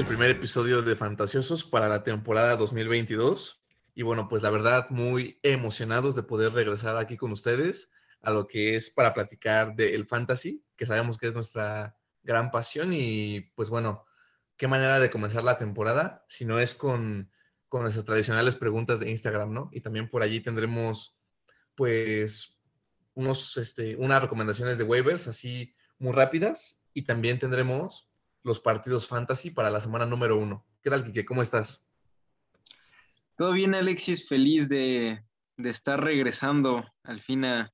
el 0.00 0.06
primer 0.06 0.30
episodio 0.30 0.80
de 0.80 0.96
Fantasiosos 0.96 1.64
para 1.64 1.88
la 1.88 2.02
temporada 2.02 2.56
2022. 2.56 3.60
Y 3.94 4.02
bueno, 4.02 4.28
pues 4.28 4.42
la 4.42 4.48
verdad, 4.48 4.86
muy 4.88 5.38
emocionados 5.42 6.14
de 6.14 6.22
poder 6.22 6.52
regresar 6.52 6.96
aquí 6.96 7.16
con 7.16 7.32
ustedes 7.32 7.90
a 8.22 8.30
lo 8.30 8.46
que 8.46 8.76
es 8.76 8.88
para 8.88 9.12
platicar 9.12 9.74
del 9.74 10.06
fantasy, 10.06 10.64
que 10.76 10.86
sabemos 10.86 11.18
que 11.18 11.26
es 11.26 11.34
nuestra 11.34 11.96
gran 12.22 12.50
pasión. 12.50 12.92
Y 12.94 13.40
pues 13.54 13.68
bueno, 13.68 14.06
qué 14.60 14.68
manera 14.68 15.00
de 15.00 15.08
comenzar 15.08 15.42
la 15.42 15.56
temporada, 15.56 16.22
si 16.28 16.44
no 16.44 16.60
es 16.60 16.74
con, 16.74 17.30
con 17.70 17.80
nuestras 17.80 18.04
tradicionales 18.04 18.56
preguntas 18.56 19.00
de 19.00 19.08
Instagram, 19.08 19.54
¿no? 19.54 19.70
Y 19.72 19.80
también 19.80 20.10
por 20.10 20.22
allí 20.22 20.40
tendremos, 20.40 21.18
pues, 21.74 22.60
unos, 23.14 23.56
este, 23.56 23.96
unas 23.96 24.20
recomendaciones 24.20 24.76
de 24.76 24.84
waivers 24.84 25.28
así 25.28 25.74
muy 25.98 26.12
rápidas. 26.12 26.84
Y 26.92 27.04
también 27.04 27.38
tendremos 27.38 28.10
los 28.42 28.60
partidos 28.60 29.06
fantasy 29.06 29.50
para 29.50 29.70
la 29.70 29.80
semana 29.80 30.04
número 30.04 30.36
uno. 30.36 30.66
¿Qué 30.82 30.90
tal, 30.90 31.06
Kike? 31.06 31.24
¿Cómo 31.24 31.40
estás? 31.40 31.88
Todo 33.36 33.52
bien, 33.52 33.74
Alexis, 33.74 34.28
feliz 34.28 34.68
de, 34.68 35.24
de 35.56 35.70
estar 35.70 36.04
regresando 36.04 36.84
al 37.02 37.22
fin 37.22 37.46
a, 37.46 37.72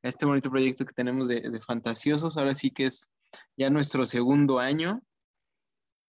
este 0.00 0.24
bonito 0.24 0.50
proyecto 0.50 0.86
que 0.86 0.94
tenemos 0.94 1.28
de, 1.28 1.42
de, 1.42 1.60
Fantasiosos. 1.60 2.38
Ahora 2.38 2.54
sí 2.54 2.70
que 2.70 2.86
es 2.86 3.10
ya 3.58 3.68
nuestro 3.68 4.06
segundo 4.06 4.60
año 4.60 5.02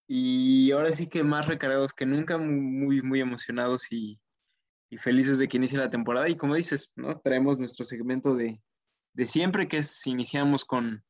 y 0.08 0.72
ahora 0.72 0.92
sí 0.92 1.08
que 1.08 1.24
más 1.24 1.48
recargados 1.48 1.94
que 1.94 2.06
nunca, 2.06 2.38
muy, 2.38 3.02
muy 3.02 3.22
emocionados 3.22 3.92
y, 3.92 4.20
y 4.90 4.98
felices 4.98 5.40
de 5.40 5.48
que 5.48 5.58
inicie 5.58 5.78
la 5.78 5.90
temporada. 5.90 6.30
Y 6.30 6.36
como 6.36 6.56
dices, 6.56 6.94
¿no? 6.95 7.20
traemos 7.20 7.58
nuestro 7.58 7.86
segmento 7.86 8.36
de, 8.36 8.62
de 9.14 9.28
siempre, 9.28 9.68
que 9.68 9.78
es 9.78 10.06
iniciamos 10.06 10.66
con, 10.66 11.04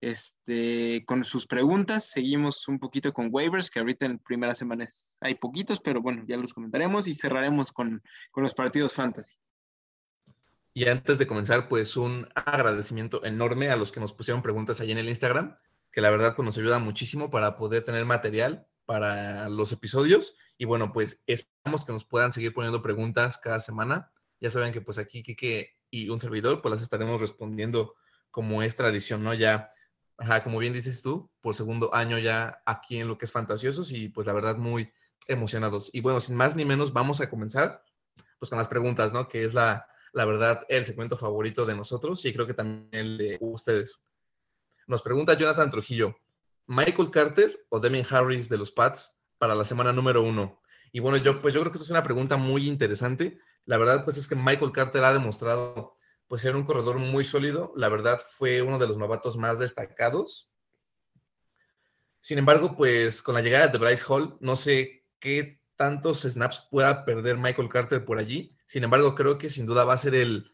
este, 0.00 1.04
con 1.06 1.24
sus 1.24 1.46
preguntas. 1.46 2.10
Seguimos 2.10 2.66
un 2.68 2.78
poquito 2.78 3.12
con 3.12 3.28
waivers, 3.30 3.70
que 3.70 3.80
ahorita 3.80 4.06
en 4.06 4.18
primeras 4.18 4.58
semanas 4.58 5.16
hay 5.20 5.34
poquitos, 5.34 5.80
pero 5.80 6.00
bueno, 6.00 6.24
ya 6.26 6.36
los 6.36 6.54
comentaremos 6.54 7.06
y 7.06 7.14
cerraremos 7.14 7.72
con, 7.72 8.02
con, 8.30 8.42
los 8.42 8.54
partidos 8.54 8.94
fantasy. 8.94 9.36
Y 10.72 10.88
antes 10.88 11.18
de 11.18 11.26
comenzar, 11.26 11.68
pues 11.68 11.96
un 11.96 12.28
agradecimiento 12.34 13.24
enorme 13.24 13.70
a 13.70 13.76
los 13.76 13.92
que 13.92 14.00
nos 14.00 14.12
pusieron 14.12 14.42
preguntas 14.42 14.80
allí 14.80 14.92
en 14.92 14.98
el 14.98 15.08
Instagram, 15.08 15.56
que 15.92 16.00
la 16.00 16.10
verdad 16.10 16.34
pues, 16.36 16.44
nos 16.44 16.58
ayuda 16.58 16.78
muchísimo 16.78 17.30
para 17.30 17.56
poder 17.56 17.84
tener 17.84 18.04
material 18.04 18.66
para 18.86 19.48
los 19.48 19.72
episodios. 19.72 20.36
Y 20.58 20.64
bueno, 20.64 20.92
pues 20.92 21.22
esperamos 21.26 21.84
que 21.84 21.92
nos 21.92 22.04
puedan 22.04 22.32
seguir 22.32 22.52
poniendo 22.52 22.82
preguntas 22.82 23.38
cada 23.38 23.60
semana. 23.60 24.12
Ya 24.40 24.50
saben 24.50 24.72
que 24.72 24.80
pues 24.80 24.98
aquí 24.98 25.22
Kike 25.22 25.76
y 25.90 26.08
un 26.08 26.20
servidor 26.20 26.62
pues 26.62 26.72
las 26.72 26.82
estaremos 26.82 27.20
respondiendo 27.20 27.94
como 28.30 28.62
es 28.62 28.76
tradición, 28.76 29.22
¿no? 29.22 29.34
Ya 29.34 29.72
Ajá, 30.20 30.44
como 30.44 30.58
bien 30.58 30.74
dices 30.74 31.00
tú, 31.00 31.30
por 31.40 31.54
segundo 31.54 31.94
año 31.94 32.18
ya 32.18 32.60
aquí 32.66 33.00
en 33.00 33.08
lo 33.08 33.16
que 33.16 33.24
es 33.24 33.32
Fantasiosos 33.32 33.90
y 33.90 34.10
pues 34.10 34.26
la 34.26 34.34
verdad 34.34 34.58
muy 34.58 34.92
emocionados. 35.26 35.88
Y 35.94 36.02
bueno, 36.02 36.20
sin 36.20 36.36
más 36.36 36.54
ni 36.54 36.66
menos, 36.66 36.92
vamos 36.92 37.22
a 37.22 37.30
comenzar 37.30 37.82
pues 38.38 38.50
con 38.50 38.58
las 38.58 38.68
preguntas, 38.68 39.14
¿no? 39.14 39.26
Que 39.28 39.44
es 39.44 39.54
la, 39.54 39.86
la 40.12 40.26
verdad 40.26 40.66
el 40.68 40.84
segmento 40.84 41.16
favorito 41.16 41.64
de 41.64 41.74
nosotros 41.74 42.22
y 42.26 42.34
creo 42.34 42.46
que 42.46 42.52
también 42.52 42.88
el 42.92 43.16
de 43.16 43.38
ustedes. 43.40 43.98
Nos 44.90 45.02
pregunta 45.02 45.34
Jonathan 45.34 45.70
Trujillo, 45.70 46.18
¿Michael 46.66 47.12
Carter 47.12 47.64
o 47.68 47.78
Demian 47.78 48.04
Harris 48.10 48.48
de 48.48 48.58
los 48.58 48.72
Pats 48.72 49.22
para 49.38 49.54
la 49.54 49.64
semana 49.64 49.92
número 49.92 50.20
uno? 50.20 50.60
Y 50.90 50.98
bueno, 50.98 51.16
yo 51.16 51.40
pues 51.40 51.54
yo 51.54 51.60
creo 51.60 51.70
que 51.70 51.76
esto 51.76 51.84
es 51.84 51.90
una 51.92 52.02
pregunta 52.02 52.36
muy 52.36 52.66
interesante. 52.66 53.38
La 53.66 53.78
verdad 53.78 54.04
pues 54.04 54.16
es 54.16 54.26
que 54.26 54.34
Michael 54.34 54.72
Carter 54.72 55.04
ha 55.04 55.12
demostrado 55.12 55.96
pues 56.26 56.44
era 56.44 56.56
un 56.56 56.64
corredor 56.64 56.98
muy 56.98 57.24
sólido. 57.24 57.72
La 57.76 57.88
verdad 57.88 58.20
fue 58.20 58.62
uno 58.62 58.80
de 58.80 58.88
los 58.88 58.98
novatos 58.98 59.36
más 59.36 59.60
destacados. 59.60 60.50
Sin 62.20 62.38
embargo, 62.38 62.76
pues 62.76 63.22
con 63.22 63.36
la 63.36 63.42
llegada 63.42 63.68
de 63.68 63.78
Bryce 63.78 64.04
Hall, 64.08 64.38
no 64.40 64.56
sé 64.56 65.04
qué 65.20 65.60
tantos 65.76 66.22
snaps 66.22 66.66
pueda 66.68 67.04
perder 67.04 67.36
Michael 67.36 67.68
Carter 67.68 68.04
por 68.04 68.18
allí. 68.18 68.56
Sin 68.66 68.82
embargo, 68.82 69.14
creo 69.14 69.38
que 69.38 69.50
sin 69.50 69.66
duda 69.66 69.84
va 69.84 69.92
a 69.92 69.98
ser 69.98 70.16
el, 70.16 70.50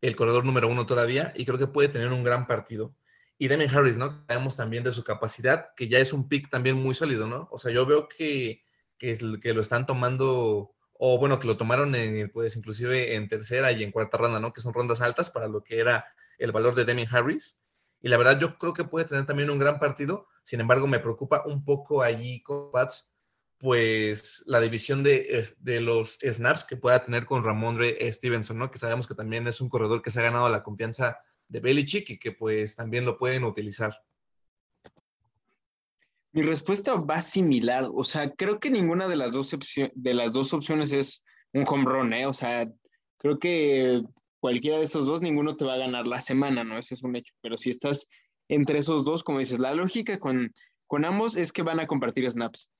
el 0.00 0.16
corredor 0.16 0.46
número 0.46 0.66
uno 0.66 0.86
todavía 0.86 1.34
y 1.36 1.44
creo 1.44 1.58
que 1.58 1.66
puede 1.66 1.90
tener 1.90 2.10
un 2.10 2.24
gran 2.24 2.46
partido. 2.46 2.94
Y 3.38 3.48
Demian 3.48 3.74
Harris, 3.74 3.98
¿no? 3.98 4.24
Sabemos 4.26 4.56
también 4.56 4.82
de 4.82 4.92
su 4.92 5.04
capacidad, 5.04 5.74
que 5.76 5.88
ya 5.88 5.98
es 5.98 6.12
un 6.12 6.28
pick 6.28 6.48
también 6.48 6.76
muy 6.76 6.94
sólido, 6.94 7.26
¿no? 7.26 7.48
O 7.50 7.58
sea, 7.58 7.70
yo 7.70 7.84
veo 7.84 8.08
que, 8.08 8.62
que, 8.98 9.10
es, 9.10 9.20
que 9.42 9.52
lo 9.52 9.60
están 9.60 9.86
tomando 9.86 10.76
o 10.98 11.18
bueno, 11.18 11.38
que 11.38 11.46
lo 11.46 11.56
tomaron 11.56 11.94
en, 11.94 12.30
pues 12.30 12.56
inclusive 12.56 13.14
en 13.14 13.28
tercera 13.28 13.72
y 13.72 13.82
en 13.82 13.92
cuarta 13.92 14.16
ronda, 14.16 14.40
¿no? 14.40 14.52
Que 14.52 14.60
son 14.60 14.72
rondas 14.72 15.00
altas 15.00 15.30
para 15.30 15.48
lo 15.48 15.62
que 15.62 15.78
era 15.78 16.06
el 16.38 16.52
valor 16.52 16.74
de 16.74 16.84
Demian 16.84 17.08
Harris. 17.14 17.60
Y 18.00 18.08
la 18.08 18.16
verdad 18.16 18.38
yo 18.38 18.58
creo 18.58 18.72
que 18.72 18.84
puede 18.84 19.06
tener 19.06 19.26
también 19.26 19.50
un 19.50 19.58
gran 19.58 19.78
partido. 19.78 20.26
Sin 20.42 20.60
embargo, 20.60 20.86
me 20.86 21.00
preocupa 21.00 21.42
un 21.46 21.64
poco 21.64 22.02
allí 22.02 22.42
con 22.42 22.70
Pats, 22.70 23.12
pues 23.58 24.42
la 24.46 24.60
división 24.60 25.02
de, 25.02 25.54
de, 25.58 25.80
los 25.80 26.18
snaps 26.22 26.64
que 26.64 26.76
pueda 26.76 27.04
tener 27.04 27.24
con 27.24 27.42
Ramondre 27.42 28.12
Stevenson, 28.12 28.58
¿no? 28.58 28.70
Que 28.70 28.78
sabemos 28.78 29.06
que 29.06 29.14
también 29.14 29.46
es 29.46 29.60
un 29.60 29.68
corredor 29.68 30.02
que 30.02 30.10
se 30.10 30.20
ha 30.20 30.24
ganado 30.24 30.48
la 30.48 30.62
confianza 30.62 31.18
de 31.48 31.60
Belichick 31.60 32.10
y 32.10 32.18
que 32.18 32.32
pues 32.32 32.76
también 32.76 33.04
lo 33.04 33.18
pueden 33.18 33.44
utilizar. 33.44 33.96
Mi 36.32 36.42
respuesta 36.42 36.94
va 36.96 37.22
similar, 37.22 37.88
o 37.94 38.04
sea, 38.04 38.30
creo 38.30 38.60
que 38.60 38.70
ninguna 38.70 39.08
de 39.08 39.16
las 39.16 39.32
dos, 39.32 39.56
de 39.94 40.14
las 40.14 40.32
dos 40.34 40.52
opciones 40.52 40.92
es 40.92 41.24
un 41.54 41.64
home 41.66 41.84
run, 41.84 42.12
¿eh? 42.12 42.26
O 42.26 42.34
sea, 42.34 42.68
creo 43.16 43.38
que 43.38 44.02
cualquiera 44.40 44.76
de 44.76 44.84
esos 44.84 45.06
dos, 45.06 45.22
ninguno 45.22 45.56
te 45.56 45.64
va 45.64 45.74
a 45.74 45.78
ganar 45.78 46.06
la 46.06 46.20
semana, 46.20 46.62
¿no? 46.62 46.78
Ese 46.78 46.94
es 46.94 47.02
un 47.02 47.16
hecho. 47.16 47.32
Pero 47.40 47.56
si 47.56 47.70
estás 47.70 48.06
entre 48.48 48.78
esos 48.78 49.04
dos, 49.04 49.24
como 49.24 49.38
dices, 49.38 49.58
la 49.58 49.74
lógica 49.74 50.18
con, 50.18 50.52
con 50.86 51.04
ambos 51.04 51.36
es 51.36 51.52
que 51.52 51.62
van 51.62 51.80
a 51.80 51.86
compartir 51.86 52.30
snaps. 52.30 52.70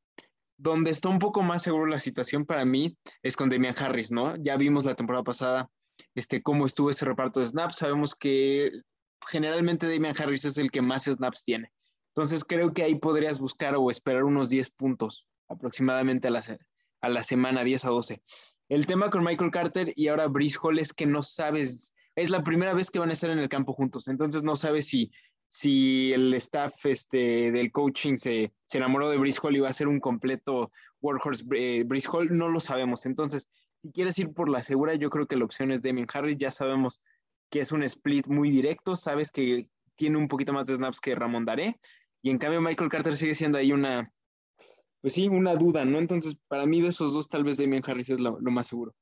Donde 0.59 0.91
está 0.91 1.09
un 1.09 1.19
poco 1.19 1.43
más 1.43 1.63
seguro 1.63 1.87
la 1.87 1.99
situación 1.99 2.47
para 2.47 2.65
mí 2.65 2.97
es 3.23 3.37
con 3.37 3.49
Demian 3.49 3.75
Harris, 3.77 4.11
¿no? 4.11 4.37
Ya 4.37 4.57
vimos 4.57 4.85
la 4.85 4.95
temporada 4.95 5.25
pasada 5.25 5.71
este, 6.17 6.43
cómo 6.43 6.67
estuvo 6.67 6.91
ese 6.91 7.05
reparto 7.05 7.41
de 7.41 7.47
snaps. 7.47 7.77
Sabemos 7.77 8.15
que 8.15 8.73
generalmente 9.29 9.87
Demian 9.87 10.15
Harris 10.19 10.45
es 10.45 10.59
el 10.59 10.71
que 10.71 10.83
más 10.83 11.05
snaps 11.05 11.45
tiene. 11.45 11.71
Entonces 12.15 12.45
creo 12.45 12.73
que 12.73 12.83
ahí 12.83 12.95
podrías 12.97 13.39
buscar 13.39 13.77
o 13.77 13.91
esperar 13.91 14.25
unos 14.25 14.49
10 14.49 14.71
puntos 14.71 15.27
aproximadamente 15.49 16.29
a 16.29 16.31
la, 16.31 16.43
a 17.03 17.09
la 17.09 17.23
semana 17.23 17.63
10 17.63 17.85
a 17.85 17.91
12. 17.91 18.23
El 18.69 18.87
tema 18.87 19.11
con 19.11 19.23
Michael 19.23 19.51
Carter 19.51 19.93
y 19.95 20.09
ahora 20.09 20.27
Brice 20.27 20.59
Hall 20.61 20.79
es 20.79 20.93
que 20.93 21.07
no 21.07 21.23
sabes, 21.23 21.95
es 22.17 22.31
la 22.31 22.43
primera 22.43 22.75
vez 22.75 22.91
que 22.91 22.99
van 22.99 23.11
a 23.11 23.13
estar 23.13 23.31
en 23.31 23.39
el 23.39 23.49
campo 23.49 23.75
juntos, 23.75 24.09
entonces 24.09 24.43
no 24.43 24.57
sabes 24.57 24.89
si, 24.89 25.13
si 25.49 26.13
el 26.13 26.35
staff 26.35 26.87
este, 26.87 27.53
del 27.53 27.71
coaching 27.71 28.17
se, 28.17 28.53
se 28.65 28.79
enamoró 28.79 29.09
de 29.11 29.19
Brice 29.19 29.39
Hall 29.43 29.57
y 29.57 29.61
va 29.61 29.69
a 29.69 29.75
ser 29.75 29.87
un 29.87 30.01
completo 30.01 30.73
workhorse 31.01 31.45
eh, 31.55 31.85
Brice 31.85 32.09
Hall, 32.11 32.37
no 32.37 32.49
lo 32.49 32.61
sabemos. 32.61 33.07
Entonces, 33.07 33.49
si 33.83 33.93
quieres 33.93 34.19
ir 34.19 34.33
por 34.33 34.49
la 34.49 34.63
segura, 34.63 34.95
yo 34.95 35.11
creo 35.11 35.27
que 35.27 35.37
la 35.37 35.45
opción 35.45 35.71
es 35.71 35.83
Damien 35.83 36.07
Harris, 36.13 36.37
ya 36.39 36.51
sabemos 36.51 37.01
que 37.51 37.61
es 37.61 37.73
un 37.73 37.83
split 37.83 38.27
muy 38.27 38.51
directo, 38.51 38.97
sabes 38.97 39.31
que 39.31 39.69
tiene 39.97 40.19
un 40.19 40.29
poquito 40.29 40.53
más 40.53 40.67
de 40.67 40.77
snaps 40.77 41.01
que 41.01 41.15
Ramón 41.15 41.45
Daré, 41.45 41.79
y 42.23 42.31
en 42.31 42.39
cambio 42.39 42.61
Michael 42.61 42.91
Carter 42.91 43.17
sigue 43.17 43.35
siendo 43.35 43.59
ahí 43.59 43.73
una, 43.73 44.13
pues 45.01 45.15
sí, 45.15 45.29
una 45.29 45.55
duda, 45.55 45.85
¿no? 45.85 45.99
Entonces, 45.99 46.37
para 46.49 46.67
mí 46.67 46.81
de 46.81 46.89
esos 46.89 47.13
dos, 47.13 47.29
tal 47.29 47.45
vez 47.45 47.57
Damian 47.57 47.83
Harris 47.87 48.11
es 48.11 48.21
lo, 48.21 48.41
lo 48.41 48.51
más 48.51 48.67
seguro. 48.67 48.95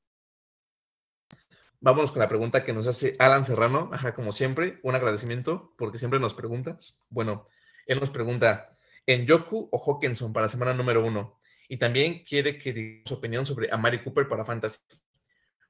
Vámonos 1.79 2.11
con 2.11 2.19
la 2.19 2.27
pregunta 2.27 2.63
que 2.63 2.73
nos 2.73 2.87
hace 2.87 3.15
Alan 3.19 3.45
Serrano, 3.45 3.89
ajá, 3.91 4.15
como 4.15 4.31
siempre, 4.31 4.79
un 4.83 4.95
agradecimiento 4.95 5.73
porque 5.77 5.97
siempre 5.97 6.19
nos 6.19 6.33
preguntas. 6.33 7.01
Bueno, 7.09 7.47
él 7.85 7.99
nos 7.99 8.09
pregunta, 8.09 8.69
¿en 9.05 9.25
Yoku 9.25 9.69
o 9.71 9.83
Hawkinson 9.83 10.33
para 10.33 10.47
semana 10.47 10.73
número 10.73 11.05
uno? 11.05 11.37
Y 11.67 11.77
también 11.77 12.23
quiere 12.23 12.57
que 12.57 12.73
diga 12.73 13.03
su 13.05 13.15
opinión 13.15 13.45
sobre 13.45 13.71
Amari 13.71 14.03
Cooper 14.03 14.27
para 14.27 14.45
Fantasy. 14.45 14.79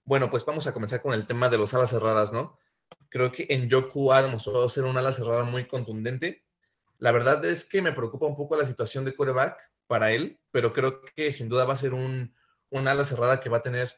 Bueno, 0.03 0.29
pues 0.29 0.45
vamos 0.45 0.67
a 0.67 0.73
comenzar 0.73 1.01
con 1.01 1.13
el 1.13 1.25
tema 1.25 1.49
de 1.49 1.57
los 1.57 1.73
alas 1.73 1.89
cerradas, 1.89 2.31
¿no? 2.31 2.59
Creo 3.09 3.31
que 3.31 3.47
en 3.49 3.69
Yoku 3.69 4.11
ha 4.11 4.21
demostrado 4.21 4.67
ser 4.69 4.83
una 4.83 4.99
ala 4.99 5.13
cerrada 5.13 5.45
muy 5.45 5.65
contundente 5.65 6.45
la 6.99 7.11
verdad 7.11 7.43
es 7.45 7.67
que 7.67 7.81
me 7.81 7.91
preocupa 7.91 8.25
un 8.25 8.35
poco 8.35 8.55
la 8.55 8.65
situación 8.65 9.05
de 9.05 9.15
coreback 9.15 9.57
para 9.87 10.11
él, 10.11 10.39
pero 10.51 10.73
creo 10.73 11.01
que 11.01 11.31
sin 11.31 11.49
duda 11.49 11.65
va 11.65 11.73
a 11.73 11.77
ser 11.77 11.93
un, 11.93 12.33
un 12.69 12.87
ala 12.87 13.05
cerrada 13.05 13.39
que 13.39 13.49
va 13.49 13.57
a 13.57 13.63
tener 13.63 13.91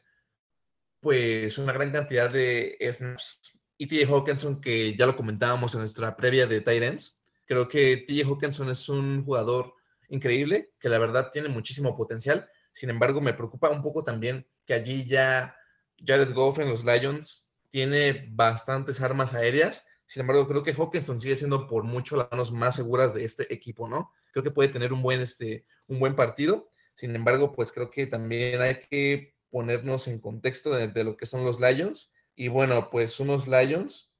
pues 1.00 1.58
una 1.58 1.72
gran 1.72 1.92
cantidad 1.92 2.28
de 2.28 2.76
snaps. 2.92 3.60
Y 3.76 3.86
TJ 3.86 4.12
Hawkinson, 4.12 4.60
que 4.60 4.96
ya 4.96 5.06
lo 5.06 5.14
comentábamos 5.14 5.72
en 5.74 5.80
nuestra 5.80 6.16
previa 6.16 6.48
de 6.48 6.60
Titans, 6.60 7.22
creo 7.46 7.68
que 7.68 7.98
TJ 7.98 8.24
Hawkinson 8.24 8.70
es 8.70 8.88
un 8.88 9.24
jugador 9.24 9.74
increíble, 10.08 10.70
que 10.80 10.88
la 10.88 10.98
verdad 10.98 11.30
tiene 11.32 11.48
muchísimo 11.48 11.96
potencial. 11.96 12.48
Sin 12.72 12.90
embargo, 12.90 13.20
me 13.20 13.34
preocupa 13.34 13.70
un 13.70 13.82
poco 13.82 14.04
también 14.04 14.46
que 14.64 14.74
allí 14.74 15.06
ya 15.06 15.56
Jared 16.04 16.32
Goff 16.32 16.58
en 16.58 16.68
los 16.68 16.84
Lions 16.84 17.52
tiene 17.70 18.26
bastantes 18.30 19.00
armas 19.00 19.34
aéreas 19.34 19.84
sin 20.08 20.22
embargo, 20.22 20.48
creo 20.48 20.62
que 20.62 20.72
Hawkinson 20.72 21.20
sigue 21.20 21.36
siendo 21.36 21.66
por 21.66 21.84
mucho 21.84 22.16
las 22.16 22.30
manos 22.30 22.50
más 22.50 22.76
seguras 22.76 23.12
de 23.12 23.24
este 23.24 23.52
equipo, 23.52 23.88
¿no? 23.88 24.10
Creo 24.32 24.42
que 24.42 24.50
puede 24.50 24.70
tener 24.70 24.94
un 24.94 25.02
buen, 25.02 25.20
este, 25.20 25.66
un 25.86 26.00
buen 26.00 26.16
partido. 26.16 26.70
Sin 26.94 27.14
embargo, 27.14 27.52
pues 27.52 27.72
creo 27.72 27.90
que 27.90 28.06
también 28.06 28.62
hay 28.62 28.78
que 28.78 29.34
ponernos 29.50 30.08
en 30.08 30.18
contexto 30.18 30.70
de, 30.70 31.04
lo 31.04 31.18
que 31.18 31.26
son 31.26 31.44
los 31.44 31.60
Lions. 31.60 32.10
Y 32.34 32.48
bueno, 32.48 32.88
pues 32.88 33.20
unos 33.20 33.46
Lions 33.46 34.10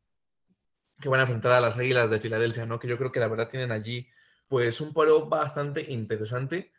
que 1.00 1.08
van 1.08 1.20
a 1.20 1.22
enfrentar 1.22 1.52
a 1.52 1.60
las 1.60 1.78
Águilas 1.78 2.10
de 2.10 2.20
Filadelfia, 2.20 2.66
¿no? 2.66 2.78
Que 2.78 2.88
yo 2.88 2.98
creo 2.98 3.10
que 3.10 3.20
la 3.20 3.28
verdad 3.28 3.48
tienen 3.48 3.72
allí 3.72 4.10
pues 4.48 4.80
un 4.80 4.92
paro 4.92 5.26
bastante 5.26 5.92
interesante. 5.92 6.72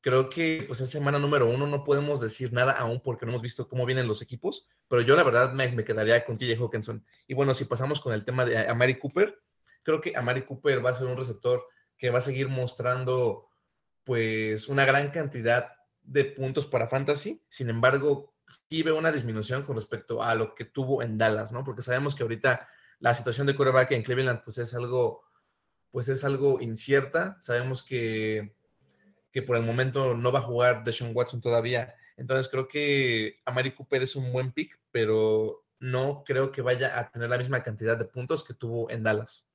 Creo 0.00 0.28
que 0.30 0.64
pues 0.66 0.80
es 0.80 0.90
semana 0.90 1.18
número 1.18 1.50
uno, 1.50 1.66
no 1.66 1.82
podemos 1.84 2.20
decir 2.20 2.52
nada 2.52 2.72
aún 2.72 3.00
porque 3.00 3.26
no 3.26 3.32
hemos 3.32 3.42
visto 3.42 3.68
cómo 3.68 3.84
vienen 3.84 4.06
los 4.06 4.22
equipos, 4.22 4.68
pero 4.86 5.02
yo 5.02 5.16
la 5.16 5.24
verdad 5.24 5.52
me, 5.52 5.68
me 5.72 5.84
quedaría 5.84 6.24
con 6.24 6.36
TJ 6.36 6.56
Hawkinson. 6.56 7.04
Y 7.26 7.34
bueno, 7.34 7.52
si 7.52 7.64
pasamos 7.64 8.00
con 8.00 8.12
el 8.12 8.24
tema 8.24 8.44
de 8.44 8.58
Amari 8.58 8.98
Cooper, 8.98 9.42
creo 9.82 10.00
que 10.00 10.16
Amari 10.16 10.44
Cooper 10.44 10.84
va 10.84 10.90
a 10.90 10.94
ser 10.94 11.08
un 11.08 11.16
receptor 11.16 11.66
que 11.96 12.10
va 12.10 12.18
a 12.18 12.22
seguir 12.22 12.48
mostrando 12.48 13.48
pues 14.04 14.68
una 14.68 14.84
gran 14.84 15.10
cantidad 15.10 15.72
de 16.02 16.24
puntos 16.24 16.66
para 16.66 16.88
fantasy. 16.88 17.42
Sin 17.48 17.68
embargo, 17.68 18.34
sí 18.70 18.82
veo 18.82 18.96
una 18.96 19.12
disminución 19.12 19.64
con 19.64 19.76
respecto 19.76 20.22
a 20.22 20.34
lo 20.34 20.54
que 20.54 20.64
tuvo 20.64 21.02
en 21.02 21.18
Dallas, 21.18 21.52
¿no? 21.52 21.64
Porque 21.64 21.82
sabemos 21.82 22.14
que 22.14 22.22
ahorita 22.22 22.68
la 23.00 23.14
situación 23.14 23.46
de 23.46 23.54
quarterback 23.54 23.92
en 23.92 24.02
Cleveland 24.02 24.42
pues 24.42 24.58
es 24.58 24.74
algo 24.74 25.27
pues 25.90 26.08
es 26.08 26.24
algo 26.24 26.60
incierta. 26.60 27.36
Sabemos 27.40 27.82
que, 27.82 28.54
que 29.32 29.42
por 29.42 29.56
el 29.56 29.62
momento 29.62 30.14
no 30.14 30.32
va 30.32 30.40
a 30.40 30.42
jugar 30.42 30.84
Deshaun 30.84 31.12
Watson 31.14 31.40
todavía. 31.40 31.94
Entonces 32.16 32.48
creo 32.48 32.68
que 32.68 33.40
Amari 33.44 33.74
Cooper 33.74 34.02
es 34.02 34.16
un 34.16 34.32
buen 34.32 34.52
pick, 34.52 34.78
pero 34.90 35.64
no 35.80 36.24
creo 36.24 36.50
que 36.50 36.62
vaya 36.62 36.98
a 36.98 37.10
tener 37.10 37.30
la 37.30 37.38
misma 37.38 37.62
cantidad 37.62 37.96
de 37.96 38.04
puntos 38.04 38.44
que 38.44 38.54
tuvo 38.54 38.90
en 38.90 39.02
Dallas. 39.02 39.46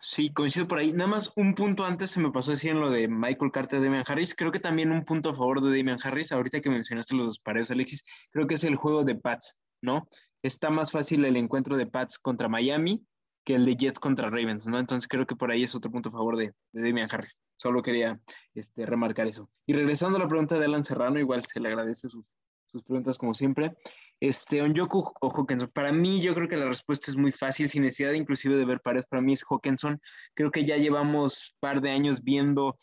Sí, 0.00 0.32
coincido 0.32 0.68
por 0.68 0.78
ahí. 0.78 0.92
Nada 0.92 1.08
más 1.08 1.32
un 1.34 1.54
punto 1.54 1.84
antes 1.84 2.10
se 2.10 2.20
me 2.20 2.30
pasó 2.30 2.50
decir 2.50 2.70
en 2.70 2.80
lo 2.80 2.90
de 2.90 3.08
Michael 3.08 3.50
Carter 3.50 3.80
de 3.80 3.86
Damian 3.86 4.04
Harris. 4.06 4.34
Creo 4.34 4.52
que 4.52 4.60
también 4.60 4.92
un 4.92 5.04
punto 5.04 5.30
a 5.30 5.34
favor 5.34 5.62
de 5.62 5.76
Damian 5.76 5.98
Harris, 6.02 6.30
ahorita 6.30 6.60
que 6.60 6.70
mencionaste 6.70 7.14
los 7.14 7.38
pareos, 7.38 7.70
Alexis, 7.70 8.04
creo 8.30 8.46
que 8.46 8.54
es 8.54 8.64
el 8.64 8.76
juego 8.76 9.02
de 9.04 9.14
Pats, 9.14 9.56
¿no? 9.80 10.06
Está 10.42 10.68
más 10.68 10.92
fácil 10.92 11.24
el 11.24 11.36
encuentro 11.36 11.76
de 11.78 11.86
Pats 11.86 12.18
contra 12.18 12.48
Miami 12.48 13.02
que 13.44 13.54
el 13.54 13.64
de 13.64 13.76
Jets 13.76 13.98
contra 13.98 14.30
Ravens, 14.30 14.66
¿no? 14.66 14.78
Entonces 14.78 15.06
creo 15.06 15.26
que 15.26 15.36
por 15.36 15.50
ahí 15.50 15.62
es 15.62 15.74
otro 15.74 15.90
punto 15.90 16.08
a 16.08 16.12
favor 16.12 16.36
de, 16.36 16.54
de 16.72 16.82
Damian 16.82 17.08
Harris. 17.10 17.36
Solo 17.56 17.82
quería 17.82 18.20
este, 18.54 18.86
remarcar 18.86 19.26
eso. 19.26 19.50
Y 19.66 19.74
regresando 19.74 20.16
a 20.16 20.20
la 20.20 20.28
pregunta 20.28 20.58
de 20.58 20.64
Alan 20.64 20.84
Serrano, 20.84 21.18
igual 21.18 21.44
se 21.44 21.60
le 21.60 21.68
agradece 21.68 22.08
sus, 22.08 22.24
sus 22.66 22.82
preguntas 22.82 23.18
como 23.18 23.34
siempre. 23.34 23.76
Este, 24.20 24.62
Onyoku 24.62 25.12
o 25.20 25.30
Hawkinson. 25.30 25.70
Para 25.72 25.92
mí, 25.92 26.20
yo 26.20 26.34
creo 26.34 26.48
que 26.48 26.56
la 26.56 26.66
respuesta 26.66 27.10
es 27.10 27.16
muy 27.16 27.30
fácil, 27.30 27.68
sin 27.68 27.82
necesidad 27.82 28.12
inclusive 28.12 28.56
de 28.56 28.64
ver 28.64 28.80
pares. 28.80 29.04
Para 29.06 29.22
mí 29.22 29.34
es 29.34 29.44
Hawkinson. 29.48 30.00
Creo 30.34 30.50
que 30.50 30.64
ya 30.64 30.76
llevamos 30.76 31.54
par 31.60 31.80
de 31.80 31.90
años 31.90 32.22
viendo 32.22 32.76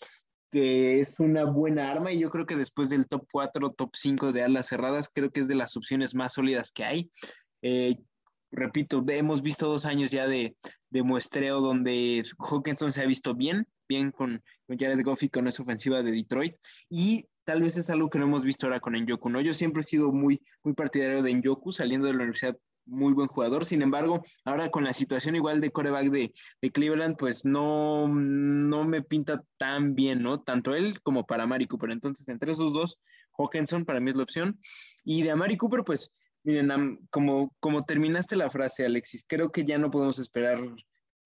que 0.52 1.00
es 1.00 1.20
una 1.20 1.46
buena 1.46 1.90
arma 1.90 2.12
y 2.12 2.20
yo 2.20 2.30
creo 2.30 2.46
que 2.46 2.58
después 2.58 2.90
del 2.90 3.08
top 3.08 3.26
4, 3.32 3.72
top 3.72 3.92
5 3.94 4.34
de 4.34 4.44
alas 4.44 4.68
cerradas, 4.68 5.10
creo 5.12 5.32
que 5.32 5.40
es 5.40 5.48
de 5.48 5.56
las 5.56 5.78
opciones 5.78 6.14
más 6.14 6.34
sólidas 6.34 6.72
que 6.72 6.84
hay. 6.84 7.12
Eh, 7.62 7.96
repito, 8.52 9.04
hemos 9.08 9.42
visto 9.42 9.68
dos 9.68 9.86
años 9.86 10.12
ya 10.12 10.28
de, 10.28 10.56
de, 10.90 11.04
muestreo 11.04 11.62
donde 11.62 12.24
Hawkinson 12.38 12.92
se 12.92 13.02
ha 13.02 13.06
visto 13.06 13.34
bien, 13.34 13.68
bien 13.88 14.12
con, 14.12 14.44
con 14.68 14.78
Jared 14.78 15.04
Goff 15.04 15.24
y 15.24 15.30
con 15.30 15.48
esa 15.48 15.64
ofensiva 15.64 16.02
de 16.02 16.12
Detroit 16.12 16.56
y 16.90 17.28
tal 17.44 17.62
vez 17.62 17.78
es 17.78 17.90
algo 17.90 18.10
que 18.10 18.20
no 18.20 18.26
hemos 18.26 18.44
visto 18.44 18.68
ahora 18.68 18.80
con 18.80 18.96
Enjoku, 18.96 19.30
¿no? 19.30 19.42
Yo 19.42 19.54
siempre 19.54 19.82
he 19.82 19.86
sido 19.86 20.12
muy, 20.12 20.42
muy 20.64 20.74
partidario 20.74 21.22
de 21.22 21.32
Enjoku, 21.32 21.72
saliendo 21.72 22.08
de 22.08 22.14
la 22.14 22.20
universidad, 22.20 22.58
muy 22.86 23.14
buen 23.14 23.28
jugador. 23.28 23.66
Sin 23.66 23.82
embargo, 23.82 24.24
ahora 24.46 24.70
con 24.70 24.84
la 24.84 24.94
situación 24.94 25.36
igual 25.36 25.62
de 25.62 25.72
coreback 25.72 26.10
de, 26.10 26.34
de 26.62 26.72
Cleveland, 26.72 27.16
pues 27.18 27.46
no, 27.46 28.08
no 28.08 28.86
me 28.86 29.02
pinta 29.02 29.44
tan 29.58 29.96
bien, 29.96 30.22
¿no? 30.22 30.42
Tanto 30.42 30.76
él 30.76 31.02
como 31.02 31.26
para 31.26 31.48
Mari 31.48 31.68
Cooper. 31.68 31.92
Entonces, 31.92 32.28
entre 32.28 32.52
esos 32.52 32.74
dos, 32.74 33.00
Hawkinson 33.38 33.86
para 33.86 34.00
mí 34.00 34.10
es 34.10 34.16
la 34.16 34.24
opción. 34.24 34.60
Y 35.04 35.24
de 35.24 35.32
Amari 35.32 35.58
Cooper, 35.58 35.84
pues, 35.84 36.16
miren, 36.44 37.00
como, 37.10 37.54
como 37.60 37.84
terminaste 37.84 38.36
la 38.36 38.50
frase, 38.50 38.86
Alexis, 38.86 39.24
creo 39.28 39.52
que 39.52 39.64
ya 39.64 39.78
no 39.78 39.92
podemos 39.92 40.20
esperar 40.20 40.60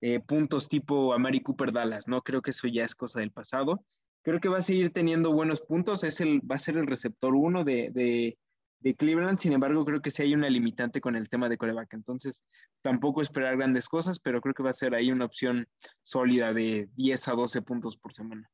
eh, 0.01 0.19
puntos 0.19 0.69
tipo 0.69 1.13
Amari 1.13 1.41
Cooper 1.41 1.71
Dallas, 1.71 2.07
¿no? 2.07 2.21
Creo 2.21 2.41
que 2.41 2.51
eso 2.51 2.67
ya 2.67 2.85
es 2.85 2.95
cosa 2.95 3.19
del 3.19 3.31
pasado 3.31 3.83
creo 4.25 4.39
que 4.39 4.49
va 4.49 4.57
a 4.57 4.63
seguir 4.63 4.91
teniendo 4.91 5.31
buenos 5.31 5.61
puntos. 5.61 6.03
Es 6.03 6.19
el, 6.19 6.41
va 6.49 6.55
a 6.55 6.59
ser 6.59 6.77
el 6.77 6.87
receptor 6.87 7.35
uno 7.35 7.63
de, 7.63 7.91
de, 7.91 8.37
de, 8.79 8.95
Cleveland. 8.95 9.37
Sin 9.37 9.53
embargo, 9.53 9.85
creo 9.85 10.01
que 10.01 10.09
sí 10.09 10.23
hay 10.23 10.33
una 10.33 10.49
limitante 10.49 10.99
con 10.99 11.15
el 11.15 11.29
tema 11.29 11.47
de 11.47 11.57
coreback. 11.57 11.93
Entonces, 11.93 12.43
tampoco 12.81 13.21
esperar 13.21 13.55
grandes 13.55 13.87
cosas, 13.87 14.19
pero 14.19 14.41
creo 14.41 14.55
que 14.55 14.63
va 14.63 14.71
a 14.71 14.73
ser 14.73 14.95
ahí 14.95 15.11
una 15.11 15.25
opción 15.25 15.67
sólida 16.01 16.53
de 16.53 16.89
10 16.95 17.27
a 17.27 17.33
12 17.33 17.61
puntos 17.61 17.97
por 17.97 18.13
semana. 18.13 18.49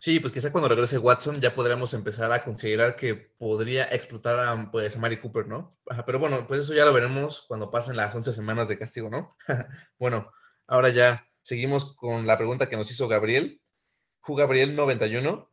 Sí, 0.00 0.20
pues 0.20 0.32
quizá 0.32 0.52
cuando 0.52 0.68
regrese 0.68 0.96
Watson 0.98 1.40
ya 1.40 1.54
podremos 1.54 1.92
empezar 1.92 2.30
a 2.30 2.44
considerar 2.44 2.94
que 2.94 3.14
podría 3.14 3.84
explotar 3.84 4.38
a, 4.38 4.70
pues, 4.70 4.96
a 4.96 5.00
Mari 5.00 5.18
Cooper, 5.20 5.48
¿no? 5.48 5.70
pero 6.06 6.20
bueno, 6.20 6.46
pues 6.46 6.60
eso 6.60 6.74
ya 6.74 6.84
lo 6.84 6.92
veremos 6.92 7.44
cuando 7.48 7.70
pasen 7.70 7.96
las 7.96 8.14
11 8.14 8.32
semanas 8.32 8.68
de 8.68 8.78
castigo, 8.78 9.10
¿no? 9.10 9.36
bueno, 9.98 10.32
ahora 10.68 10.90
ya 10.90 11.26
seguimos 11.42 11.96
con 11.96 12.26
la 12.26 12.36
pregunta 12.36 12.68
que 12.68 12.76
nos 12.76 12.90
hizo 12.90 13.08
Gabriel. 13.08 13.60
Gabriel91, 14.36 15.48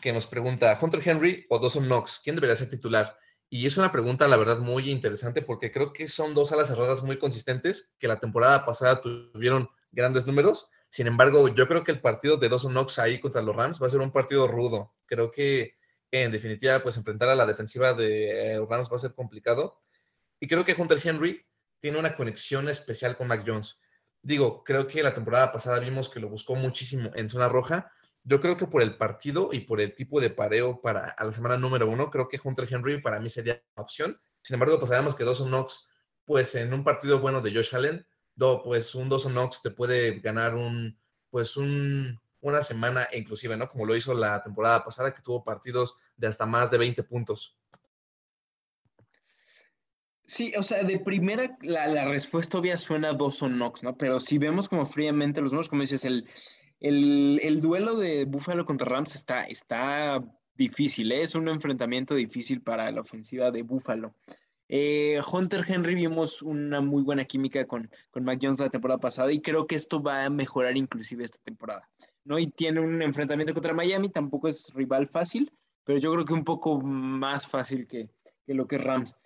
que 0.00 0.12
nos 0.12 0.26
pregunta, 0.26 0.78
¿Hunter 0.80 1.02
Henry 1.04 1.46
o 1.48 1.58
Dawson 1.58 1.84
Knox? 1.84 2.20
¿Quién 2.22 2.36
debería 2.36 2.56
ser 2.56 2.70
titular? 2.70 3.16
Y 3.50 3.66
es 3.66 3.76
una 3.76 3.92
pregunta, 3.92 4.26
la 4.26 4.36
verdad, 4.36 4.58
muy 4.58 4.90
interesante 4.90 5.42
porque 5.42 5.70
creo 5.70 5.92
que 5.92 6.08
son 6.08 6.34
dos 6.34 6.50
alas 6.52 6.68
cerradas 6.68 7.02
muy 7.02 7.18
consistentes 7.18 7.94
que 7.98 8.08
la 8.08 8.18
temporada 8.18 8.64
pasada 8.64 9.00
tuvieron 9.00 9.68
grandes 9.92 10.26
números. 10.26 10.68
Sin 10.94 11.08
embargo, 11.08 11.48
yo 11.48 11.66
creo 11.66 11.82
que 11.82 11.90
el 11.90 12.00
partido 12.00 12.36
de 12.36 12.48
Dawson 12.48 12.70
Knox 12.70 13.00
ahí 13.00 13.18
contra 13.18 13.42
los 13.42 13.56
Rams 13.56 13.82
va 13.82 13.86
a 13.86 13.90
ser 13.90 14.00
un 14.00 14.12
partido 14.12 14.46
rudo. 14.46 14.94
Creo 15.06 15.28
que 15.32 15.74
en 16.12 16.30
definitiva, 16.30 16.80
pues 16.84 16.96
enfrentar 16.96 17.28
a 17.30 17.34
la 17.34 17.46
defensiva 17.46 17.94
de 17.94 18.54
los 18.58 18.68
Rams 18.68 18.88
va 18.88 18.94
a 18.94 19.00
ser 19.00 19.12
complicado. 19.12 19.80
Y 20.38 20.46
creo 20.46 20.64
que 20.64 20.76
Hunter 20.78 21.00
Henry 21.02 21.44
tiene 21.80 21.98
una 21.98 22.14
conexión 22.14 22.68
especial 22.68 23.16
con 23.16 23.26
Mac 23.26 23.42
Jones. 23.44 23.80
Digo, 24.22 24.62
creo 24.62 24.86
que 24.86 25.02
la 25.02 25.12
temporada 25.12 25.50
pasada 25.50 25.80
vimos 25.80 26.08
que 26.08 26.20
lo 26.20 26.28
buscó 26.28 26.54
muchísimo 26.54 27.10
en 27.16 27.28
zona 27.28 27.48
roja, 27.48 27.90
yo 28.22 28.40
creo 28.40 28.56
que 28.56 28.68
por 28.68 28.80
el 28.80 28.96
partido 28.96 29.48
y 29.50 29.62
por 29.62 29.80
el 29.80 29.96
tipo 29.96 30.20
de 30.20 30.30
pareo 30.30 30.80
para 30.80 31.08
a 31.08 31.24
la 31.24 31.32
semana 31.32 31.56
número 31.56 31.90
uno, 31.90 32.08
creo 32.08 32.28
que 32.28 32.38
Hunter 32.40 32.68
Henry 32.70 33.02
para 33.02 33.18
mí 33.18 33.28
sería 33.28 33.60
la 33.74 33.82
opción. 33.82 34.20
Sin 34.42 34.54
embargo, 34.54 34.78
pues 34.78 34.90
sabemos 34.90 35.16
que 35.16 35.24
Dawson 35.24 35.48
Knox, 35.48 35.88
pues 36.24 36.54
en 36.54 36.72
un 36.72 36.84
partido 36.84 37.18
bueno 37.18 37.40
de 37.40 37.52
Josh 37.52 37.74
Allen, 37.74 38.06
do, 38.34 38.62
pues 38.62 38.94
un 38.94 39.08
Dawson 39.08 39.32
Knox 39.32 39.62
te 39.62 39.70
puede 39.70 40.20
ganar 40.20 40.54
un, 40.54 40.98
pues 41.30 41.56
un, 41.56 42.20
una 42.40 42.62
semana 42.62 43.08
inclusive, 43.12 43.56
¿no? 43.56 43.68
Como 43.68 43.86
lo 43.86 43.96
hizo 43.96 44.14
la 44.14 44.42
temporada 44.42 44.84
pasada, 44.84 45.14
que 45.14 45.22
tuvo 45.22 45.44
partidos 45.44 45.96
de 46.16 46.26
hasta 46.26 46.46
más 46.46 46.70
de 46.70 46.78
20 46.78 47.02
puntos. 47.04 47.56
Sí, 50.26 50.52
o 50.56 50.62
sea, 50.62 50.84
de 50.84 50.98
primera 50.98 51.56
la, 51.60 52.04
respuesta 52.06 52.58
obvia 52.58 52.78
suena 52.78 53.12
Dawson 53.12 53.54
Knox, 53.54 53.82
¿no? 53.82 53.96
Pero 53.96 54.20
si 54.20 54.38
vemos 54.38 54.68
como 54.68 54.86
fríamente 54.86 55.40
los 55.42 55.52
números, 55.52 55.68
como 55.68 55.82
dices, 55.82 56.04
el, 56.04 56.26
el, 56.80 57.60
duelo 57.60 57.96
de 57.96 58.24
Buffalo 58.24 58.64
contra 58.64 58.88
Rams 58.88 59.14
está, 59.14 59.44
está 59.44 60.24
difícil, 60.54 61.12
¿eh? 61.12 61.22
es 61.22 61.34
un 61.34 61.48
enfrentamiento 61.48 62.14
difícil 62.14 62.62
para 62.62 62.90
la 62.90 63.02
ofensiva 63.02 63.50
de 63.50 63.62
Buffalo. 63.62 64.14
Eh, 64.68 65.20
Hunter 65.30 65.64
Henry 65.66 65.94
vimos 65.94 66.40
una 66.40 66.80
muy 66.80 67.02
buena 67.02 67.24
química 67.24 67.66
con, 67.66 67.90
con 68.10 68.24
Mac 68.24 68.38
Jones 68.40 68.58
la 68.58 68.70
temporada 68.70 68.98
pasada 68.98 69.30
y 69.32 69.40
creo 69.40 69.66
que 69.66 69.74
esto 69.74 70.02
va 70.02 70.24
a 70.24 70.30
mejorar 70.30 70.76
inclusive 70.76 71.24
esta 71.24 71.38
temporada. 71.42 71.88
¿no? 72.24 72.38
Y 72.38 72.46
tiene 72.46 72.80
un 72.80 73.02
enfrentamiento 73.02 73.52
contra 73.52 73.74
Miami, 73.74 74.08
tampoco 74.08 74.48
es 74.48 74.72
rival 74.74 75.08
fácil, 75.08 75.52
pero 75.84 75.98
yo 75.98 76.12
creo 76.12 76.24
que 76.24 76.32
un 76.32 76.44
poco 76.44 76.80
más 76.80 77.46
fácil 77.46 77.86
que, 77.86 78.08
que 78.46 78.54
lo 78.54 78.66
que 78.66 78.76
es 78.76 78.84
Rams. 78.84 79.18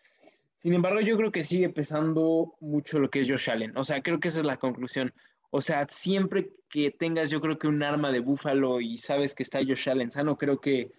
Sin 0.60 0.74
embargo, 0.74 1.00
yo 1.00 1.16
creo 1.16 1.30
que 1.30 1.44
sigue 1.44 1.68
pesando 1.68 2.56
mucho 2.60 2.98
lo 2.98 3.10
que 3.10 3.20
es 3.20 3.30
Josh 3.30 3.48
Allen. 3.48 3.76
O 3.76 3.84
sea, 3.84 4.02
creo 4.02 4.18
que 4.18 4.28
esa 4.28 4.40
es 4.40 4.44
la 4.44 4.56
conclusión. 4.56 5.14
O 5.50 5.60
sea, 5.60 5.86
siempre 5.88 6.50
que 6.68 6.90
tengas, 6.90 7.30
yo 7.30 7.40
creo 7.40 7.58
que 7.58 7.68
un 7.68 7.82
arma 7.82 8.10
de 8.10 8.20
búfalo 8.20 8.80
y 8.80 8.98
sabes 8.98 9.34
que 9.34 9.44
está 9.44 9.60
Josh 9.60 9.88
Allen 9.88 10.10
sano, 10.10 10.36
creo 10.36 10.60
que 10.60 10.90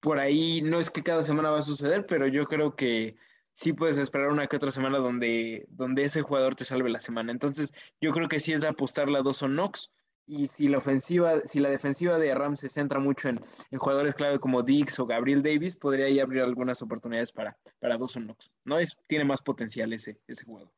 por 0.00 0.18
ahí 0.18 0.60
no 0.62 0.78
es 0.78 0.90
que 0.90 1.02
cada 1.02 1.22
semana 1.22 1.50
va 1.50 1.58
a 1.58 1.62
suceder, 1.62 2.06
pero 2.06 2.26
yo 2.26 2.46
creo 2.46 2.76
que 2.76 3.16
sí 3.52 3.72
puedes 3.72 3.98
esperar 3.98 4.28
una 4.28 4.46
que 4.46 4.56
otra 4.56 4.70
semana 4.70 4.98
donde, 4.98 5.66
donde 5.68 6.04
ese 6.04 6.22
jugador 6.22 6.54
te 6.54 6.64
salve 6.64 6.90
la 6.90 7.00
semana. 7.00 7.32
Entonces, 7.32 7.72
yo 8.00 8.10
creo 8.12 8.28
que 8.28 8.40
sí 8.40 8.52
es 8.52 8.60
de 8.60 8.68
apostarle 8.68 9.18
a 9.18 9.22
Dawson 9.22 9.52
Knox. 9.52 9.90
Y 10.26 10.46
si 10.46 10.68
la 10.68 10.78
ofensiva, 10.78 11.40
si 11.44 11.58
la 11.58 11.70
defensiva 11.70 12.16
de 12.16 12.32
Rams 12.32 12.60
se 12.60 12.68
centra 12.68 13.00
mucho 13.00 13.28
en, 13.28 13.40
jugadores 13.76 14.14
clave 14.14 14.38
como 14.38 14.62
Dix 14.62 14.98
o 15.00 15.06
Gabriel 15.06 15.42
Davis, 15.42 15.76
podría 15.76 16.22
abrir 16.22 16.42
algunas 16.42 16.80
oportunidades 16.82 17.32
para, 17.32 17.56
para 17.80 17.98
Dawson 17.98 18.24
Knox. 18.24 18.50
¿no? 18.64 18.78
Es, 18.78 18.96
tiene 19.08 19.24
más 19.24 19.42
potencial 19.42 19.92
ese, 19.92 20.20
ese 20.28 20.44
jugador. 20.44 20.70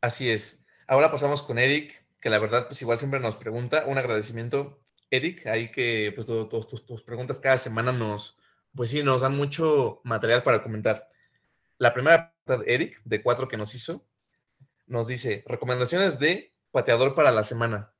Así 0.00 0.30
es. 0.30 0.62
Ahora 0.86 1.10
pasamos 1.10 1.42
con 1.42 1.58
Eric, 1.58 2.02
que 2.20 2.30
la 2.30 2.38
verdad, 2.38 2.66
pues 2.68 2.80
igual 2.82 2.98
siempre 2.98 3.20
nos 3.20 3.36
pregunta. 3.36 3.84
Un 3.86 3.98
agradecimiento, 3.98 4.80
Eric, 5.10 5.46
ahí 5.46 5.70
que 5.70 6.12
pues 6.14 6.26
tus, 6.26 7.02
preguntas 7.02 7.40
cada 7.40 7.58
semana 7.58 7.92
nos, 7.92 8.38
pues 8.78 8.90
sí, 8.90 9.02
nos 9.02 9.22
dan 9.22 9.36
mucho 9.36 10.00
material 10.04 10.44
para 10.44 10.62
comentar. 10.62 11.08
La 11.78 11.92
primera 11.92 12.32
de 12.46 12.62
Eric, 12.64 13.02
de 13.04 13.24
cuatro 13.24 13.48
que 13.48 13.56
nos 13.56 13.74
hizo, 13.74 14.06
nos 14.86 15.08
dice, 15.08 15.42
recomendaciones 15.48 16.20
de 16.20 16.54
pateador 16.70 17.16
para 17.16 17.32
la 17.32 17.42
semana. 17.42 17.92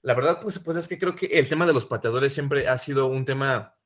La 0.00 0.14
verdad, 0.14 0.40
pues, 0.40 0.58
pues 0.58 0.78
es 0.78 0.88
que 0.88 0.98
creo 0.98 1.14
que 1.14 1.26
el 1.26 1.50
tema 1.50 1.66
de 1.66 1.74
los 1.74 1.84
pateadores 1.84 2.32
siempre 2.32 2.66
ha 2.66 2.78
sido 2.78 3.08
un 3.08 3.26
tema, 3.26 3.76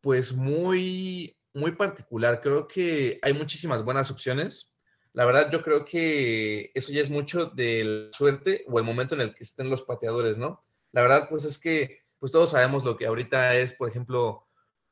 pues, 0.00 0.32
muy, 0.32 1.36
muy 1.52 1.72
particular. 1.72 2.40
Creo 2.40 2.66
que 2.66 3.18
hay 3.20 3.34
muchísimas 3.34 3.84
buenas 3.84 4.10
opciones. 4.10 4.74
La 5.12 5.26
verdad, 5.26 5.52
yo 5.52 5.62
creo 5.62 5.84
que 5.84 6.70
eso 6.74 6.92
ya 6.92 7.02
es 7.02 7.10
mucho 7.10 7.44
de 7.44 7.84
la 7.84 8.12
suerte 8.16 8.64
o 8.68 8.78
el 8.78 8.86
momento 8.86 9.14
en 9.16 9.20
el 9.20 9.34
que 9.34 9.44
estén 9.44 9.68
los 9.68 9.82
pateadores, 9.82 10.38
¿no? 10.38 10.64
La 10.92 11.02
verdad, 11.02 11.28
pues 11.28 11.44
es 11.44 11.58
que, 11.58 12.04
pues 12.18 12.32
todos 12.32 12.52
sabemos 12.52 12.84
lo 12.84 12.96
que 12.96 13.04
ahorita 13.04 13.54
es, 13.56 13.74
por 13.74 13.90
ejemplo, 13.90 14.46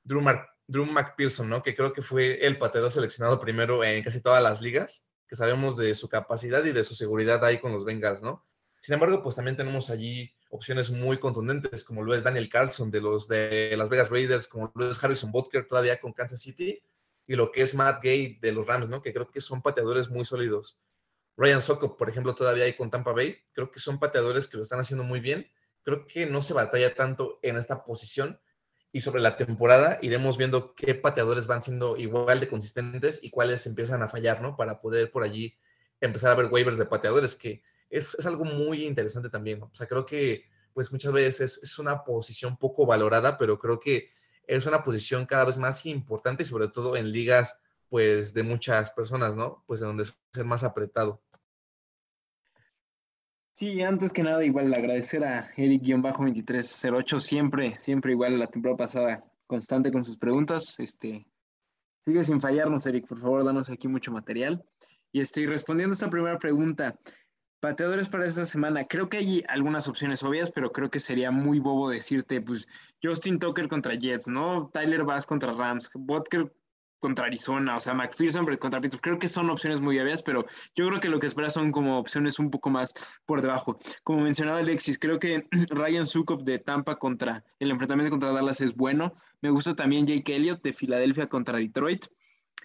Drew, 0.05 0.21
Drew 0.69 0.87
McPherson, 0.87 1.49
¿no? 1.49 1.63
Que 1.63 1.75
creo 1.75 1.93
que 1.93 2.03
fue 2.03 2.47
el 2.47 2.59
pateador 2.59 2.93
seleccionado 2.93 3.41
primero 3.41 3.83
en 3.83 4.05
casi 4.05 4.23
todas 4.23 4.43
las 4.43 4.61
ligas, 4.61 5.09
que 5.27 5.35
sabemos 5.35 5.77
de 5.77 5.95
su 5.95 6.09
capacidad 6.09 6.65
y 6.65 6.73
de 6.73 6.85
su 6.85 6.95
seguridad 6.95 7.45
ahí 7.45 7.59
con 7.59 7.73
los 7.73 7.85
Bengals, 7.85 8.23
¿no? 8.23 8.47
Sin 8.81 8.95
embargo, 8.95 9.23
pues 9.23 9.35
también 9.35 9.57
tenemos 9.57 9.91
allí 9.91 10.33
opciones 10.51 10.91
muy 10.91 11.19
contundentes, 11.19 11.83
como 11.85 12.03
lo 12.03 12.15
es 12.15 12.23
Daniel 12.23 12.49
Carlson 12.49 12.91
de 12.91 13.01
los 13.01 13.27
de 13.27 13.75
Las 13.77 13.89
Vegas 13.89 14.11
Raiders, 14.11 14.47
como 14.47 14.71
lo 14.75 14.91
es 14.91 15.03
Harrison 15.03 15.33
Butker 15.33 15.67
todavía 15.67 16.01
con 16.01 16.13
Kansas 16.13 16.41
City, 16.41 16.81
y 17.27 17.35
lo 17.35 17.51
que 17.51 17.63
es 17.63 17.75
Matt 17.75 18.03
Gay 18.03 18.39
de 18.41 18.53
los 18.53 18.67
Rams, 18.67 18.89
¿no? 18.89 19.03
Que 19.03 19.13
creo 19.13 19.31
que 19.31 19.41
son 19.41 19.63
pateadores 19.63 20.09
muy 20.09 20.25
sólidos. 20.25 20.81
Ryan 21.37 21.63
Sokop, 21.63 21.97
por 21.97 22.09
ejemplo, 22.09 22.35
todavía 22.35 22.65
hay 22.65 22.75
con 22.75 22.91
Tampa 22.91 23.13
Bay. 23.13 23.39
Creo 23.53 23.71
que 23.71 23.81
son 23.81 23.99
pateadores 23.99 24.49
que 24.49 24.57
lo 24.57 24.63
están 24.63 24.81
haciendo 24.81 25.05
muy 25.05 25.21
bien. 25.21 25.51
Creo 25.83 26.07
que 26.07 26.27
no 26.27 26.43
se 26.43 26.53
batalla 26.53 26.95
tanto 26.95 27.39
en 27.43 27.57
esta 27.57 27.85
posición. 27.85 28.41
Y 28.93 29.01
sobre 29.01 29.21
la 29.21 29.37
temporada 29.37 29.99
iremos 30.01 30.39
viendo 30.39 30.75
qué 30.75 30.95
pateadores 30.95 31.47
van 31.47 31.63
siendo 31.63 31.97
igual 31.97 32.41
de 32.41 32.49
consistentes 32.49 33.23
y 33.23 33.31
cuáles 33.31 33.67
empiezan 33.67 34.03
a 34.03 34.09
fallar, 34.09 34.41
¿no? 34.41 34.57
Para 34.57 34.81
poder 34.81 35.11
por 35.11 35.23
allí 35.23 35.57
empezar 36.01 36.33
a 36.33 36.35
ver 36.35 36.47
waivers 36.47 36.79
de 36.79 36.87
pateadores, 36.87 37.37
que 37.37 37.63
es, 37.91 38.15
es 38.15 38.27
algo 38.27 38.45
muy 38.45 38.87
interesante 38.87 39.29
también. 39.29 39.63
O 39.63 39.71
sea, 39.75 39.87
creo 39.87 40.07
que 40.07 40.45
pues 40.79 40.93
muchas 40.93 41.13
veces 41.13 41.61
es, 41.61 41.79
una 41.81 42.05
posición 42.05 42.57
poco 42.57 42.87
valorada, 42.87 43.37
pero 43.37 43.59
creo 43.59 43.81
que 43.81 44.11
es 44.47 44.65
una 44.65 44.83
posición 44.83 45.27
cada 45.27 45.45
vez 45.45 45.59
más 45.59 45.85
importante 45.87 46.45
y 46.45 46.47
sobre 46.47 46.69
todo 46.69 46.97
en 46.97 47.11
ligas 47.11 47.59
pues 47.89 48.33
de 48.33 48.45
muchas 48.45 48.91
personas, 48.91 49.35
¿no? 49.35 49.65
Pues 49.67 49.81
en 49.81 49.89
donde 49.89 50.05
es 50.05 50.45
más 50.45 50.63
apretado. 50.63 51.21
Sí, 53.59 53.83
antes 53.83 54.13
que 54.13 54.23
nada, 54.23 54.45
igual 54.45 54.73
agradecer 54.73 55.25
a 55.25 55.51
Eric-2308, 55.57 57.19
siempre, 57.19 57.77
siempre 57.77 58.13
igual 58.13 58.39
la 58.39 58.47
temporada 58.47 58.77
pasada, 58.77 59.25
constante 59.49 59.91
con 59.91 60.05
sus 60.05 60.17
preguntas. 60.17 60.79
Este, 60.79 61.27
sigue 62.05 62.23
sin 62.23 62.41
fallarnos, 62.41 62.87
Eric, 62.87 63.09
por 63.09 63.21
favor, 63.21 63.45
danos 63.45 63.69
aquí 63.69 63.89
mucho 63.89 64.13
material. 64.13 64.65
Y 65.11 65.19
estoy 65.19 65.47
respondiendo 65.47 65.95
a 65.95 65.97
esta 65.97 66.09
primera 66.09 66.39
pregunta. 66.39 67.01
Pateadores 67.59 68.09
para 68.09 68.27
esta 68.27 68.47
semana. 68.47 68.87
Creo 68.87 69.09
que 69.09 69.17
hay 69.17 69.45
algunas 69.49 69.89
opciones 69.89 70.23
obvias, 70.23 70.53
pero 70.53 70.71
creo 70.71 70.89
que 70.89 71.01
sería 71.01 71.33
muy 71.33 71.59
bobo 71.59 71.91
decirte, 71.91 72.41
pues, 72.41 72.69
Justin 73.03 73.41
Tucker 73.41 73.67
contra 73.67 73.97
Jets, 73.97 74.29
¿no? 74.29 74.71
Tyler 74.73 75.03
Bass 75.03 75.27
contra 75.27 75.53
Rams, 75.53 75.91
Butker 75.95 76.53
contra 76.99 77.27
Arizona, 77.27 77.77
o 77.77 77.81
sea, 77.81 77.95
McPherson 77.95 78.45
contra 78.57 78.81
Pittsburgh. 78.81 79.03
Creo 79.03 79.19
que 79.19 79.29
son 79.29 79.51
opciones 79.51 79.81
muy 79.81 79.99
obvias, 79.99 80.23
pero 80.23 80.45
yo 80.75 80.89
creo 80.89 81.01
que 81.01 81.09
lo 81.09 81.19
que 81.19 81.27
esperas 81.27 81.55
son 81.55 81.73
como 81.73 81.99
opciones 81.99 82.39
un 82.39 82.51
poco 82.51 82.71
más 82.71 82.95
por 83.27 83.43
debajo. 83.43 83.79
Como 84.05 84.21
mencionaba 84.21 84.59
Alexis, 84.59 84.99
creo 84.99 85.19
que 85.19 85.47
Ryan 85.71 86.07
Sukop 86.07 86.43
de 86.43 86.59
Tampa 86.59 86.97
contra 86.97 87.45
el 87.59 87.71
enfrentamiento 87.71 88.11
contra 88.11 88.33
Dallas 88.33 88.61
es 88.61 88.75
bueno. 88.75 89.15
Me 89.41 89.51
gusta 89.51 89.75
también 89.75 90.07
Jake 90.07 90.35
Elliott 90.35 90.63
de 90.63 90.73
Filadelfia 90.73 91.29
contra 91.29 91.59
Detroit. 91.59 92.07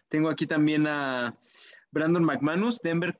Tengo 0.09 0.29
aquí 0.29 0.47
también 0.47 0.87
a 0.87 1.35
Brandon 1.91 2.23
McManus, 2.23 2.81
Denver 2.81 3.19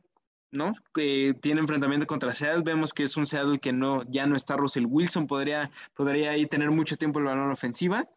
¿no? 0.54 0.74
Que 0.94 1.34
tiene 1.42 1.62
enfrentamiento 1.62 2.06
contra 2.06 2.34
Seattle. 2.34 2.64
Vemos 2.64 2.94
que 2.94 3.04
es 3.04 3.18
un 3.18 3.26
Seattle 3.26 3.60
que 3.60 3.74
no, 3.74 4.04
ya 4.10 4.26
no 4.28 4.36
está 4.36 4.56
Russell 4.56 4.86
Wilson, 4.88 5.28
podría, 5.28 5.72
podría 5.96 6.32
ahí 6.32 6.46
tener 6.46 6.70
mucho 6.72 6.96
tiempo 6.96 7.20
el 7.20 7.26
balón 7.26 7.52
ofensiva. 7.52 8.08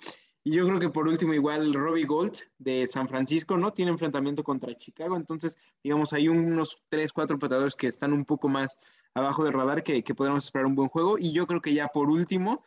Y 0.46 0.52
yo 0.52 0.64
creo 0.64 0.78
que 0.78 0.90
por 0.90 1.08
último, 1.08 1.34
igual 1.34 1.74
Robbie 1.74 2.04
Gold 2.04 2.36
de 2.58 2.86
San 2.86 3.08
Francisco, 3.08 3.56
¿no? 3.56 3.72
Tiene 3.72 3.90
enfrentamiento 3.90 4.44
contra 4.44 4.72
Chicago. 4.78 5.16
Entonces, 5.16 5.58
digamos, 5.82 6.12
hay 6.12 6.28
unos 6.28 6.80
3, 6.88 7.12
4 7.12 7.36
patadores 7.36 7.74
que 7.74 7.88
están 7.88 8.12
un 8.12 8.24
poco 8.24 8.48
más 8.48 8.78
abajo 9.12 9.42
del 9.42 9.54
radar 9.54 9.82
que, 9.82 10.04
que 10.04 10.14
podemos 10.14 10.44
esperar 10.44 10.66
un 10.66 10.76
buen 10.76 10.88
juego. 10.88 11.18
Y 11.18 11.32
yo 11.32 11.48
creo 11.48 11.60
que 11.60 11.74
ya 11.74 11.88
por 11.88 12.08
último, 12.10 12.62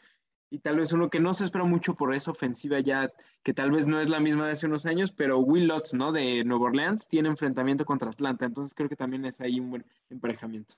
y 0.49 0.59
tal 0.59 0.75
vez 0.75 0.91
uno 0.91 1.09
que 1.09 1.21
no 1.21 1.33
se 1.33 1.45
espera 1.45 1.63
mucho 1.63 1.95
por 1.95 2.13
esa 2.13 2.31
ofensiva 2.31 2.81
ya, 2.81 3.13
que 3.43 3.53
tal 3.53 3.71
vez 3.71 3.87
no 3.87 4.01
es 4.01 4.09
la 4.09 4.19
misma 4.19 4.47
de 4.47 4.51
hace 4.51 4.65
unos 4.65 4.85
años, 4.85 5.13
pero 5.13 5.39
Will 5.39 5.69
Lutz, 5.69 5.93
¿no? 5.93 6.11
De 6.11 6.43
Nueva 6.43 6.65
Orleans, 6.65 7.07
tiene 7.07 7.29
enfrentamiento 7.29 7.85
contra 7.85 8.09
Atlanta, 8.09 8.43
entonces 8.43 8.73
creo 8.75 8.89
que 8.89 8.97
también 8.97 9.23
es 9.23 9.39
ahí 9.39 9.57
un 9.57 9.69
buen 9.69 9.85
emparejamiento. 10.09 10.75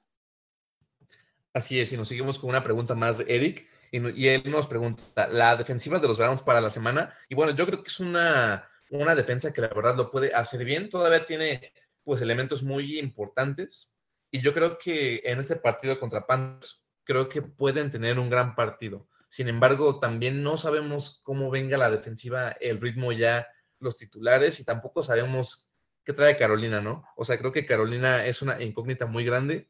Así 1.51 1.79
es, 1.79 1.91
y 1.93 1.97
nos 1.97 2.09
seguimos 2.09 2.37
con 2.37 2.51
una 2.51 2.63
pregunta 2.63 2.93
más 2.93 3.21
Eric, 3.27 3.67
y, 3.91 4.27
él 4.27 4.43
nos 4.45 4.67
pregunta, 4.67 5.27
la 5.27 5.55
defensiva 5.55 5.99
de 5.99 6.07
los 6.07 6.17
Browns 6.17 6.41
para 6.41 6.61
la 6.61 6.69
semana, 6.69 7.15
y 7.29 7.35
bueno, 7.35 7.55
yo 7.55 7.65
creo 7.65 7.83
que 7.83 7.89
es 7.89 7.99
una, 7.99 8.69
una 8.89 9.15
defensa 9.15 9.53
que 9.53 9.61
la 9.61 9.67
verdad 9.67 9.95
lo 9.95 10.09
puede 10.09 10.33
hacer 10.33 10.63
bien, 10.65 10.89
todavía 10.89 11.23
tiene 11.23 11.73
pues 12.03 12.21
elementos 12.21 12.63
muy 12.63 12.99
importantes, 12.99 13.93
y 14.31 14.41
yo 14.41 14.53
creo 14.53 14.77
que 14.77 15.21
en 15.25 15.39
este 15.39 15.57
partido 15.57 15.99
contra 15.99 16.25
Panthers, 16.25 16.87
creo 17.03 17.27
que 17.27 17.41
pueden 17.41 17.91
tener 17.91 18.17
un 18.17 18.29
gran 18.29 18.55
partido 18.55 19.09
sin 19.31 19.47
embargo, 19.47 19.97
también 19.97 20.43
no 20.43 20.57
sabemos 20.57 21.21
cómo 21.23 21.49
venga 21.49 21.77
la 21.77 21.89
defensiva, 21.89 22.49
el 22.59 22.81
ritmo 22.81 23.13
ya, 23.13 23.47
los 23.79 23.95
titulares, 23.95 24.59
y 24.59 24.65
tampoco 24.65 25.03
sabemos 25.03 25.71
qué 26.03 26.11
trae 26.11 26.35
Carolina, 26.35 26.81
¿no? 26.81 27.05
O 27.15 27.23
sea, 27.23 27.37
creo 27.37 27.53
que 27.53 27.65
Carolina 27.65 28.25
es 28.25 28.41
una 28.41 28.61
incógnita 28.61 29.05
muy 29.05 29.23
grande. 29.23 29.69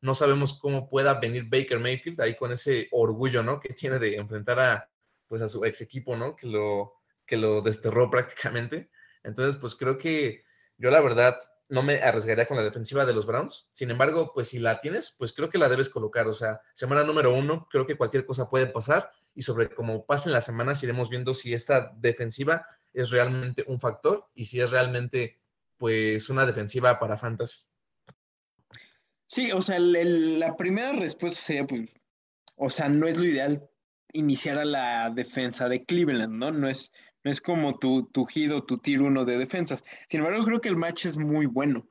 No 0.00 0.14
sabemos 0.14 0.58
cómo 0.58 0.88
pueda 0.88 1.14
venir 1.20 1.44
Baker 1.48 1.78
Mayfield 1.78 2.20
ahí 2.20 2.36
con 2.36 2.52
ese 2.52 2.88
orgullo, 2.90 3.42
¿no? 3.42 3.60
Que 3.60 3.74
tiene 3.74 3.98
de 3.98 4.16
enfrentar 4.16 4.58
a, 4.60 4.90
pues, 5.28 5.42
a 5.42 5.48
su 5.48 5.64
ex 5.64 5.80
equipo, 5.80 6.16
¿no? 6.16 6.36
Que 6.36 6.46
lo, 6.46 6.94
que 7.26 7.36
lo 7.36 7.62
desterró 7.62 8.10
prácticamente. 8.10 8.90
Entonces, 9.22 9.56
pues 9.60 9.74
creo 9.74 9.98
que 9.98 10.44
yo 10.78 10.90
la 10.90 11.00
verdad 11.00 11.38
no 11.70 11.82
me 11.82 12.02
arriesgaría 12.02 12.46
con 12.46 12.56
la 12.56 12.64
defensiva 12.64 13.06
de 13.06 13.14
los 13.14 13.26
Browns. 13.26 13.68
Sin 13.72 13.90
embargo, 13.90 14.32
pues 14.34 14.48
si 14.48 14.58
la 14.58 14.78
tienes, 14.78 15.14
pues 15.16 15.32
creo 15.32 15.48
que 15.48 15.58
la 15.58 15.68
debes 15.68 15.88
colocar. 15.88 16.26
O 16.26 16.34
sea, 16.34 16.60
semana 16.74 17.04
número 17.04 17.32
uno, 17.32 17.68
creo 17.70 17.86
que 17.86 17.96
cualquier 17.96 18.26
cosa 18.26 18.50
puede 18.50 18.66
pasar 18.66 19.10
y 19.34 19.42
sobre 19.42 19.70
cómo 19.70 20.04
pasen 20.04 20.32
las 20.32 20.44
semanas 20.44 20.82
iremos 20.82 21.08
viendo 21.08 21.32
si 21.32 21.54
esta 21.54 21.92
defensiva 21.96 22.66
es 22.92 23.10
realmente 23.10 23.64
un 23.68 23.78
factor 23.78 24.26
y 24.34 24.46
si 24.46 24.60
es 24.60 24.70
realmente 24.70 25.38
pues 25.78 26.28
una 26.28 26.44
defensiva 26.44 26.98
para 26.98 27.16
fantasy. 27.16 27.69
Sí, 29.30 29.52
o 29.52 29.62
sea, 29.62 29.78
la 29.78 30.56
primera 30.56 30.92
respuesta 30.92 31.40
sería 31.40 31.64
pues, 31.64 31.94
o 32.56 32.68
sea, 32.68 32.88
no 32.88 33.06
es 33.06 33.16
lo 33.16 33.24
ideal 33.24 33.62
iniciar 34.12 34.58
a 34.58 34.64
la 34.64 35.10
defensa 35.10 35.68
de 35.68 35.84
Cleveland, 35.84 36.34
¿no? 36.34 36.50
No 36.50 36.68
es, 36.68 36.90
no 37.22 37.30
es 37.30 37.40
como 37.40 37.72
tu, 37.78 38.10
tu 38.12 38.26
tu 38.66 38.78
tier 38.78 39.02
uno 39.02 39.24
de 39.24 39.38
defensas. 39.38 39.84
Sin 40.08 40.20
embargo, 40.20 40.44
creo 40.44 40.60
que 40.60 40.68
el 40.68 40.76
match 40.76 41.06
es 41.06 41.16
muy 41.16 41.46
bueno. 41.46 41.88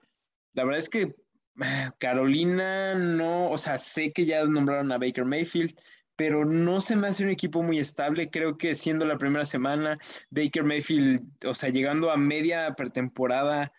La 0.54 0.66
verdad 0.66 0.80
es 0.80 0.90
que 0.90 1.16
ah, 1.62 1.96
Carolina 2.00 2.96
no, 2.96 3.50
o 3.50 3.58
sea, 3.58 3.78
sé 3.78 4.12
que 4.12 4.26
ya 4.26 4.44
nombraron 4.44 4.92
a 4.92 4.98
Baker 4.98 5.24
Mayfield, 5.24 5.80
pero 6.18 6.44
no 6.44 6.82
se 6.82 6.98
me 6.98 7.08
hace 7.08 7.24
un 7.24 7.30
equipo 7.30 7.64
muy 7.64 7.80
estable. 7.80 8.30
Creo 8.30 8.58
que 8.58 8.76
siendo 8.76 9.06
la 9.06 9.18
primera 9.18 9.46
semana, 9.46 9.98
Baker 10.30 10.66
Mayfield, 10.66 11.22
o 11.46 11.54
sea, 11.56 11.70
llegando 11.70 12.12
a 12.12 12.18
media 12.18 12.76
pretemporada 12.76 13.72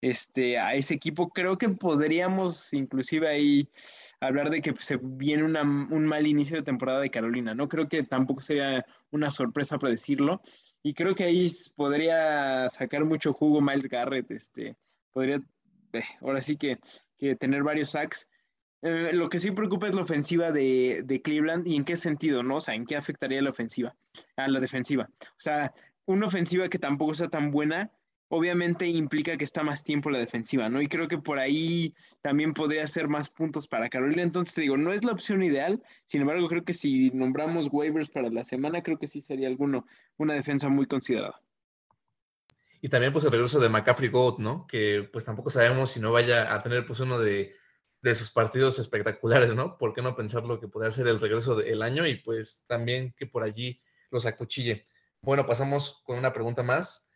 este, 0.00 0.58
a 0.58 0.74
ese 0.74 0.94
equipo, 0.94 1.30
creo 1.30 1.58
que 1.58 1.68
podríamos 1.70 2.72
inclusive 2.72 3.28
ahí 3.28 3.68
hablar 4.20 4.50
de 4.50 4.60
que 4.60 4.74
se 4.78 4.98
viene 5.02 5.44
un 5.44 6.06
mal 6.06 6.26
inicio 6.26 6.56
de 6.56 6.62
temporada 6.62 7.00
de 7.00 7.10
Carolina, 7.10 7.54
¿no? 7.54 7.68
Creo 7.68 7.88
que 7.88 8.02
tampoco 8.02 8.40
sería 8.40 8.84
una 9.10 9.30
sorpresa 9.30 9.78
predecirlo. 9.78 10.40
Y 10.82 10.94
creo 10.94 11.14
que 11.14 11.24
ahí 11.24 11.50
podría 11.74 12.68
sacar 12.68 13.04
mucho 13.04 13.32
jugo 13.32 13.60
Miles 13.60 13.88
Garrett, 13.88 14.30
este, 14.30 14.76
podría, 15.12 15.42
eh, 15.92 16.02
ahora 16.20 16.40
sí 16.40 16.56
que, 16.56 16.78
tener 17.38 17.64
varios 17.64 17.90
sacks. 17.90 18.28
Eh, 18.82 19.10
lo 19.12 19.28
que 19.28 19.40
sí 19.40 19.50
preocupa 19.50 19.88
es 19.88 19.94
la 19.96 20.02
ofensiva 20.02 20.52
de, 20.52 21.02
de, 21.04 21.20
Cleveland 21.20 21.66
y 21.66 21.74
en 21.74 21.84
qué 21.84 21.96
sentido, 21.96 22.44
¿no? 22.44 22.56
O 22.56 22.60
sea, 22.60 22.74
en 22.74 22.86
qué 22.86 22.94
afectaría 22.94 23.42
la 23.42 23.50
ofensiva, 23.50 23.96
a 24.36 24.46
la 24.46 24.60
defensiva. 24.60 25.10
O 25.20 25.40
sea, 25.40 25.74
una 26.06 26.26
ofensiva 26.28 26.68
que 26.68 26.78
tampoco 26.78 27.12
sea 27.14 27.28
tan 27.28 27.50
buena, 27.50 27.90
obviamente 28.28 28.86
implica 28.86 29.36
que 29.36 29.44
está 29.44 29.62
más 29.62 29.82
tiempo 29.82 30.10
la 30.10 30.18
defensiva, 30.18 30.68
¿no? 30.68 30.80
Y 30.80 30.88
creo 30.88 31.08
que 31.08 31.18
por 31.18 31.38
ahí 31.38 31.94
también 32.20 32.54
podría 32.54 32.86
ser 32.86 33.08
más 33.08 33.28
puntos 33.28 33.66
para 33.66 33.88
Carolina. 33.88 34.22
Entonces 34.22 34.54
te 34.54 34.60
digo, 34.62 34.76
no 34.76 34.92
es 34.92 35.04
la 35.04 35.12
opción 35.12 35.42
ideal, 35.42 35.82
sin 36.04 36.22
embargo, 36.22 36.48
creo 36.48 36.64
que 36.64 36.74
si 36.74 37.10
nombramos 37.10 37.68
waivers 37.70 38.10
para 38.10 38.30
la 38.30 38.44
semana, 38.44 38.82
creo 38.82 38.98
que 38.98 39.08
sí 39.08 39.20
sería 39.20 39.48
alguno, 39.48 39.86
una 40.16 40.34
defensa 40.34 40.68
muy 40.68 40.86
considerada. 40.86 41.40
Y 42.80 42.88
también 42.88 43.12
pues 43.12 43.24
el 43.24 43.32
regreso 43.32 43.58
de 43.58 43.68
McCaffrey 43.68 44.08
Gold, 44.08 44.38
¿no? 44.38 44.66
Que 44.66 45.08
pues 45.12 45.24
tampoco 45.24 45.50
sabemos 45.50 45.90
si 45.90 46.00
no 46.00 46.12
vaya 46.12 46.54
a 46.54 46.62
tener 46.62 46.86
pues 46.86 47.00
uno 47.00 47.18
de, 47.18 47.56
de 48.02 48.14
sus 48.14 48.30
partidos 48.30 48.78
espectaculares, 48.78 49.54
¿no? 49.54 49.76
¿Por 49.76 49.94
qué 49.94 50.02
no 50.02 50.14
pensar 50.14 50.46
lo 50.46 50.60
que 50.60 50.68
podría 50.68 50.90
ser 50.90 51.08
el 51.08 51.18
regreso 51.18 51.56
del 51.56 51.82
año 51.82 52.06
y 52.06 52.16
pues 52.16 52.64
también 52.68 53.14
que 53.16 53.26
por 53.26 53.42
allí 53.42 53.82
los 54.10 54.26
acuchille? 54.26 54.86
Bueno, 55.20 55.46
pasamos 55.46 56.02
con 56.04 56.18
una 56.18 56.32
pregunta 56.32 56.62
más. 56.62 57.07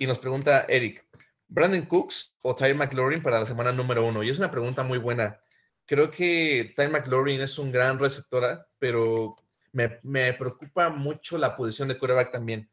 Y 0.00 0.06
nos 0.06 0.18
pregunta 0.18 0.64
Eric, 0.66 1.06
¿Brandon 1.46 1.82
Cooks 1.82 2.34
o 2.40 2.54
Ty 2.56 2.72
McLaurin 2.72 3.22
para 3.22 3.40
la 3.40 3.44
semana 3.44 3.70
número 3.70 4.06
uno? 4.06 4.22
Y 4.22 4.30
es 4.30 4.38
una 4.38 4.50
pregunta 4.50 4.82
muy 4.82 4.96
buena. 4.96 5.38
Creo 5.84 6.10
que 6.10 6.72
Ty 6.74 6.88
McLaurin 6.88 7.42
es 7.42 7.58
un 7.58 7.70
gran 7.70 7.98
receptora, 7.98 8.66
pero 8.78 9.36
me, 9.72 10.00
me 10.02 10.32
preocupa 10.32 10.88
mucho 10.88 11.36
la 11.36 11.54
posición 11.54 11.88
de 11.88 11.98
quarterback 11.98 12.32
también. 12.32 12.70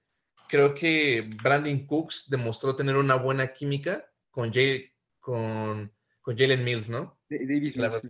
Creo 0.47 0.73
que 0.73 1.29
Brandon 1.43 1.85
Cooks 1.85 2.29
demostró 2.29 2.77
tener 2.77 2.95
una 2.95 3.15
buena 3.15 3.51
química 3.51 4.09
con, 4.31 4.53
Jay, 4.53 4.89
con, 5.19 5.93
con 6.21 6.37
Jalen 6.37 6.63
Mills, 6.63 6.89
¿no? 6.89 7.19
Davis 7.29 7.75
Mills. 7.75 8.03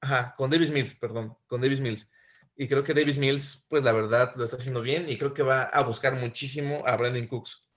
Ajá, 0.00 0.34
con 0.38 0.48
Davis 0.48 0.70
Mills, 0.70 0.94
perdón, 0.94 1.36
con 1.46 1.60
Davis 1.60 1.80
Mills. 1.80 2.10
Y 2.56 2.66
creo 2.66 2.82
que 2.82 2.94
Davis 2.94 3.18
Mills, 3.18 3.66
pues 3.68 3.84
la 3.84 3.92
verdad, 3.92 4.32
lo 4.36 4.44
está 4.44 4.56
haciendo 4.56 4.80
bien 4.80 5.06
y 5.06 5.18
creo 5.18 5.34
que 5.34 5.42
va 5.42 5.64
a 5.64 5.82
buscar 5.82 6.14
muchísimo 6.14 6.82
a 6.86 6.96
Brandon 6.96 7.26
Cooks. 7.26 7.67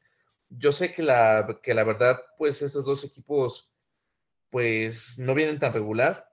Yo 0.53 0.71
sé 0.71 0.91
que 0.91 1.01
la, 1.01 1.59
que 1.63 1.73
la 1.73 1.83
verdad, 1.83 2.19
pues 2.37 2.61
estos 2.61 2.85
dos 2.85 3.03
equipos, 3.05 3.73
pues 4.49 5.17
no 5.17 5.33
vienen 5.33 5.59
tan 5.59 5.73
regular. 5.73 6.27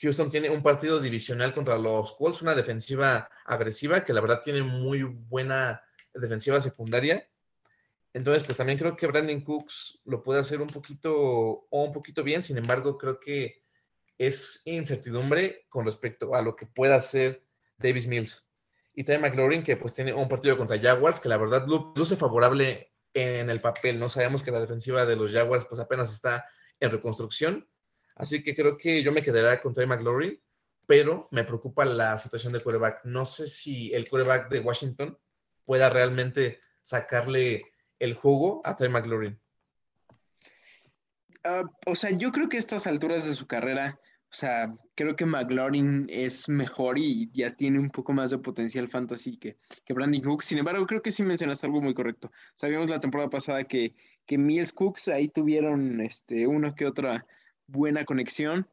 Houston 0.00 0.30
tiene 0.30 0.48
un 0.48 0.62
partido 0.62 1.00
divisional 1.00 1.52
contra 1.52 1.76
los 1.76 2.14
Colts, 2.14 2.42
una 2.42 2.54
defensiva 2.54 3.28
agresiva 3.44 4.04
que 4.04 4.12
la 4.12 4.20
verdad 4.20 4.40
tiene 4.42 4.62
muy 4.62 5.02
buena 5.02 5.82
defensiva 6.14 6.60
secundaria. 6.60 7.28
Entonces, 8.12 8.44
pues 8.44 8.56
también 8.56 8.78
creo 8.78 8.94
que 8.94 9.08
Brandon 9.08 9.40
Cooks 9.40 10.00
lo 10.04 10.22
puede 10.22 10.40
hacer 10.40 10.60
un 10.60 10.68
poquito 10.68 11.12
o 11.12 11.84
un 11.84 11.92
poquito 11.92 12.22
bien. 12.22 12.44
Sin 12.44 12.56
embargo, 12.56 12.96
creo 12.96 13.18
que 13.18 13.64
es 14.18 14.62
incertidumbre 14.66 15.66
con 15.68 15.84
respecto 15.84 16.34
a 16.36 16.42
lo 16.42 16.54
que 16.54 16.66
pueda 16.66 16.94
hacer 16.94 17.44
Davis 17.76 18.06
Mills. 18.06 18.48
Y 18.94 19.02
también 19.02 19.22
McLaurin, 19.22 19.64
que 19.64 19.76
pues 19.76 19.92
tiene 19.94 20.12
un 20.12 20.28
partido 20.28 20.56
contra 20.56 20.78
Jaguars, 20.78 21.18
que 21.18 21.28
la 21.28 21.36
verdad 21.36 21.66
luce 21.66 22.14
favorable 22.14 22.93
en 23.14 23.48
el 23.48 23.60
papel. 23.60 23.98
No 23.98 24.08
sabemos 24.08 24.42
que 24.42 24.50
la 24.50 24.60
defensiva 24.60 25.06
de 25.06 25.16
los 25.16 25.32
Jaguars 25.32 25.64
pues 25.64 25.80
apenas 25.80 26.12
está 26.12 26.46
en 26.80 26.90
reconstrucción. 26.90 27.68
Así 28.16 28.42
que 28.42 28.54
creo 28.54 28.76
que 28.76 29.02
yo 29.02 29.12
me 29.12 29.22
quedaría 29.22 29.60
con 29.60 29.72
Trey 29.72 29.86
McLaurin, 29.86 30.40
pero 30.86 31.28
me 31.30 31.44
preocupa 31.44 31.84
la 31.84 32.18
situación 32.18 32.52
de 32.52 32.62
quarterback. 32.62 33.04
No 33.04 33.24
sé 33.24 33.46
si 33.46 33.92
el 33.92 34.08
quarterback 34.08 34.50
de 34.50 34.60
Washington 34.60 35.18
pueda 35.64 35.88
realmente 35.90 36.60
sacarle 36.80 37.72
el 37.98 38.14
jugo 38.14 38.60
a 38.64 38.76
Trey 38.76 38.90
McLaurin. 38.90 39.40
Ah, 41.44 41.62
o 41.86 41.94
sea, 41.94 42.10
yo 42.10 42.32
creo 42.32 42.48
que 42.48 42.56
a 42.56 42.60
estas 42.60 42.86
alturas 42.86 43.26
de 43.26 43.34
su 43.34 43.46
carrera, 43.46 43.98
o 44.34 44.36
sea, 44.36 44.76
creo 44.96 45.14
que 45.14 45.26
McLaurin 45.26 46.08
es 46.10 46.48
mejor 46.48 46.98
y 46.98 47.30
ya 47.32 47.54
tiene 47.54 47.78
un 47.78 47.88
poco 47.88 48.12
más 48.12 48.30
de 48.30 48.38
potencial 48.38 48.88
fantasy 48.88 49.36
que, 49.36 49.56
Brandon 49.88 50.20
Cooks. 50.22 50.46
Sin 50.46 50.58
embargo, 50.58 50.84
creo 50.88 51.02
que 51.02 51.12
sí 51.12 51.22
mencionaste 51.22 51.66
algo 51.66 51.80
muy 51.80 51.94
correcto. 51.94 52.32
Sabíamos 52.56 52.90
la 52.90 52.98
temporada 52.98 53.30
pasada 53.30 53.62
que, 53.62 53.94
que 54.26 54.36
Mills 54.36 54.72
Cooks 54.72 55.06
ahí 55.06 55.28
tuvieron 55.28 56.00
este, 56.00 56.48
una 56.48 56.74
que 56.74 56.84
otra 56.84 57.24
buena 57.68 58.04
conexión. 58.04 58.66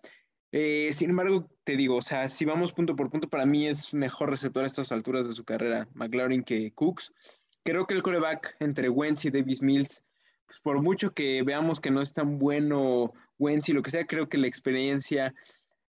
Eh, 0.51 0.89
sin 0.93 1.11
embargo, 1.11 1.47
te 1.63 1.77
digo, 1.77 1.97
o 1.97 2.01
sea, 2.01 2.27
si 2.27 2.43
vamos 2.43 2.73
punto 2.73 2.95
por 2.95 3.11
punto, 3.11 3.29
para 3.29 3.45
mí 3.45 3.67
es 3.67 3.93
mejor 3.93 4.31
receptor 4.31 4.63
a 4.63 4.65
estas 4.65 4.91
alturas 4.91 5.27
de 5.27 5.35
su 5.35 5.43
carrera 5.43 5.87
McLaurin 5.93 6.41
que 6.41 6.71
Cooks. 6.73 7.13
Creo 7.63 7.85
que 7.85 7.93
el 7.93 8.01
coreback 8.01 8.55
entre 8.59 8.89
Wentz 8.89 9.25
y 9.25 9.29
Davis 9.29 9.61
Mills, 9.61 10.01
pues 10.47 10.59
por 10.59 10.81
mucho 10.81 11.13
que 11.13 11.43
veamos 11.43 11.79
que 11.79 11.91
no 11.91 12.01
es 12.01 12.13
tan 12.13 12.39
bueno 12.39 13.13
Wentz 13.41 13.69
y 13.69 13.73
lo 13.73 13.81
que 13.81 13.91
sea, 13.91 14.05
creo 14.05 14.29
que 14.29 14.37
la 14.37 14.47
experiencia 14.47 15.33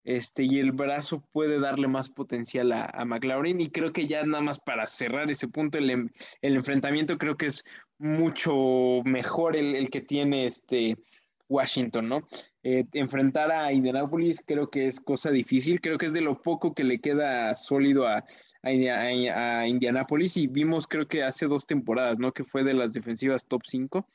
este, 0.04 0.44
y 0.44 0.58
el 0.58 0.72
brazo 0.72 1.22
puede 1.32 1.58
darle 1.60 1.88
más 1.88 2.10
potencial 2.10 2.72
a, 2.72 3.04
McLaurin. 3.04 3.60
Y 3.60 3.70
creo 3.70 3.92
que 3.92 4.06
ya 4.06 4.24
nada 4.24 4.42
más 4.42 4.60
para 4.60 4.86
cerrar 4.86 5.30
ese 5.30 5.48
punto, 5.48 5.78
el, 5.78 6.10
el 6.42 6.56
enfrentamiento 6.56 7.18
creo 7.18 7.36
que 7.36 7.46
es 7.46 7.64
mucho 7.98 9.02
mejor 9.04 9.56
el, 9.56 9.74
el 9.74 9.90
que 9.90 10.00
tiene 10.00 10.46
este 10.46 10.96
Washington, 11.48 12.08
¿no? 12.08 12.28
Eh, 12.62 12.84
enfrentar 12.94 13.52
a 13.52 13.72
Indianapolis 13.72 14.42
creo 14.44 14.68
que 14.70 14.88
es 14.88 15.00
cosa 15.00 15.30
difícil, 15.30 15.80
creo 15.80 15.98
que 15.98 16.06
es 16.06 16.12
de 16.12 16.20
lo 16.20 16.42
poco 16.42 16.74
que 16.74 16.82
le 16.82 17.00
queda 17.00 17.54
sólido 17.54 18.08
a, 18.08 18.24
a, 18.62 19.66
Indianapolis 19.68 20.36
y 20.36 20.48
vimos 20.48 20.88
creo 20.88 21.06
que 21.06 21.22
hace 21.22 21.46
dos 21.46 21.66
temporadas, 21.66 22.18
¿no? 22.18 22.32
Que 22.32 22.44
fue 22.44 22.64
de 22.64 22.74
las 22.74 22.92
defensivas 22.92 23.46
top 23.46 23.62
5. 23.64 24.06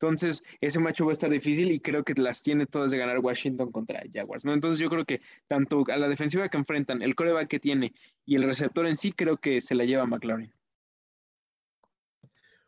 Entonces, 0.00 0.44
ese 0.60 0.78
macho 0.78 1.04
va 1.04 1.10
a 1.10 1.14
estar 1.14 1.28
difícil 1.28 1.72
y 1.72 1.80
creo 1.80 2.04
que 2.04 2.14
las 2.14 2.42
tiene 2.42 2.66
todas 2.66 2.92
de 2.92 2.98
ganar 2.98 3.18
Washington 3.18 3.72
contra 3.72 4.02
Jaguars, 4.12 4.44
¿no? 4.44 4.52
Entonces, 4.54 4.78
yo 4.78 4.88
creo 4.88 5.04
que 5.04 5.20
tanto 5.48 5.84
a 5.90 5.96
la 5.96 6.08
defensiva 6.08 6.48
que 6.48 6.56
enfrentan, 6.56 7.02
el 7.02 7.16
coreback 7.16 7.48
que 7.48 7.58
tiene 7.58 7.92
y 8.24 8.36
el 8.36 8.44
receptor 8.44 8.86
en 8.86 8.96
sí, 8.96 9.12
creo 9.12 9.38
que 9.38 9.60
se 9.60 9.74
la 9.74 9.84
lleva 9.84 10.06
McLaren. 10.06 10.52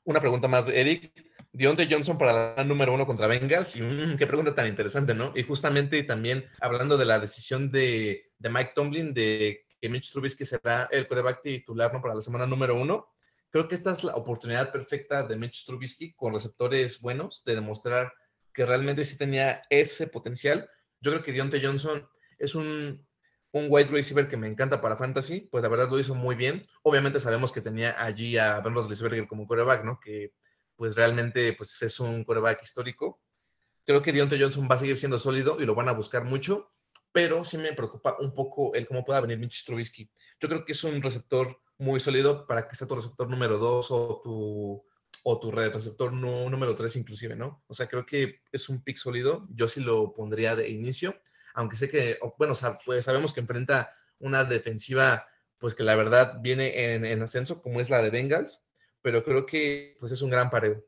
Una 0.04 0.20
pregunta 0.20 0.48
más, 0.48 0.68
Eric. 0.68 1.12
Dionte 1.52 1.88
Johnson 1.90 2.16
para 2.16 2.54
la 2.56 2.64
número 2.64 2.94
uno 2.94 3.06
contra 3.06 3.26
Bengals. 3.26 3.76
Mm, 3.76 4.16
qué 4.16 4.26
pregunta 4.26 4.54
tan 4.54 4.66
interesante, 4.66 5.14
¿no? 5.14 5.32
Y 5.34 5.42
justamente 5.42 6.02
también 6.04 6.46
hablando 6.60 6.96
de 6.96 7.04
la 7.04 7.18
decisión 7.18 7.70
de, 7.70 8.30
Mike 8.38 8.72
Tomlin 8.74 9.12
de 9.12 9.66
que 9.80 9.88
Mitch 9.88 10.12
Trubisky 10.12 10.44
será 10.44 10.88
el 10.90 11.08
coreback 11.08 11.42
titular 11.42 11.92
¿no? 11.92 12.00
para 12.00 12.14
la 12.14 12.20
semana 12.22 12.46
número 12.46 12.74
uno. 12.74 13.08
Creo 13.50 13.66
que 13.66 13.74
esta 13.74 13.92
es 13.92 14.04
la 14.04 14.14
oportunidad 14.14 14.70
perfecta 14.70 15.24
de 15.24 15.36
Mitch 15.36 15.66
Trubisky 15.66 16.12
con 16.14 16.32
receptores 16.32 17.00
buenos 17.00 17.42
de 17.44 17.56
demostrar 17.56 18.12
que 18.54 18.64
realmente 18.64 19.04
sí 19.04 19.18
tenía 19.18 19.62
ese 19.70 20.06
potencial. 20.06 20.68
Yo 21.00 21.10
creo 21.10 21.22
que 21.22 21.32
Dionte 21.32 21.60
Johnson 21.64 22.08
es 22.38 22.54
un, 22.54 23.06
un 23.52 23.66
wide 23.68 23.88
receiver 23.88 24.28
que 24.28 24.36
me 24.36 24.46
encanta 24.46 24.80
para 24.80 24.96
fantasy, 24.96 25.48
pues 25.50 25.62
la 25.62 25.68
verdad 25.68 25.90
lo 25.90 25.98
hizo 25.98 26.14
muy 26.14 26.36
bien. 26.36 26.66
Obviamente 26.82 27.18
sabemos 27.18 27.50
que 27.52 27.60
tenía 27.60 28.00
allí 28.02 28.38
a 28.38 28.60
Ben 28.60 28.74
Roethlisberger 28.74 29.26
como 29.26 29.46
coreback, 29.46 29.84
¿no? 29.84 29.98
Que 29.98 30.32
pues 30.76 30.94
realmente 30.94 31.52
pues 31.54 31.80
es 31.82 32.00
un 32.00 32.24
quarterback 32.24 32.62
histórico. 32.62 33.20
Creo 33.84 34.02
que 34.02 34.12
Deontay 34.12 34.40
Johnson 34.40 34.68
va 34.70 34.76
a 34.76 34.78
seguir 34.78 34.96
siendo 34.96 35.18
sólido 35.18 35.60
y 35.60 35.66
lo 35.66 35.74
van 35.74 35.88
a 35.88 35.92
buscar 35.92 36.24
mucho, 36.24 36.72
pero 37.12 37.44
sí 37.44 37.58
me 37.58 37.72
preocupa 37.72 38.16
un 38.20 38.32
poco 38.32 38.74
el 38.74 38.86
cómo 38.86 39.04
pueda 39.04 39.20
venir 39.20 39.38
Mitch 39.38 39.64
Trubisky. 39.64 40.08
Yo 40.40 40.48
creo 40.48 40.64
que 40.64 40.72
es 40.72 40.84
un 40.84 41.02
receptor 41.02 41.60
muy 41.80 42.00
sólido 42.00 42.46
para 42.46 42.68
que 42.68 42.76
sea 42.76 42.86
tu 42.86 42.94
receptor 42.94 43.28
número 43.28 43.58
2 43.58 43.90
o 43.90 44.20
tu, 44.22 44.84
o 45.24 45.40
tu 45.40 45.50
receptor 45.50 46.12
número 46.12 46.74
3 46.74 46.96
inclusive, 46.96 47.34
¿no? 47.34 47.64
O 47.66 47.74
sea, 47.74 47.88
creo 47.88 48.06
que 48.06 48.40
es 48.52 48.68
un 48.68 48.82
pick 48.82 48.96
sólido. 48.96 49.48
Yo 49.50 49.66
sí 49.66 49.80
lo 49.80 50.12
pondría 50.14 50.54
de 50.54 50.68
inicio, 50.68 51.20
aunque 51.54 51.76
sé 51.76 51.88
que, 51.88 52.18
bueno, 52.38 52.54
pues 52.84 53.04
sabemos 53.04 53.32
que 53.32 53.40
enfrenta 53.40 53.94
una 54.18 54.44
defensiva, 54.44 55.26
pues 55.58 55.74
que 55.74 55.82
la 55.82 55.96
verdad 55.96 56.38
viene 56.40 56.94
en, 56.94 57.04
en 57.04 57.22
ascenso, 57.22 57.60
como 57.60 57.80
es 57.80 57.90
la 57.90 58.02
de 58.02 58.10
Bengals 58.10 58.64
pero 59.02 59.24
creo 59.24 59.46
que 59.46 59.96
pues 59.98 60.12
es 60.12 60.22
un 60.22 60.30
gran 60.30 60.50
pareo. 60.50 60.84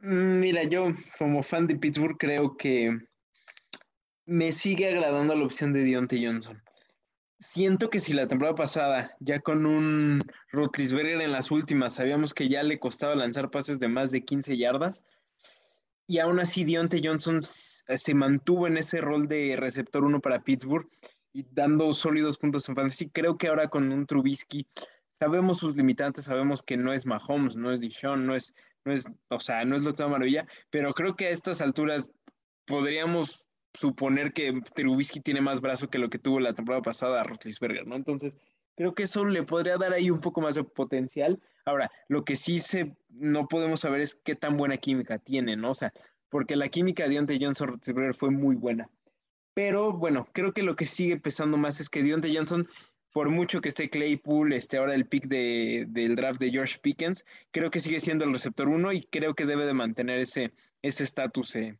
Mm, 0.00 0.40
mira, 0.40 0.64
yo 0.64 0.94
como 1.18 1.42
fan 1.42 1.66
de 1.66 1.76
Pittsburgh 1.76 2.16
creo 2.18 2.56
que 2.56 2.96
me 4.26 4.52
sigue 4.52 4.88
agradando 4.88 5.34
la 5.34 5.44
opción 5.44 5.72
de 5.72 5.82
Dionte 5.82 6.24
Johnson. 6.24 6.62
Siento 7.38 7.90
que 7.90 8.00
si 8.00 8.14
la 8.14 8.26
temporada 8.26 8.54
pasada, 8.54 9.14
ya 9.20 9.40
con 9.40 9.66
un 9.66 10.22
Rutlisberger 10.52 11.20
en 11.20 11.32
las 11.32 11.50
últimas, 11.50 11.94
sabíamos 11.94 12.32
que 12.32 12.48
ya 12.48 12.62
le 12.62 12.78
costaba 12.78 13.14
lanzar 13.14 13.50
pases 13.50 13.78
de 13.78 13.88
más 13.88 14.10
de 14.10 14.24
15 14.24 14.56
yardas, 14.56 15.04
y 16.06 16.18
aún 16.20 16.38
así 16.38 16.64
Dionte 16.64 17.00
Johnson 17.02 17.42
se 17.42 18.14
mantuvo 18.14 18.66
en 18.66 18.76
ese 18.76 19.00
rol 19.00 19.26
de 19.26 19.56
receptor 19.56 20.04
uno 20.04 20.20
para 20.20 20.42
Pittsburgh 20.42 20.88
y 21.32 21.44
dando 21.50 21.92
sólidos 21.92 22.38
puntos 22.38 22.68
en 22.68 22.76
fantasy. 22.76 23.10
Creo 23.10 23.36
que 23.36 23.48
ahora 23.48 23.68
con 23.68 23.90
un 23.92 24.06
Trubisky 24.06 24.66
sabemos 25.18 25.58
sus 25.58 25.76
limitantes, 25.76 26.24
sabemos 26.24 26.62
que 26.62 26.76
no 26.76 26.92
es 26.92 27.06
Mahomes, 27.06 27.56
no 27.56 27.72
es 27.72 27.80
Dishon, 27.80 28.24
no 28.24 28.36
es, 28.36 28.54
no 28.84 28.92
es, 28.92 29.10
o 29.28 29.40
sea, 29.40 29.64
no 29.64 29.76
es 29.76 29.82
maravilla, 29.82 30.46
pero 30.70 30.94
creo 30.94 31.16
que 31.16 31.26
a 31.26 31.30
estas 31.30 31.60
alturas 31.60 32.08
podríamos 32.66 33.45
suponer 33.76 34.32
que 34.32 34.60
Trubisky 34.74 35.20
tiene 35.20 35.40
más 35.40 35.60
brazo 35.60 35.88
que 35.88 35.98
lo 35.98 36.08
que 36.08 36.18
tuvo 36.18 36.40
la 36.40 36.54
temporada 36.54 36.82
pasada 36.82 37.20
a 37.20 37.24
Rotlisberger, 37.24 37.86
¿no? 37.86 37.96
Entonces, 37.96 38.36
creo 38.76 38.94
que 38.94 39.04
eso 39.04 39.24
le 39.24 39.42
podría 39.42 39.76
dar 39.76 39.92
ahí 39.92 40.10
un 40.10 40.20
poco 40.20 40.40
más 40.40 40.54
de 40.54 40.64
potencial. 40.64 41.40
Ahora, 41.64 41.90
lo 42.08 42.24
que 42.24 42.36
sí 42.36 42.60
se, 42.60 42.96
no 43.10 43.48
podemos 43.48 43.80
saber 43.80 44.00
es 44.00 44.14
qué 44.14 44.34
tan 44.34 44.56
buena 44.56 44.76
química 44.76 45.18
tiene, 45.18 45.56
¿no? 45.56 45.70
O 45.70 45.74
sea, 45.74 45.92
porque 46.28 46.56
la 46.56 46.68
química 46.68 47.04
de 47.04 47.10
Deontay 47.10 47.38
Johnson 47.40 47.68
Rotlisberger 47.68 48.14
fue 48.14 48.30
muy 48.30 48.56
buena. 48.56 48.88
Pero 49.54 49.92
bueno, 49.92 50.28
creo 50.32 50.52
que 50.52 50.62
lo 50.62 50.76
que 50.76 50.86
sigue 50.86 51.18
pesando 51.18 51.56
más 51.56 51.80
es 51.80 51.88
que 51.88 52.02
Deontay 52.02 52.36
Johnson 52.36 52.66
por 53.16 53.30
mucho 53.30 53.62
que 53.62 53.70
esté 53.70 53.88
Claypool, 53.88 54.52
este 54.52 54.76
ahora 54.76 54.94
el 54.94 55.06
pick 55.06 55.26
de, 55.26 55.86
del 55.88 56.16
draft 56.16 56.38
de 56.38 56.50
George 56.50 56.78
Pickens, 56.82 57.24
creo 57.50 57.70
que 57.70 57.80
sigue 57.80 57.98
siendo 57.98 58.24
el 58.24 58.32
receptor 58.34 58.68
uno 58.68 58.92
y 58.92 59.00
creo 59.04 59.34
que 59.34 59.46
debe 59.46 59.64
de 59.64 59.72
mantener 59.72 60.20
ese 60.20 60.52
estatus. 60.82 61.56
Eh. 61.56 61.78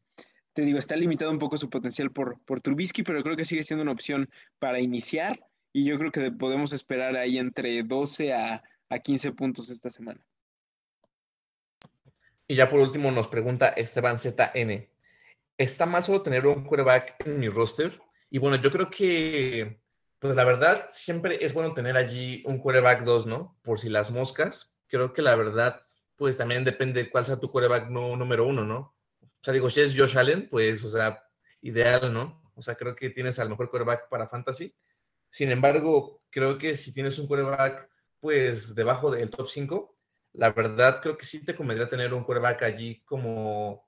Te 0.56 0.62
digo, 0.62 0.78
está 0.78 0.96
limitado 0.96 1.30
un 1.30 1.38
poco 1.38 1.58
su 1.58 1.68
potencial 1.68 2.10
por, 2.10 2.40
por 2.46 2.62
Trubisky, 2.62 3.02
pero 3.02 3.22
creo 3.22 3.36
que 3.36 3.44
sigue 3.44 3.62
siendo 3.62 3.82
una 3.82 3.92
opción 3.92 4.30
para 4.58 4.80
iniciar 4.80 5.38
y 5.70 5.84
yo 5.84 5.98
creo 5.98 6.10
que 6.10 6.32
podemos 6.32 6.72
esperar 6.72 7.14
ahí 7.14 7.36
entre 7.36 7.82
12 7.82 8.32
a, 8.32 8.62
a 8.88 8.98
15 8.98 9.32
puntos 9.32 9.68
esta 9.68 9.90
semana. 9.90 10.18
Y 12.48 12.54
ya 12.54 12.70
por 12.70 12.80
último 12.80 13.10
nos 13.10 13.28
pregunta 13.28 13.68
Esteban 13.68 14.18
ZN. 14.18 14.88
¿Está 15.58 15.84
mal 15.84 16.02
solo 16.02 16.22
tener 16.22 16.46
un 16.46 16.64
quarterback 16.64 17.26
en 17.26 17.38
mi 17.38 17.50
roster? 17.50 18.00
Y 18.30 18.38
bueno, 18.38 18.56
yo 18.56 18.72
creo 18.72 18.88
que 18.88 19.78
pues 20.18 20.34
la 20.36 20.44
verdad, 20.44 20.88
siempre 20.90 21.44
es 21.44 21.52
bueno 21.52 21.74
tener 21.74 21.98
allí 21.98 22.42
un 22.46 22.58
quarterback 22.58 23.04
2, 23.04 23.26
¿no? 23.26 23.58
Por 23.62 23.78
si 23.78 23.90
las 23.90 24.10
moscas. 24.10 24.74
Creo 24.88 25.12
que 25.12 25.20
la 25.20 25.36
verdad, 25.36 25.82
pues 26.16 26.38
también 26.38 26.64
depende 26.64 27.04
de 27.04 27.10
cuál 27.10 27.26
sea 27.26 27.38
tu 27.38 27.50
quarterback 27.50 27.90
no, 27.90 28.16
número 28.16 28.46
uno, 28.46 28.64
¿no? 28.64 28.95
O 29.40 29.44
sea, 29.44 29.54
digo, 29.54 29.70
si 29.70 29.80
es 29.80 29.96
Josh 29.96 30.18
Allen, 30.18 30.48
pues, 30.48 30.84
o 30.84 30.88
sea, 30.88 31.22
ideal, 31.60 32.12
¿no? 32.12 32.42
O 32.54 32.62
sea, 32.62 32.74
creo 32.74 32.94
que 32.96 33.10
tienes 33.10 33.38
al 33.38 33.50
mejor 33.50 33.70
quarterback 33.70 34.08
para 34.08 34.28
fantasy. 34.28 34.74
Sin 35.30 35.50
embargo, 35.50 36.22
creo 36.30 36.58
que 36.58 36.76
si 36.76 36.92
tienes 36.92 37.18
un 37.18 37.26
quarterback, 37.26 37.88
pues 38.20 38.74
debajo 38.74 39.10
del 39.10 39.30
top 39.30 39.48
5, 39.48 39.96
la 40.32 40.50
verdad 40.50 41.00
creo 41.02 41.16
que 41.16 41.26
sí 41.26 41.44
te 41.44 41.54
convendría 41.54 41.88
tener 41.88 42.14
un 42.14 42.24
quarterback 42.24 42.62
allí 42.62 43.02
como, 43.04 43.86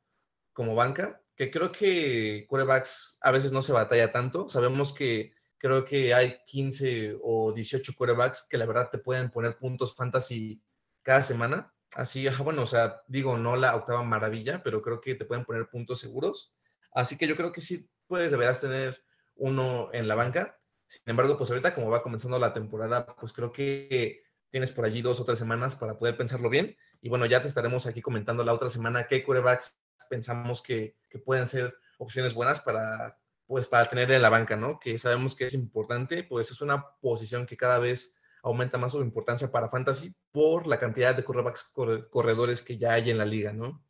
como 0.52 0.74
banca, 0.74 1.22
que 1.34 1.50
creo 1.50 1.72
que 1.72 2.46
quarterbacks 2.48 3.18
a 3.20 3.30
veces 3.30 3.52
no 3.52 3.62
se 3.62 3.72
batalla 3.72 4.12
tanto. 4.12 4.48
Sabemos 4.48 4.92
que 4.92 5.32
creo 5.56 5.84
que 5.84 6.14
hay 6.14 6.38
15 6.44 7.16
o 7.22 7.52
18 7.52 7.94
quarterbacks 7.96 8.46
que 8.48 8.58
la 8.58 8.66
verdad 8.66 8.90
te 8.90 8.98
pueden 8.98 9.30
poner 9.30 9.56
puntos 9.56 9.94
fantasy 9.94 10.62
cada 11.02 11.22
semana. 11.22 11.72
Así, 11.94 12.28
bueno, 12.44 12.62
o 12.62 12.66
sea, 12.66 13.02
digo, 13.06 13.36
no 13.36 13.56
la 13.56 13.74
octava 13.74 14.02
maravilla, 14.02 14.62
pero 14.62 14.82
creo 14.82 15.00
que 15.00 15.14
te 15.14 15.24
pueden 15.24 15.44
poner 15.44 15.68
puntos 15.68 16.00
seguros. 16.00 16.54
Así 16.92 17.16
que 17.16 17.26
yo 17.26 17.36
creo 17.36 17.52
que 17.52 17.60
sí 17.60 17.88
puedes, 18.06 18.30
deberás 18.30 18.60
tener 18.60 19.02
uno 19.36 19.90
en 19.92 20.08
la 20.08 20.14
banca. 20.14 20.58
Sin 20.86 21.02
embargo, 21.06 21.36
pues 21.36 21.50
ahorita 21.50 21.74
como 21.74 21.90
va 21.90 22.02
comenzando 22.02 22.38
la 22.38 22.52
temporada, 22.52 23.06
pues 23.06 23.32
creo 23.32 23.52
que 23.52 24.22
tienes 24.50 24.72
por 24.72 24.84
allí 24.84 25.02
dos 25.02 25.20
o 25.20 25.24
tres 25.24 25.38
semanas 25.38 25.74
para 25.74 25.98
poder 25.98 26.16
pensarlo 26.16 26.48
bien. 26.50 26.76
Y 27.00 27.08
bueno, 27.08 27.26
ya 27.26 27.40
te 27.40 27.48
estaremos 27.48 27.86
aquí 27.86 28.00
comentando 28.00 28.44
la 28.44 28.52
otra 28.52 28.70
semana 28.70 29.06
qué 29.06 29.24
quarterbacks 29.24 29.80
pensamos 30.08 30.62
que, 30.62 30.96
que 31.08 31.18
pueden 31.18 31.46
ser 31.46 31.76
opciones 31.98 32.34
buenas 32.34 32.60
para, 32.60 33.18
pues, 33.46 33.66
para 33.66 33.86
tener 33.86 34.10
en 34.10 34.22
la 34.22 34.28
banca, 34.28 34.56
¿no? 34.56 34.78
Que 34.78 34.98
sabemos 34.98 35.34
que 35.36 35.46
es 35.46 35.54
importante, 35.54 36.22
pues 36.22 36.50
es 36.50 36.60
una 36.60 36.84
posición 37.00 37.46
que 37.46 37.56
cada 37.56 37.78
vez 37.78 38.14
aumenta 38.42 38.78
más 38.78 38.92
su 38.92 39.00
importancia 39.00 39.50
para 39.50 39.68
Fantasy 39.68 40.14
por 40.32 40.66
la 40.66 40.78
cantidad 40.78 41.14
de 41.14 41.24
quarterbacks 41.24 41.72
corredores 42.10 42.62
que 42.62 42.78
ya 42.78 42.92
hay 42.92 43.10
en 43.10 43.18
la 43.18 43.24
liga, 43.24 43.52
¿no? 43.52 43.82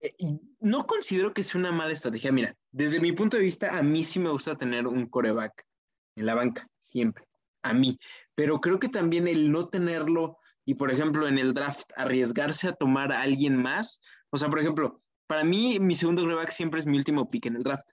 Eh, 0.00 0.14
no 0.60 0.86
considero 0.86 1.32
que 1.34 1.42
sea 1.42 1.58
una 1.58 1.72
mala 1.72 1.92
estrategia. 1.92 2.32
Mira, 2.32 2.56
desde 2.70 3.00
mi 3.00 3.12
punto 3.12 3.36
de 3.36 3.42
vista, 3.42 3.76
a 3.76 3.82
mí 3.82 4.04
sí 4.04 4.18
me 4.18 4.30
gusta 4.30 4.56
tener 4.56 4.86
un 4.86 5.06
coreback 5.06 5.64
en 6.16 6.26
la 6.26 6.34
banca, 6.34 6.68
siempre, 6.78 7.24
a 7.62 7.72
mí. 7.72 7.98
Pero 8.34 8.60
creo 8.60 8.78
que 8.78 8.88
también 8.88 9.26
el 9.28 9.50
no 9.50 9.68
tenerlo 9.68 10.38
y, 10.64 10.74
por 10.74 10.90
ejemplo, 10.90 11.26
en 11.26 11.38
el 11.38 11.54
draft 11.54 11.90
arriesgarse 11.96 12.68
a 12.68 12.74
tomar 12.74 13.12
a 13.12 13.22
alguien 13.22 13.56
más, 13.56 14.00
o 14.30 14.38
sea, 14.38 14.48
por 14.48 14.60
ejemplo, 14.60 15.02
para 15.26 15.44
mí 15.44 15.78
mi 15.80 15.94
segundo 15.94 16.22
coreback 16.22 16.50
siempre 16.50 16.80
es 16.80 16.86
mi 16.86 16.96
último 16.96 17.28
pick 17.28 17.46
en 17.46 17.56
el 17.56 17.62
draft. 17.62 17.90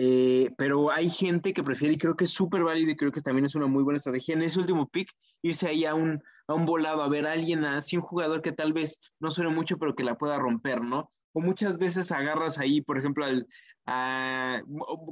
Eh, 0.00 0.52
pero 0.56 0.92
hay 0.92 1.10
gente 1.10 1.52
que 1.52 1.64
prefiere, 1.64 1.94
y 1.94 1.98
creo 1.98 2.14
que 2.14 2.26
es 2.26 2.30
súper 2.30 2.62
válido 2.62 2.92
y 2.92 2.96
creo 2.96 3.10
que 3.10 3.20
también 3.20 3.46
es 3.46 3.56
una 3.56 3.66
muy 3.66 3.82
buena 3.82 3.96
estrategia 3.96 4.34
en 4.34 4.42
ese 4.42 4.60
último 4.60 4.86
pick, 4.86 5.10
irse 5.42 5.66
ahí 5.66 5.84
a 5.86 5.94
un, 5.96 6.22
a 6.46 6.54
un 6.54 6.66
volado, 6.66 7.02
a 7.02 7.08
ver 7.08 7.26
a 7.26 7.32
alguien, 7.32 7.64
así 7.64 7.96
un 7.96 8.04
jugador 8.04 8.40
que 8.40 8.52
tal 8.52 8.72
vez 8.72 9.00
no 9.18 9.32
suene 9.32 9.50
mucho, 9.50 9.76
pero 9.76 9.96
que 9.96 10.04
la 10.04 10.16
pueda 10.16 10.38
romper, 10.38 10.82
¿no? 10.82 11.10
O 11.32 11.40
muchas 11.40 11.78
veces 11.78 12.12
agarras 12.12 12.58
ahí, 12.58 12.80
por 12.80 12.96
ejemplo, 12.96 13.24
al, 13.24 13.48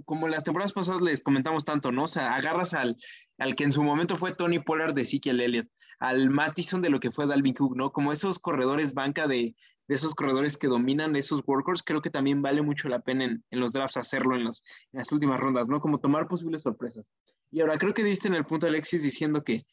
como 0.04 0.28
las 0.28 0.44
temporadas 0.44 0.72
pasadas 0.72 1.02
les 1.02 1.20
comentamos 1.20 1.64
tanto, 1.64 1.90
¿no? 1.90 2.04
O 2.04 2.08
sea, 2.08 2.36
agarras 2.36 2.72
al, 2.72 2.96
al 3.38 3.56
que 3.56 3.64
en 3.64 3.72
su 3.72 3.82
momento 3.82 4.14
fue 4.14 4.36
Tony 4.36 4.60
Pollard 4.60 4.94
de 4.94 5.02
Ezekiel 5.02 5.40
Elliott, 5.40 5.66
al 5.98 6.30
Mattison 6.30 6.80
de 6.80 6.90
lo 6.90 7.00
que 7.00 7.10
fue 7.10 7.26
Dalvin 7.26 7.54
Cook, 7.54 7.76
¿no? 7.76 7.90
Como 7.90 8.12
esos 8.12 8.38
corredores 8.38 8.94
banca 8.94 9.26
de, 9.26 9.56
de 9.88 9.94
esos 9.94 10.14
corredores 10.14 10.56
que 10.56 10.66
dominan 10.66 11.16
esos 11.16 11.42
workers, 11.46 11.82
creo 11.82 12.02
que 12.02 12.10
también 12.10 12.42
vale 12.42 12.62
mucho 12.62 12.88
la 12.88 13.00
pena 13.00 13.24
en, 13.24 13.60
los 13.60 13.72
drafts 13.72 13.96
hacerlo 13.96 14.36
en, 14.36 14.44
las 14.44 15.12
últimas 15.12 15.40
rondas, 15.40 15.68
¿no? 15.68 15.80
Como 15.80 15.98
tomar 15.98 16.26
posibles 16.28 16.62
sorpresas. 16.62 17.06
Y 17.50 17.60
ahora 17.60 17.78
creo 17.78 17.94
que 17.94 18.02
diste 18.02 18.28
en 18.28 18.34
el 18.34 18.44
punto, 18.44 18.66
Alexis, 18.66 19.02
diciendo 19.02 19.44
que 19.44 19.64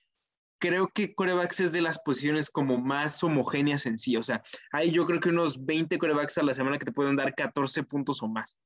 creo 0.60 0.88
que 0.88 1.14
corebacks 1.14 1.60
es 1.60 1.72
de 1.72 1.82
las 1.82 2.00
posiciones 2.00 2.50
como 2.50 2.78
más 2.78 3.22
homogéneas 3.24 3.86
en 3.86 3.98
sí. 3.98 4.16
O 4.16 4.24
sea, 4.24 4.42
hay 4.72 4.92
yo 4.92 5.06
creo 5.06 5.20
que 5.20 5.30
unos 5.30 5.66
20 5.66 5.98
corebacks 5.98 6.38
a 6.38 6.44
la 6.44 6.54
semana 6.54 6.78
que 6.78 6.86
te 6.86 6.92
pueden 6.92 7.16
dar 7.16 7.34
14 7.34 7.84
puntos 7.84 8.22
o 8.24 8.28
más. 8.28 8.58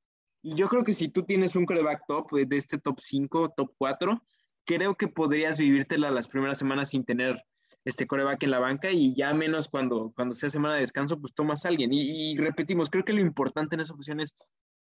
Y 0.44 0.54
yo 0.54 0.68
creo 0.68 0.84
que 0.84 0.94
si 0.94 1.10
tú 1.10 1.24
tienes 1.24 1.56
un 1.56 1.66
coreback 1.66 2.04
top 2.08 2.32
de 2.32 2.56
este 2.56 2.78
top 2.78 3.00
5, 3.02 3.54
top 3.56 3.74
4, 3.78 4.22
creo 4.66 4.96
que 4.96 5.08
podrías 5.08 5.58
vivírtela 5.58 6.12
las 6.12 6.28
primeras 6.28 6.60
semanas 6.60 6.90
sin 6.90 7.04
tener 7.04 7.42
este 7.88 8.06
coreback 8.06 8.44
en 8.44 8.52
la 8.52 8.60
banca 8.60 8.92
y 8.92 9.16
ya 9.16 9.34
menos 9.34 9.70
cuando, 9.70 10.12
cuando 10.14 10.36
sea 10.36 10.50
semana 10.50 10.76
de 10.76 10.82
descanso, 10.82 11.20
pues 11.20 11.34
tomas 11.34 11.64
a 11.64 11.70
alguien. 11.70 11.92
Y, 11.94 12.36
repetimos, 12.38 12.90
creo 12.90 13.06
que 13.06 13.14
lo 13.14 13.22
importante 13.22 13.76
en 13.76 13.82
esa 13.82 13.94
posición 13.94 14.20
es, 14.20 14.34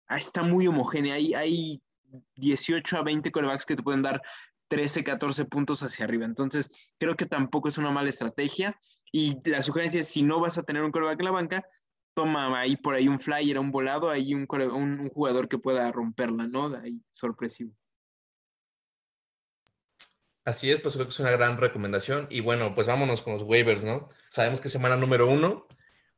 ah, 0.06 0.16
está 0.16 0.42
muy 0.42 0.68
homogénea, 0.68 1.14
hay, 1.14 1.34
hay 1.34 1.82
18 2.36 2.96
a 2.96 3.02
20 3.02 3.32
corebacks 3.32 3.66
que 3.66 3.74
te 3.74 3.82
pueden 3.82 4.02
dar 4.02 4.22
13, 4.68 5.02
14 5.02 5.44
puntos 5.46 5.82
hacia 5.82 6.04
arriba. 6.04 6.24
Entonces, 6.24 6.70
creo 6.98 7.16
que 7.16 7.26
tampoco 7.26 7.68
es 7.68 7.78
una 7.78 7.90
mala 7.90 8.08
estrategia. 8.08 8.78
Y 9.10 9.38
la 9.48 9.62
sugerencia 9.62 10.00
es, 10.00 10.08
si 10.08 10.22
no 10.22 10.38
vas 10.38 10.56
a 10.58 10.62
tener 10.62 10.84
un 10.84 10.92
coreback 10.92 11.18
en 11.18 11.24
la 11.24 11.30
banca, 11.32 11.66
toma 12.14 12.60
ahí 12.60 12.76
por 12.76 12.94
ahí 12.94 13.08
un 13.08 13.18
flyer, 13.18 13.58
un 13.58 13.72
volado, 13.72 14.08
ahí 14.08 14.34
un, 14.34 14.46
un, 14.48 15.00
un 15.00 15.08
jugador 15.08 15.48
que 15.48 15.58
pueda 15.58 15.90
romperla, 15.90 16.46
¿no? 16.46 16.66
Ahí 16.76 17.00
sorpresivo. 17.10 17.74
Así 20.44 20.70
es, 20.70 20.80
pues 20.80 20.94
creo 20.94 21.06
que 21.06 21.12
es 21.12 21.20
una 21.20 21.30
gran 21.30 21.56
recomendación. 21.58 22.26
Y 22.30 22.40
bueno, 22.40 22.74
pues 22.74 22.86
vámonos 22.86 23.22
con 23.22 23.32
los 23.32 23.42
waivers, 23.42 23.82
¿no? 23.82 24.10
Sabemos 24.28 24.60
que 24.60 24.68
semana 24.68 24.96
número 24.96 25.26
uno, 25.26 25.66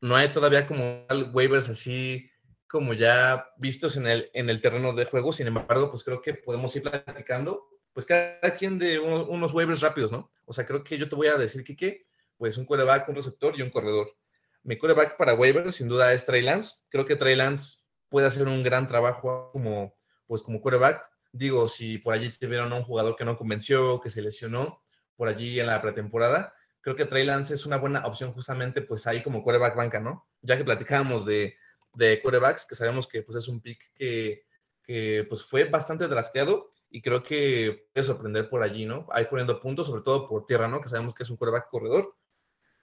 no 0.01 0.17
hay 0.17 0.33
todavía 0.33 0.67
como 0.67 1.07
waivers 1.33 1.69
así 1.69 2.31
como 2.69 2.93
ya 2.93 3.49
vistos 3.57 3.97
en 3.97 4.07
el, 4.09 4.31
en 4.35 4.51
el 4.51 4.61
terreno 4.61 4.93
de 4.93 5.05
juego. 5.05 5.33
Sin 5.33 5.47
embargo, 5.47 5.91
pues 5.91 6.03
creo 6.03 6.21
que 6.21 6.35
podemos 6.35 6.75
ir 6.75 6.83
platicando, 6.83 7.69
pues 7.93 8.05
cada 8.05 8.55
quien 8.59 8.79
de 8.79 8.99
unos 8.99 9.55
waivers 9.55 9.81
rápidos, 9.81 10.11
¿no? 10.11 10.33
O 10.45 10.53
sea, 10.53 10.67
creo 10.67 10.83
que 10.83 10.99
yo 10.99 11.09
te 11.09 11.15
voy 11.15 11.29
a 11.29 11.37
decir, 11.37 11.63
Kike, 11.63 12.07
pues 12.37 12.59
un 12.59 12.67
quarterback, 12.67 13.09
un 13.09 13.15
receptor 13.15 13.57
y 13.57 13.63
un 13.63 13.71
corredor. 13.71 14.17
Mi 14.65 14.77
quarterback 14.77 15.17
para 15.17 15.35
waivers, 15.35 15.77
sin 15.77 15.89
duda, 15.89 16.13
es 16.13 16.27
Trey 16.27 16.43
Lance. 16.43 16.75
Creo 16.89 17.07
que 17.07 17.15
Trey 17.15 17.37
Lance 17.37 17.79
puede 18.09 18.27
hacer 18.27 18.49
un 18.49 18.65
gran 18.65 18.89
trabajo 18.89 19.51
como, 19.53 19.97
pues 20.27 20.43
como 20.43 20.61
quarterback 20.61 21.09
Digo, 21.37 21.69
si 21.69 21.99
por 21.99 22.15
allí 22.15 22.31
tuvieron 22.31 22.73
a 22.73 22.77
un 22.77 22.85
jugador 22.85 23.15
que 23.15 23.25
no 23.25 23.37
convenció, 23.37 24.01
que 24.01 24.09
se 24.09 24.23
lesionó 24.23 24.81
por 25.17 25.29
allí 25.29 25.61
en 25.61 25.67
la 25.67 25.83
pretemporada, 25.83 26.55
creo 26.81 26.97
que 26.97 27.05
Trey 27.05 27.27
Lance 27.27 27.53
es 27.53 27.67
una 27.67 27.77
buena 27.77 28.07
opción 28.07 28.33
justamente 28.33 28.81
pues 28.81 29.07
ahí 29.07 29.23
como 29.23 29.43
quarterback 29.43 29.77
banca, 29.77 30.01
¿no? 30.01 30.27
Ya 30.41 30.57
que 30.57 30.65
platicábamos 30.65 31.27
de, 31.27 31.57
de 31.95 32.23
quarterbacks, 32.23 32.65
que 32.67 32.75
sabemos 32.75 33.07
que 33.07 33.23
pues 33.23 33.37
es 33.37 33.49
un 33.49 33.61
pick 33.61 33.93
que, 33.95 34.45
que 34.83 35.27
pues 35.29 35.45
fue 35.45 35.65
bastante 35.65 36.09
drafteado 36.09 36.71
y 36.89 37.03
creo 37.03 37.23
que 37.23 37.89
puede 37.93 38.07
sorprender 38.07 38.49
por 38.49 38.63
allí, 38.63 38.87
¿no? 38.87 39.07
Ahí 39.11 39.27
poniendo 39.27 39.61
puntos, 39.61 39.89
sobre 39.89 40.03
todo 40.03 40.27
por 40.29 40.47
tierra, 40.47 40.69
¿no? 40.69 40.81
Que 40.81 40.89
sabemos 40.89 41.15
que 41.15 41.25
es 41.25 41.31
un 41.31 41.37
quarterback 41.37 41.69
corredor. 41.69 42.17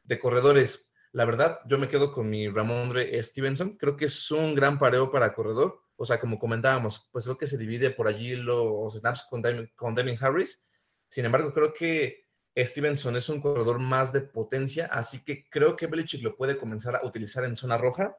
De 0.04 0.20
corredores, 0.20 0.92
la 1.12 1.26
verdad, 1.26 1.62
yo 1.66 1.80
me 1.80 1.88
quedo 1.88 2.12
con 2.12 2.30
mi 2.30 2.50
Ramondre 2.50 3.24
Stevenson. 3.24 3.78
Creo 3.78 3.96
que 3.96 4.06
es 4.06 4.30
un 4.32 4.54
gran 4.54 4.78
pareo 4.78 5.10
para 5.10 5.34
corredor 5.34 5.83
o 5.96 6.06
sea, 6.06 6.20
como 6.20 6.40
comentábamos, 6.40 7.10
pues 7.12 7.26
creo 7.26 7.38
que 7.38 7.48
se 7.48 7.58
divide 7.58 7.92
por 7.92 8.08
allí 8.08 8.36
los 8.36 8.94
snaps 8.94 9.28
con 9.30 9.42
Damien, 9.42 10.18
Harris. 10.20 10.64
Sin 11.10 11.26
embargo, 11.26 11.54
creo 11.54 11.74
que 11.74 12.26
Stevenson 12.56 13.16
es 13.16 13.30
un 13.30 13.42
corredor 13.42 13.80
más 13.80 14.12
de 14.12 14.22
potencia, 14.22 14.88
así 14.88 15.24
que 15.24 15.48
creo 15.50 15.76
que 15.76 15.88
Belichick 15.88 16.24
lo 16.24 16.36
puede 16.36 16.58
comenzar 16.58 16.96
a 16.96 17.06
utilizar 17.06 17.44
en 17.46 17.56
zona 17.56 17.78
roja. 17.78 18.18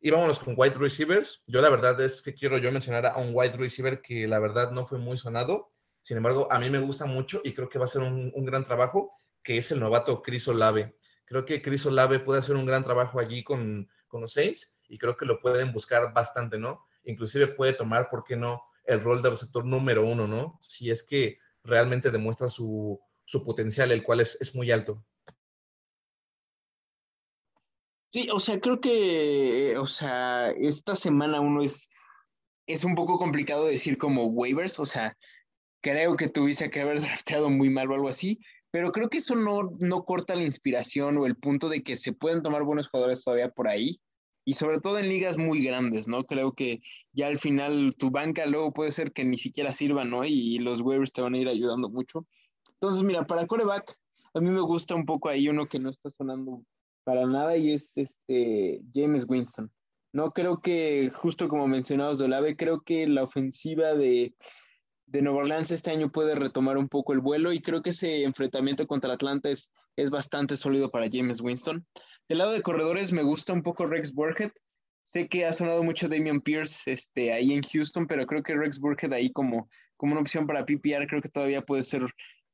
Y 0.00 0.10
vámonos 0.10 0.38
con 0.38 0.54
wide 0.56 0.76
receivers. 0.76 1.42
Yo 1.46 1.60
la 1.60 1.68
verdad 1.68 2.00
es 2.00 2.22
que 2.22 2.34
quiero 2.34 2.58
yo 2.58 2.70
mencionar 2.70 3.06
a 3.06 3.16
un 3.16 3.30
wide 3.32 3.56
receiver 3.56 4.00
que 4.00 4.26
la 4.26 4.38
verdad 4.38 4.70
no 4.70 4.84
fue 4.84 4.98
muy 4.98 5.16
sonado. 5.16 5.72
Sin 6.02 6.16
embargo, 6.16 6.48
a 6.50 6.58
mí 6.58 6.70
me 6.70 6.80
gusta 6.80 7.06
mucho 7.06 7.40
y 7.44 7.54
creo 7.54 7.68
que 7.68 7.78
va 7.78 7.86
a 7.86 7.88
ser 7.88 8.02
un, 8.02 8.32
gran 8.44 8.64
trabajo, 8.64 9.12
que 9.42 9.58
es 9.58 9.70
el 9.72 9.80
novato 9.80 10.22
Chris 10.22 10.46
Olave. 10.48 10.96
Creo 11.24 11.44
que 11.44 11.60
Chris 11.60 11.84
Olave 11.86 12.20
puede 12.20 12.38
hacer 12.38 12.56
un 12.56 12.66
gran 12.66 12.84
trabajo 12.84 13.18
allí 13.18 13.42
con, 13.42 13.88
con 14.06 14.20
los 14.20 14.32
Saints 14.32 14.75
y 14.88 14.98
creo 14.98 15.16
que 15.16 15.26
lo 15.26 15.40
pueden 15.40 15.72
buscar 15.72 16.12
bastante, 16.12 16.58
¿no? 16.58 16.86
Inclusive 17.04 17.48
puede 17.48 17.72
tomar, 17.72 18.08
¿por 18.10 18.24
qué 18.24 18.36
no?, 18.36 18.62
el 18.84 19.02
rol 19.02 19.22
de 19.22 19.30
receptor 19.30 19.64
número 19.64 20.06
uno, 20.06 20.26
¿no? 20.26 20.58
Si 20.60 20.90
es 20.90 21.04
que 21.04 21.38
realmente 21.64 22.10
demuestra 22.10 22.48
su, 22.48 23.00
potencial, 23.44 23.90
el 23.90 24.02
cual 24.02 24.20
es, 24.20 24.54
muy 24.54 24.70
alto. 24.70 25.04
Sí, 28.12 28.28
o 28.32 28.40
sea, 28.40 28.60
creo 28.60 28.80
que, 28.80 29.76
o 29.76 29.86
sea, 29.86 30.50
esta 30.50 30.94
semana 30.94 31.40
uno 31.40 31.62
es, 31.62 31.88
es 32.66 32.84
un 32.84 32.94
poco 32.94 33.18
complicado 33.18 33.66
decir 33.66 33.98
como 33.98 34.26
waivers, 34.26 34.78
o 34.78 34.86
sea, 34.86 35.16
creo 35.82 36.16
que 36.16 36.28
tuviste 36.28 36.70
que 36.70 36.80
haber 36.80 37.00
drafteado 37.02 37.50
muy 37.50 37.68
mal 37.68 37.90
o 37.90 37.94
algo 37.94 38.08
así, 38.08 38.38
pero 38.70 38.92
creo 38.92 39.08
que 39.08 39.18
eso 39.18 39.34
no, 39.34 39.76
no 39.80 40.04
corta 40.04 40.34
la 40.36 40.44
inspiración 40.44 41.18
o 41.18 41.26
el 41.26 41.36
punto 41.36 41.68
de 41.68 41.82
que 41.82 41.96
se 41.96 42.12
pueden 42.12 42.42
tomar 42.42 42.62
buenos 42.62 42.88
jugadores 42.88 43.24
todavía 43.24 43.50
por 43.50 43.68
ahí 43.68 44.00
y 44.46 44.54
sobre 44.54 44.80
todo 44.80 44.98
en 44.98 45.08
ligas 45.08 45.36
muy 45.36 45.62
grandes, 45.62 46.06
¿no? 46.06 46.24
Creo 46.24 46.52
que 46.52 46.80
ya 47.12 47.26
al 47.26 47.36
final 47.36 47.96
tu 47.98 48.10
banca 48.10 48.46
luego 48.46 48.72
puede 48.72 48.92
ser 48.92 49.12
que 49.12 49.24
ni 49.24 49.36
siquiera 49.36 49.72
sirva, 49.72 50.04
¿no? 50.04 50.24
Y 50.24 50.58
los 50.58 50.80
waivers 50.80 51.12
te 51.12 51.20
van 51.20 51.34
a 51.34 51.38
ir 51.38 51.48
ayudando 51.48 51.90
mucho. 51.90 52.26
Entonces, 52.74 53.02
mira, 53.02 53.26
para 53.26 53.48
coreback, 53.48 53.98
a 54.34 54.40
mí 54.40 54.48
me 54.48 54.60
gusta 54.60 54.94
un 54.94 55.04
poco 55.04 55.28
ahí 55.28 55.48
uno 55.48 55.66
que 55.66 55.80
no 55.80 55.90
está 55.90 56.10
sonando 56.10 56.62
para 57.02 57.26
nada 57.26 57.56
y 57.56 57.72
es 57.72 57.98
este 57.98 58.82
James 58.94 59.26
Winston. 59.28 59.68
No 60.12 60.30
creo 60.30 60.60
que, 60.60 61.10
justo 61.12 61.48
como 61.48 61.66
mencionabas, 61.66 62.20
Olave, 62.20 62.56
creo 62.56 62.82
que 62.82 63.08
la 63.08 63.24
ofensiva 63.24 63.94
de, 63.94 64.32
de 65.06 65.22
Nueva 65.22 65.40
Orleans 65.40 65.72
este 65.72 65.90
año 65.90 66.12
puede 66.12 66.36
retomar 66.36 66.78
un 66.78 66.88
poco 66.88 67.12
el 67.12 67.20
vuelo 67.20 67.52
y 67.52 67.60
creo 67.60 67.82
que 67.82 67.90
ese 67.90 68.22
enfrentamiento 68.22 68.86
contra 68.86 69.12
Atlanta 69.12 69.50
es, 69.50 69.72
es 69.96 70.10
bastante 70.10 70.56
sólido 70.56 70.90
para 70.90 71.08
James 71.10 71.40
Winston. 71.40 71.84
Del 72.28 72.38
lado 72.38 72.52
de 72.52 72.62
corredores 72.62 73.12
me 73.12 73.22
gusta 73.22 73.52
un 73.52 73.62
poco 73.62 73.86
Rex 73.86 74.12
Burkhead. 74.12 74.50
Sé 75.02 75.28
que 75.28 75.46
ha 75.46 75.52
sonado 75.52 75.84
mucho 75.84 76.08
Damian 76.08 76.40
Pierce 76.40 76.90
este, 76.90 77.32
ahí 77.32 77.52
en 77.52 77.62
Houston, 77.62 78.08
pero 78.08 78.26
creo 78.26 78.42
que 78.42 78.56
Rex 78.56 78.80
Burkhead 78.80 79.12
ahí 79.12 79.30
como, 79.30 79.68
como 79.96 80.12
una 80.12 80.22
opción 80.22 80.44
para 80.44 80.66
PPR 80.66 81.06
creo 81.06 81.22
que 81.22 81.28
todavía 81.28 81.62
puede 81.62 81.84
ser 81.84 82.04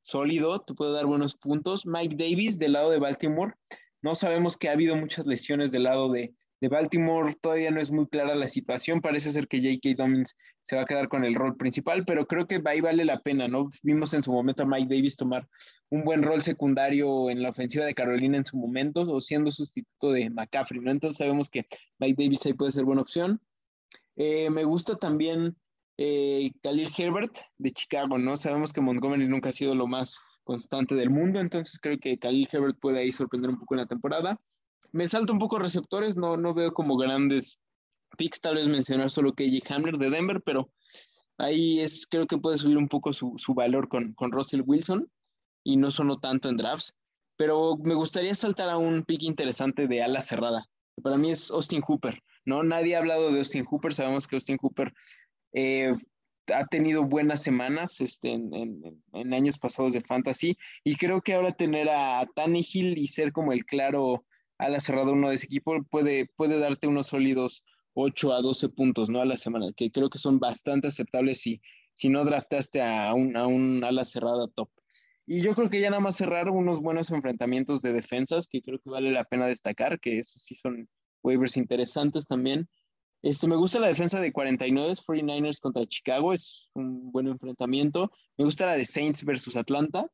sólido, 0.02 0.60
te 0.60 0.74
puede 0.74 0.92
dar 0.92 1.06
buenos 1.06 1.34
puntos. 1.34 1.86
Mike 1.86 2.16
Davis 2.16 2.58
del 2.58 2.72
lado 2.72 2.90
de 2.90 2.98
Baltimore, 2.98 3.54
no 4.02 4.14
sabemos 4.14 4.58
que 4.58 4.68
ha 4.68 4.72
habido 4.72 4.94
muchas 4.94 5.24
lesiones 5.24 5.72
del 5.72 5.84
lado 5.84 6.12
de, 6.12 6.34
de 6.62 6.68
Baltimore, 6.68 7.34
todavía 7.40 7.72
no 7.72 7.80
es 7.80 7.90
muy 7.90 8.06
clara 8.06 8.36
la 8.36 8.46
situación, 8.46 9.00
parece 9.00 9.32
ser 9.32 9.48
que 9.48 9.58
J.K. 9.58 10.00
Dobbins 10.00 10.36
se 10.62 10.76
va 10.76 10.82
a 10.82 10.84
quedar 10.84 11.08
con 11.08 11.24
el 11.24 11.34
rol 11.34 11.56
principal, 11.56 12.04
pero 12.04 12.28
creo 12.28 12.46
que 12.46 12.62
ahí 12.66 12.80
vale 12.80 13.04
la 13.04 13.18
pena, 13.18 13.48
¿no? 13.48 13.68
Vimos 13.82 14.14
en 14.14 14.22
su 14.22 14.30
momento 14.30 14.62
a 14.62 14.66
Mike 14.66 14.94
Davis 14.94 15.16
tomar 15.16 15.48
un 15.90 16.04
buen 16.04 16.22
rol 16.22 16.40
secundario 16.40 17.30
en 17.30 17.42
la 17.42 17.50
ofensiva 17.50 17.84
de 17.84 17.94
Carolina 17.94 18.36
en 18.36 18.44
su 18.44 18.56
momento, 18.56 19.00
o 19.00 19.20
siendo 19.20 19.50
sustituto 19.50 20.12
de 20.12 20.30
McCaffrey. 20.30 20.80
Entonces 20.86 21.18
sabemos 21.18 21.48
que 21.48 21.66
Mike 21.98 22.22
Davis 22.22 22.46
ahí 22.46 22.52
puede 22.52 22.70
ser 22.70 22.84
buena 22.84 23.02
opción. 23.02 23.40
Eh, 24.14 24.48
me 24.48 24.62
gusta 24.62 24.94
también 24.94 25.56
eh, 25.98 26.52
Khalil 26.62 26.92
Herbert 26.96 27.38
de 27.58 27.72
Chicago, 27.72 28.18
¿no? 28.18 28.36
Sabemos 28.36 28.72
que 28.72 28.80
Montgomery 28.80 29.26
nunca 29.26 29.48
ha 29.48 29.52
sido 29.52 29.74
lo 29.74 29.88
más 29.88 30.20
constante 30.44 30.94
del 30.94 31.10
mundo, 31.10 31.40
entonces 31.40 31.80
creo 31.80 31.98
que 31.98 32.20
Khalil 32.20 32.48
Herbert 32.52 32.78
puede 32.78 33.00
ahí 33.00 33.10
sorprender 33.10 33.50
un 33.50 33.58
poco 33.58 33.74
en 33.74 33.80
la 33.80 33.86
temporada. 33.86 34.40
Me 34.92 35.06
salto 35.06 35.32
un 35.32 35.38
poco 35.38 35.58
receptores, 35.58 36.16
no, 36.16 36.36
no 36.36 36.54
veo 36.54 36.72
como 36.72 36.96
grandes 36.96 37.58
picks, 38.16 38.40
tal 38.40 38.56
vez 38.56 38.68
mencionar 38.68 39.10
solo 39.10 39.32
KJ 39.32 39.60
Hamler 39.70 39.96
de 39.96 40.10
Denver, 40.10 40.42
pero 40.44 40.70
ahí 41.38 41.80
es, 41.80 42.06
creo 42.06 42.26
que 42.26 42.38
puede 42.38 42.58
subir 42.58 42.76
un 42.76 42.88
poco 42.88 43.12
su, 43.12 43.36
valor 43.54 43.88
con, 43.88 44.12
con 44.14 44.32
Russell 44.32 44.62
Wilson 44.64 45.10
y 45.64 45.76
no 45.76 45.90
sonó 45.90 46.18
tanto 46.18 46.48
en 46.48 46.56
drafts. 46.56 46.94
Pero 47.36 47.76
me 47.78 47.94
gustaría 47.94 48.34
saltar 48.34 48.68
a 48.68 48.76
un 48.76 49.04
pick 49.04 49.22
interesante 49.22 49.88
de 49.88 50.02
ala 50.02 50.20
cerrada. 50.20 50.66
Para 51.02 51.16
mí 51.16 51.30
es 51.30 51.50
Austin 51.50 51.80
Hooper. 51.80 52.22
¿no? 52.44 52.62
Nadie 52.62 52.94
ha 52.94 52.98
hablado 52.98 53.32
de 53.32 53.38
Austin 53.38 53.64
Hooper. 53.64 53.94
Sabemos 53.94 54.26
que 54.26 54.36
Austin 54.36 54.58
Hooper 54.60 54.92
eh, 55.54 55.92
ha 56.52 56.66
tenido 56.66 57.04
buenas 57.04 57.42
semanas 57.42 58.00
este, 58.00 58.32
en, 58.32 59.32
años 59.32 59.58
pasados 59.58 59.92
de 59.92 60.00
fantasy 60.00 60.56
y 60.84 60.96
creo 60.96 61.20
que 61.20 61.34
ahora 61.34 61.52
tener 61.52 61.88
a 61.88 62.26
Hill 62.36 62.98
y 62.98 63.06
ser 63.08 63.32
como 63.32 63.52
el 63.52 63.64
claro 63.64 64.24
ala 64.64 64.80
cerrada 64.80 65.12
uno 65.12 65.28
de 65.28 65.36
ese 65.36 65.46
equipo 65.46 65.82
puede, 65.84 66.26
puede 66.36 66.58
darte 66.58 66.86
unos 66.86 67.08
sólidos 67.08 67.64
8 67.94 68.32
a 68.32 68.42
12 68.42 68.68
puntos 68.70 69.10
¿no? 69.10 69.20
a 69.20 69.26
la 69.26 69.36
semana, 69.36 69.72
que 69.76 69.90
creo 69.90 70.08
que 70.08 70.18
son 70.18 70.38
bastante 70.38 70.88
aceptables 70.88 71.40
si, 71.40 71.60
si 71.94 72.08
no 72.08 72.24
draftaste 72.24 72.80
a 72.80 73.12
un, 73.14 73.36
a 73.36 73.46
un 73.46 73.84
ala 73.84 74.04
cerrada 74.04 74.48
top. 74.48 74.70
Y 75.26 75.40
yo 75.40 75.54
creo 75.54 75.70
que 75.70 75.80
ya 75.80 75.90
nada 75.90 76.02
más 76.02 76.16
cerrar 76.16 76.50
unos 76.50 76.80
buenos 76.80 77.10
enfrentamientos 77.10 77.80
de 77.82 77.92
defensas 77.92 78.46
que 78.46 78.62
creo 78.62 78.78
que 78.80 78.90
vale 78.90 79.10
la 79.12 79.24
pena 79.24 79.46
destacar, 79.46 80.00
que 80.00 80.18
esos 80.18 80.42
sí 80.42 80.54
son 80.54 80.88
waivers 81.22 81.56
interesantes 81.56 82.26
también. 82.26 82.68
Este, 83.22 83.46
me 83.46 83.54
gusta 83.54 83.78
la 83.78 83.86
defensa 83.86 84.20
de 84.20 84.32
49 84.32 84.94
49ers 84.94 85.60
contra 85.60 85.86
Chicago, 85.86 86.32
es 86.32 86.70
un 86.74 87.12
buen 87.12 87.28
enfrentamiento. 87.28 88.10
Me 88.36 88.44
gusta 88.44 88.66
la 88.66 88.72
de 88.72 88.84
Saints 88.84 89.24
versus 89.24 89.54
Atlanta. 89.54 90.06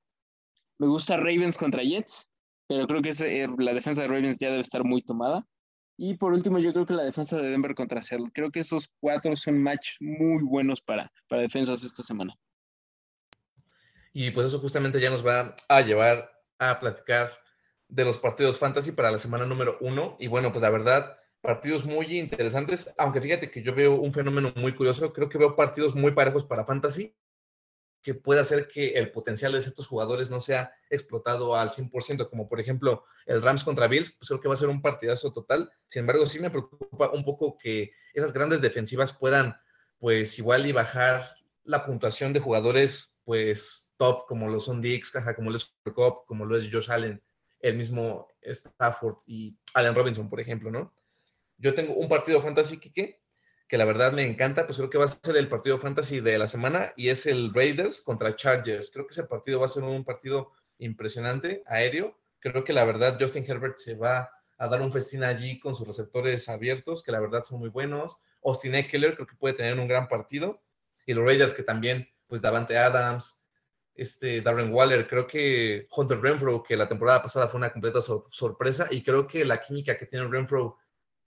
Me 0.78 0.86
gusta 0.86 1.16
Ravens 1.16 1.56
contra 1.56 1.82
Jets, 1.82 2.27
pero 2.68 2.86
creo 2.86 3.02
que 3.02 3.10
eh, 3.10 3.48
la 3.58 3.72
defensa 3.72 4.02
de 4.02 4.08
Ravens 4.08 4.38
ya 4.38 4.50
debe 4.50 4.60
estar 4.60 4.84
muy 4.84 5.02
tomada. 5.02 5.44
Y 5.96 6.14
por 6.14 6.32
último, 6.32 6.60
yo 6.60 6.72
creo 6.72 6.86
que 6.86 6.94
la 6.94 7.02
defensa 7.02 7.36
de 7.36 7.48
Denver 7.48 7.74
contra 7.74 8.02
Seattle. 8.02 8.30
Creo 8.32 8.52
que 8.52 8.60
esos 8.60 8.88
cuatro 9.00 9.34
son 9.34 9.60
match 9.60 9.96
muy 9.98 10.44
buenos 10.44 10.80
para, 10.80 11.10
para 11.28 11.42
defensas 11.42 11.82
esta 11.82 12.04
semana. 12.04 12.34
Y 14.12 14.30
pues 14.30 14.46
eso 14.46 14.60
justamente 14.60 15.00
ya 15.00 15.10
nos 15.10 15.26
va 15.26 15.56
a 15.68 15.80
llevar 15.80 16.30
a 16.58 16.78
platicar 16.78 17.30
de 17.88 18.04
los 18.04 18.18
partidos 18.18 18.58
fantasy 18.58 18.92
para 18.92 19.10
la 19.10 19.18
semana 19.18 19.46
número 19.46 19.76
uno. 19.80 20.16
Y 20.20 20.28
bueno, 20.28 20.52
pues 20.52 20.62
la 20.62 20.70
verdad, 20.70 21.16
partidos 21.40 21.84
muy 21.84 22.18
interesantes, 22.18 22.94
aunque 22.98 23.20
fíjate 23.20 23.50
que 23.50 23.62
yo 23.62 23.74
veo 23.74 23.94
un 23.94 24.12
fenómeno 24.12 24.52
muy 24.56 24.74
curioso, 24.74 25.12
creo 25.12 25.28
que 25.28 25.38
veo 25.38 25.56
partidos 25.56 25.94
muy 25.94 26.12
parejos 26.12 26.44
para 26.44 26.64
fantasy, 26.64 27.14
que 28.02 28.14
puede 28.14 28.40
hacer 28.40 28.68
que 28.68 28.90
el 28.90 29.10
potencial 29.10 29.52
de 29.52 29.62
ciertos 29.62 29.86
jugadores 29.86 30.30
no 30.30 30.40
sea 30.40 30.72
explotado 30.90 31.56
al 31.56 31.70
100%, 31.70 32.28
como 32.30 32.48
por 32.48 32.60
ejemplo 32.60 33.04
el 33.26 33.42
Rams 33.42 33.64
contra 33.64 33.88
Bills, 33.88 34.12
pues 34.12 34.28
creo 34.28 34.40
que 34.40 34.48
va 34.48 34.54
a 34.54 34.58
ser 34.58 34.68
un 34.68 34.82
partidazo 34.82 35.32
total. 35.32 35.70
Sin 35.86 36.00
embargo, 36.00 36.26
sí 36.26 36.38
me 36.40 36.50
preocupa 36.50 37.10
un 37.10 37.24
poco 37.24 37.58
que 37.58 37.92
esas 38.14 38.32
grandes 38.32 38.60
defensivas 38.60 39.12
puedan, 39.12 39.56
pues 39.98 40.38
igual 40.38 40.66
y 40.66 40.72
bajar 40.72 41.36
la 41.64 41.84
puntuación 41.84 42.32
de 42.32 42.40
jugadores, 42.40 43.16
pues 43.24 43.92
top, 43.98 44.26
como 44.26 44.48
lo 44.48 44.60
son 44.60 44.80
Dix, 44.80 45.12
como 45.36 45.50
lo 45.50 45.56
es 45.56 45.70
como 46.26 46.46
lo 46.46 46.56
es 46.56 46.72
Josh 46.72 46.90
Allen, 46.90 47.22
el 47.60 47.76
mismo 47.76 48.28
Stafford 48.40 49.16
y 49.26 49.58
Allen 49.74 49.94
Robinson, 49.94 50.30
por 50.30 50.40
ejemplo, 50.40 50.70
¿no? 50.70 50.94
Yo 51.58 51.74
tengo 51.74 51.94
un 51.94 52.08
partido 52.08 52.40
fantasy, 52.40 52.78
que 52.78 53.20
que 53.68 53.76
la 53.76 53.84
verdad 53.84 54.12
me 54.12 54.24
encanta, 54.24 54.64
pues 54.66 54.78
creo 54.78 54.88
que 54.88 54.98
va 54.98 55.04
a 55.04 55.08
ser 55.08 55.36
el 55.36 55.48
partido 55.48 55.78
fantasy 55.78 56.20
de 56.20 56.38
la 56.38 56.48
semana 56.48 56.94
y 56.96 57.10
es 57.10 57.26
el 57.26 57.52
Raiders 57.52 58.00
contra 58.00 58.34
Chargers. 58.34 58.90
Creo 58.90 59.06
que 59.06 59.12
ese 59.12 59.24
partido 59.24 59.60
va 59.60 59.66
a 59.66 59.68
ser 59.68 59.82
un 59.82 60.04
partido 60.04 60.52
impresionante, 60.78 61.62
aéreo. 61.66 62.18
Creo 62.40 62.64
que 62.64 62.72
la 62.72 62.86
verdad 62.86 63.18
Justin 63.20 63.44
Herbert 63.46 63.76
se 63.76 63.94
va 63.94 64.30
a 64.56 64.68
dar 64.68 64.80
un 64.80 64.90
festín 64.90 65.22
allí 65.22 65.60
con 65.60 65.74
sus 65.74 65.86
receptores 65.86 66.48
abiertos, 66.48 67.02
que 67.02 67.12
la 67.12 67.20
verdad 67.20 67.44
son 67.44 67.58
muy 67.58 67.68
buenos. 67.68 68.16
Austin 68.42 68.74
Eckler 68.74 69.14
creo 69.14 69.26
que 69.26 69.36
puede 69.36 69.54
tener 69.54 69.78
un 69.78 69.86
gran 69.86 70.08
partido. 70.08 70.62
Y 71.04 71.12
los 71.12 71.24
Raiders 71.24 71.52
que 71.52 71.62
también, 71.62 72.08
pues 72.26 72.40
Davante 72.40 72.78
Adams, 72.78 73.44
este 73.94 74.40
Darren 74.40 74.72
Waller, 74.72 75.06
creo 75.08 75.26
que 75.26 75.86
Hunter 75.94 76.20
Renfro, 76.20 76.62
que 76.62 76.76
la 76.76 76.88
temporada 76.88 77.20
pasada 77.20 77.48
fue 77.48 77.58
una 77.58 77.72
completa 77.72 78.00
sorpresa, 78.00 78.86
y 78.90 79.02
creo 79.02 79.26
que 79.26 79.44
la 79.44 79.60
química 79.60 79.98
que 79.98 80.06
tiene 80.06 80.26
Renfro 80.28 80.78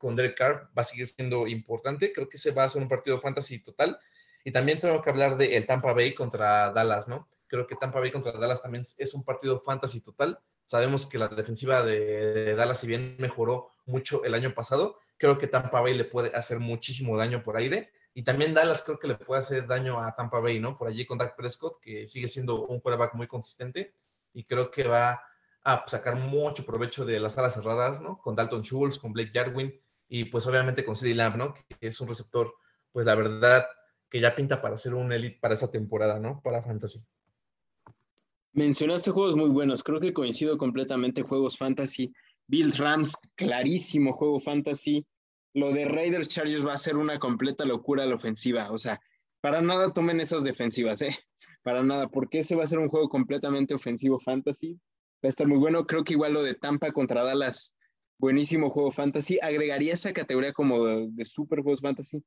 con 0.02 0.16
Derek 0.16 0.36
Carr 0.38 0.70
va 0.76 0.82
a 0.82 0.84
seguir 0.84 1.08
siendo 1.08 1.48
importante. 1.48 2.12
Creo 2.12 2.28
que 2.28 2.40
se 2.40 2.52
va 2.52 2.64
a 2.64 2.70
ser 2.70 2.82
un 2.82 2.90
partido 2.90 3.20
fantasy 3.20 3.60
total. 3.60 4.00
Y 4.44 4.52
también 4.52 4.80
tengo 4.80 5.02
que 5.02 5.10
hablar 5.12 5.38
de 5.38 5.56
el 5.56 5.68
Tampa 5.68 5.94
Bay 5.94 6.16
contra 6.16 6.72
Dallas, 6.72 7.08
¿no? 7.08 7.30
Creo 7.48 7.68
que 7.68 7.76
Tampa 7.76 8.00
Bay 8.00 8.12
contra 8.12 8.32
Dallas 8.32 8.62
también 8.62 8.84
es 8.98 9.14
un 9.14 9.24
partido 9.24 9.62
fantasy 9.62 10.02
total. 10.02 10.40
Sabemos 10.66 11.06
que 11.06 11.20
la 11.20 11.28
defensiva 11.28 11.84
de, 11.84 12.56
Dallas, 12.56 12.80
si 12.80 12.88
bien 12.88 13.16
mejoró 13.20 13.70
mucho 13.86 14.24
el 14.24 14.34
año 14.34 14.54
pasado, 14.56 14.98
creo 15.18 15.38
que 15.38 15.48
Tampa 15.48 15.82
Bay 15.82 15.94
le 15.94 16.06
puede 16.06 16.36
hacer 16.36 16.60
muchísimo 16.60 17.18
daño 17.18 17.44
por 17.44 17.58
aire. 17.58 17.92
Y 18.14 18.24
también 18.24 18.54
Dallas 18.54 18.82
creo 18.84 18.98
que 18.98 19.08
le 19.08 19.16
puede 19.16 19.42
hacer 19.42 19.68
daño 19.68 20.00
a 20.00 20.16
Tampa 20.16 20.40
Bay, 20.40 20.60
¿no? 20.60 20.78
Por 20.78 20.88
allí 20.88 21.06
con 21.06 21.18
Dak 21.18 21.36
Prescott, 21.36 21.80
que 21.80 22.08
sigue 22.08 22.28
siendo 22.28 22.66
un 22.66 22.80
quarterback 22.80 23.14
muy 23.14 23.28
consistente 23.28 23.94
y 24.34 24.46
creo 24.46 24.72
que 24.72 24.88
va 24.88 25.24
a 25.64 25.84
sacar 25.88 26.16
mucho 26.16 26.66
provecho 26.66 27.06
de 27.06 27.20
las 27.20 27.38
alas 27.38 27.54
cerradas, 27.54 28.02
¿no? 28.02 28.20
Con 28.20 28.36
Dalton 28.36 28.64
Schultz, 28.64 28.98
con 28.98 29.14
Blake 29.14 29.32
Jarwin, 29.34 29.80
y 30.14 30.26
pues 30.26 30.46
obviamente 30.46 30.84
con 30.84 30.98
CD 30.98 31.16
Lamb, 31.16 31.38
¿no? 31.38 31.54
Que 31.54 31.88
es 31.88 32.02
un 32.02 32.10
receptor, 32.10 32.54
pues 32.92 33.06
la 33.06 33.16
verdad, 33.16 33.66
que 34.10 34.20
ya 34.20 34.36
pinta 34.36 34.62
para 34.62 34.76
ser 34.76 34.94
un 34.94 35.14
elite 35.14 35.40
para 35.40 35.54
esta 35.54 35.72
temporada, 35.72 36.20
¿no? 36.20 36.42
Para 36.44 36.62
Fantasy. 36.62 37.00
Mencionaste 38.52 39.12
juegos 39.12 39.38
muy 39.38 39.48
buenos, 39.48 39.84
creo 39.84 40.02
que 40.02 40.12
coincido 40.12 40.58
completamente, 40.58 41.22
juegos 41.22 41.58
Fantasy. 41.58 42.12
Bills 42.48 42.78
Rams, 42.78 43.16
clarísimo 43.36 44.12
juego 44.12 44.42
Fantasy. 44.42 45.06
Lo 45.54 45.72
de 45.72 45.86
Raiders 45.86 46.28
Chargers 46.28 46.68
va 46.68 46.74
a 46.74 46.78
ser 46.78 46.98
una 46.98 47.18
completa 47.18 47.64
locura 47.64 48.06
la 48.06 48.16
ofensiva, 48.16 48.70
o 48.70 48.78
sea, 48.78 49.00
para 49.40 49.62
nada 49.62 49.94
tomen 49.94 50.20
esas 50.20 50.44
defensivas, 50.44 51.02
¿eh? 51.04 51.16
Para 51.64 51.84
nada, 51.84 52.10
porque 52.10 52.40
ese 52.40 52.56
va 52.56 52.66
a 52.66 52.68
ser 52.68 52.80
un 52.80 52.90
juego 52.90 53.08
completamente 53.08 53.74
ofensivo 53.74 54.20
Fantasy. 54.20 54.74
Va 55.24 55.28
a 55.28 55.30
estar 55.30 55.48
muy 55.48 55.58
bueno, 55.58 55.86
creo 55.86 56.04
que 56.04 56.14
igual 56.14 56.34
lo 56.34 56.44
de 56.44 56.56
Tampa 56.56 56.92
contra 56.92 57.24
Dallas 57.24 57.76
buenísimo 58.22 58.70
juego 58.70 58.92
fantasy. 58.92 59.40
Agregaría 59.42 59.94
esa 59.94 60.14
categoría 60.14 60.54
como 60.54 60.86
de, 60.86 61.26
super 61.26 61.62
juegos 61.62 61.82
fantasy. 61.82 62.24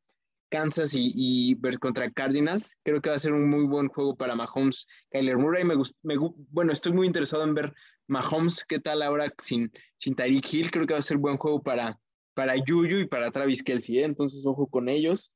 Kansas 0.51 0.95
y, 0.95 1.13
y 1.15 1.57
contra 1.79 2.11
Cardinals. 2.11 2.77
Creo 2.83 3.01
que 3.01 3.11
va 3.11 3.17
a 3.17 3.21
ser 3.21 3.33
un 3.33 3.49
muy 3.49 3.65
buen 3.65 3.89
juego 3.89 4.17
para 4.17 4.35
Mahomes. 4.35 4.87
Kyler 5.11 5.39
Murray, 5.39 5.65
me, 5.65 5.75
me 6.03 6.17
bueno, 6.51 6.73
estoy 6.73 6.93
muy 6.93 7.07
interesado 7.07 7.45
en 7.45 7.55
ver 7.55 7.73
Mahomes, 8.09 8.65
qué 8.69 8.79
tal 8.79 9.03
ahora 9.03 9.33
sin, 9.39 9.73
sin 9.97 10.15
Tariq 10.15 10.53
Hill. 10.53 10.71
Creo 10.71 10.87
que 10.87 10.95
va 10.95 10.99
a 10.99 11.03
ser 11.03 11.17
buen 11.17 11.39
juego 11.39 11.63
para, 11.63 11.99
para 12.35 12.57
Yuyu 12.57 12.99
y 12.99 13.07
para 13.07 13.31
Travis 13.31 13.63
Kelsey. 13.63 14.01
¿eh? 14.01 14.05
Entonces, 14.05 14.45
ojo 14.45 14.67
con 14.67 14.89
ellos. 14.89 15.33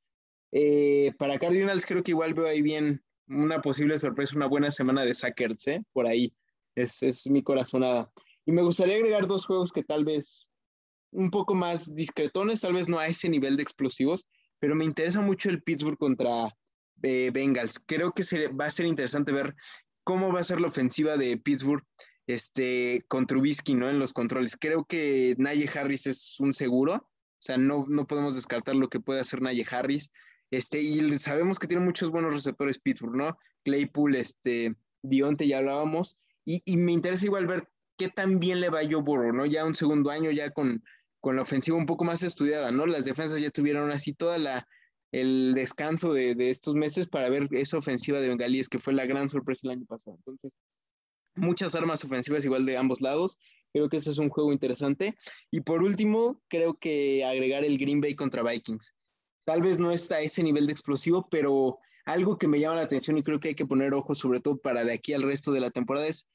Eh, 0.52 1.12
para 1.18 1.38
Cardinals, 1.38 1.86
creo 1.86 2.02
que 2.02 2.10
igual 2.10 2.34
veo 2.34 2.46
ahí 2.46 2.62
bien 2.62 3.02
una 3.28 3.62
posible 3.62 3.98
sorpresa, 3.98 4.36
una 4.36 4.46
buena 4.46 4.70
semana 4.70 5.04
de 5.04 5.14
Sackers, 5.14 5.66
¿eh? 5.68 5.84
por 5.92 6.06
ahí. 6.06 6.34
Es, 6.74 7.02
es 7.02 7.26
mi 7.28 7.42
corazonada. 7.42 8.10
Y 8.44 8.52
me 8.52 8.62
gustaría 8.62 8.96
agregar 8.96 9.26
dos 9.26 9.46
juegos 9.46 9.72
que 9.72 9.84
tal 9.84 10.04
vez 10.04 10.47
un 11.10 11.30
poco 11.30 11.54
más 11.54 11.94
discretones, 11.94 12.60
tal 12.60 12.74
vez 12.74 12.88
no 12.88 12.98
a 12.98 13.06
ese 13.06 13.28
nivel 13.28 13.56
de 13.56 13.62
explosivos, 13.62 14.26
pero 14.58 14.74
me 14.74 14.84
interesa 14.84 15.20
mucho 15.20 15.50
el 15.50 15.62
Pittsburgh 15.62 15.98
contra 15.98 16.54
eh, 17.02 17.30
Bengals. 17.32 17.78
Creo 17.78 18.12
que 18.12 18.22
va 18.48 18.66
a 18.66 18.70
ser 18.70 18.86
interesante 18.86 19.32
ver 19.32 19.54
cómo 20.04 20.32
va 20.32 20.40
a 20.40 20.44
ser 20.44 20.60
la 20.60 20.68
ofensiva 20.68 21.16
de 21.16 21.36
Pittsburgh 21.36 21.84
este, 22.26 23.04
con 23.08 23.26
Trubisky, 23.26 23.74
¿no? 23.74 23.88
En 23.88 23.98
los 23.98 24.12
controles. 24.12 24.56
Creo 24.56 24.84
que 24.84 25.34
Naye 25.38 25.68
Harris 25.72 26.06
es 26.06 26.38
un 26.40 26.54
seguro, 26.54 26.94
o 26.94 27.40
sea, 27.40 27.56
no, 27.56 27.86
no 27.88 28.06
podemos 28.06 28.34
descartar 28.34 28.74
lo 28.76 28.88
que 28.88 29.00
puede 29.00 29.20
hacer 29.20 29.40
Naye 29.40 29.64
Harris. 29.70 30.10
Este, 30.50 30.80
y 30.80 31.18
sabemos 31.18 31.58
que 31.58 31.66
tiene 31.66 31.84
muchos 31.84 32.10
buenos 32.10 32.34
receptores 32.34 32.78
Pittsburgh, 32.78 33.16
¿no? 33.16 33.38
Claypool, 33.64 34.16
este, 34.16 34.74
Dionte, 35.02 35.46
ya 35.46 35.58
hablábamos. 35.58 36.16
Y, 36.44 36.62
y 36.64 36.76
me 36.76 36.92
interesa 36.92 37.26
igual 37.26 37.46
ver 37.46 37.68
qué 37.96 38.08
tan 38.08 38.38
bien 38.38 38.60
le 38.60 38.70
va 38.70 38.80
a 38.80 38.84
Joe 38.84 39.02
Burrow, 39.02 39.32
¿no? 39.32 39.44
Ya 39.44 39.64
un 39.64 39.74
segundo 39.74 40.10
año, 40.10 40.30
ya 40.30 40.50
con, 40.50 40.82
con 41.20 41.36
la 41.36 41.42
ofensiva 41.42 41.76
un 41.76 41.86
poco 41.86 42.04
más 42.04 42.22
estudiada, 42.22 42.70
¿no? 42.70 42.86
Las 42.86 43.04
defensas 43.04 43.40
ya 43.40 43.50
tuvieron 43.50 43.90
así 43.90 44.12
toda 44.12 44.38
la 44.38 44.66
el 45.10 45.54
descanso 45.54 46.12
de, 46.12 46.34
de 46.34 46.50
estos 46.50 46.74
meses 46.74 47.06
para 47.06 47.30
ver 47.30 47.48
esa 47.52 47.78
ofensiva 47.78 48.20
de 48.20 48.28
Bengalíes 48.28 48.68
que 48.68 48.78
fue 48.78 48.92
la 48.92 49.06
gran 49.06 49.28
sorpresa 49.28 49.62
el 49.64 49.70
año 49.70 49.86
pasado. 49.86 50.16
Entonces, 50.18 50.52
muchas 51.34 51.74
armas 51.74 52.04
ofensivas 52.04 52.44
igual 52.44 52.66
de 52.66 52.76
ambos 52.76 53.00
lados. 53.00 53.38
Creo 53.72 53.88
que 53.88 53.98
ese 53.98 54.10
es 54.10 54.18
un 54.18 54.28
juego 54.28 54.52
interesante. 54.52 55.14
Y 55.50 55.60
por 55.60 55.82
último, 55.82 56.42
creo 56.48 56.74
que 56.74 57.24
agregar 57.24 57.64
el 57.64 57.78
Green 57.78 58.00
Bay 58.00 58.14
contra 58.14 58.42
Vikings. 58.42 58.92
Tal 59.44 59.62
vez 59.62 59.78
no 59.78 59.92
está 59.92 60.16
a 60.16 60.20
ese 60.20 60.42
nivel 60.42 60.66
de 60.66 60.72
explosivo, 60.72 61.26
pero 61.30 61.78
algo 62.04 62.38
que 62.38 62.48
me 62.48 62.60
llama 62.60 62.76
la 62.76 62.82
atención 62.82 63.18
y 63.18 63.22
creo 63.22 63.40
que 63.40 63.48
hay 63.48 63.54
que 63.54 63.66
poner 63.66 63.94
ojo 63.94 64.14
sobre 64.14 64.40
todo 64.40 64.58
para 64.58 64.84
de 64.84 64.92
aquí 64.92 65.12
al 65.12 65.22
resto 65.22 65.52
de 65.52 65.60
la 65.60 65.70
temporada 65.70 66.06
es 66.06 66.28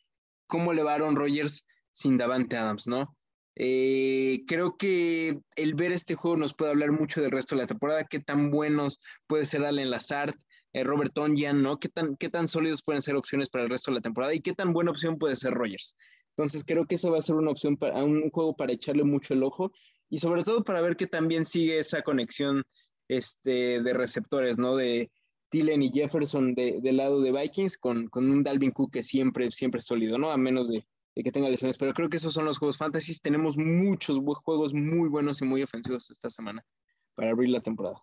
cómo 0.47 0.73
le 0.73 0.83
va 0.83 0.93
Aaron 0.93 1.15
Rodgers 1.15 1.65
sin 1.91 2.17
Davante 2.17 2.57
Adams, 2.57 2.87
¿no? 2.87 3.15
Eh, 3.55 4.43
creo 4.47 4.77
que 4.77 5.39
el 5.55 5.75
ver 5.75 5.91
este 5.91 6.15
juego 6.15 6.37
nos 6.37 6.55
puede 6.55 6.71
hablar 6.71 6.91
mucho 6.91 7.21
del 7.21 7.31
resto 7.31 7.55
de 7.55 7.61
la 7.61 7.67
temporada, 7.67 8.05
qué 8.05 8.19
tan 8.19 8.49
buenos 8.49 8.99
puede 9.27 9.45
ser 9.45 9.63
Allen 9.63 9.91
Lazard, 9.91 10.35
eh, 10.73 10.83
Robert 10.83 11.13
Tonyan, 11.13 11.61
¿no? 11.61 11.79
¿Qué 11.79 11.89
tan, 11.89 12.15
qué 12.17 12.29
tan 12.29 12.47
sólidos 12.47 12.81
pueden 12.81 13.01
ser 13.01 13.15
opciones 13.15 13.49
para 13.49 13.63
el 13.63 13.69
resto 13.69 13.91
de 13.91 13.95
la 13.95 14.01
temporada 14.01 14.33
y 14.33 14.39
qué 14.39 14.53
tan 14.53 14.73
buena 14.73 14.91
opción 14.91 15.17
puede 15.19 15.35
ser 15.35 15.53
Rogers. 15.53 15.95
Entonces 16.35 16.63
creo 16.65 16.85
que 16.85 16.95
eso 16.95 17.11
va 17.11 17.19
a 17.19 17.21
ser 17.21 17.35
una 17.35 17.51
opción 17.51 17.77
para 17.77 18.03
un 18.03 18.29
juego 18.31 18.55
para 18.55 18.73
echarle 18.73 19.03
mucho 19.03 19.35
el 19.35 19.43
ojo 19.43 19.71
y 20.09 20.17
sobre 20.17 20.43
todo 20.43 20.63
para 20.63 20.81
ver 20.81 20.95
que 20.95 21.05
también 21.05 21.45
sigue 21.45 21.77
esa 21.77 22.01
conexión 22.01 22.63
este, 23.07 23.81
de 23.81 23.93
receptores, 23.93 24.57
¿no? 24.57 24.75
De 24.75 25.11
Tillen 25.49 25.83
y 25.83 25.91
Jefferson 25.91 26.55
de, 26.55 26.79
del 26.81 26.97
lado 26.97 27.21
de 27.21 27.31
Vikings 27.31 27.77
con, 27.77 28.07
con, 28.07 28.31
un 28.31 28.41
Dalvin 28.43 28.71
Cook 28.71 28.93
que 28.93 29.03
siempre, 29.03 29.51
siempre 29.51 29.77
es 29.77 29.85
sólido, 29.85 30.17
¿no? 30.17 30.31
A 30.31 30.37
menos 30.37 30.67
de, 30.69 30.83
que 31.21 31.31
tenga 31.31 31.49
lesiones. 31.49 31.77
Pero 31.77 31.93
creo 31.93 32.09
que 32.09 32.17
esos 32.17 32.33
son 32.33 32.45
los 32.45 32.57
juegos 32.57 32.77
fantasy. 32.77 33.13
Tenemos 33.19 33.57
muchos 33.57 34.19
juegos 34.43 34.73
muy 34.73 35.09
buenos 35.09 35.41
y 35.41 35.45
muy 35.45 35.61
ofensivos 35.61 36.09
esta 36.09 36.29
semana 36.29 36.65
para 37.13 37.31
abrir 37.31 37.49
la 37.49 37.59
temporada. 37.59 38.01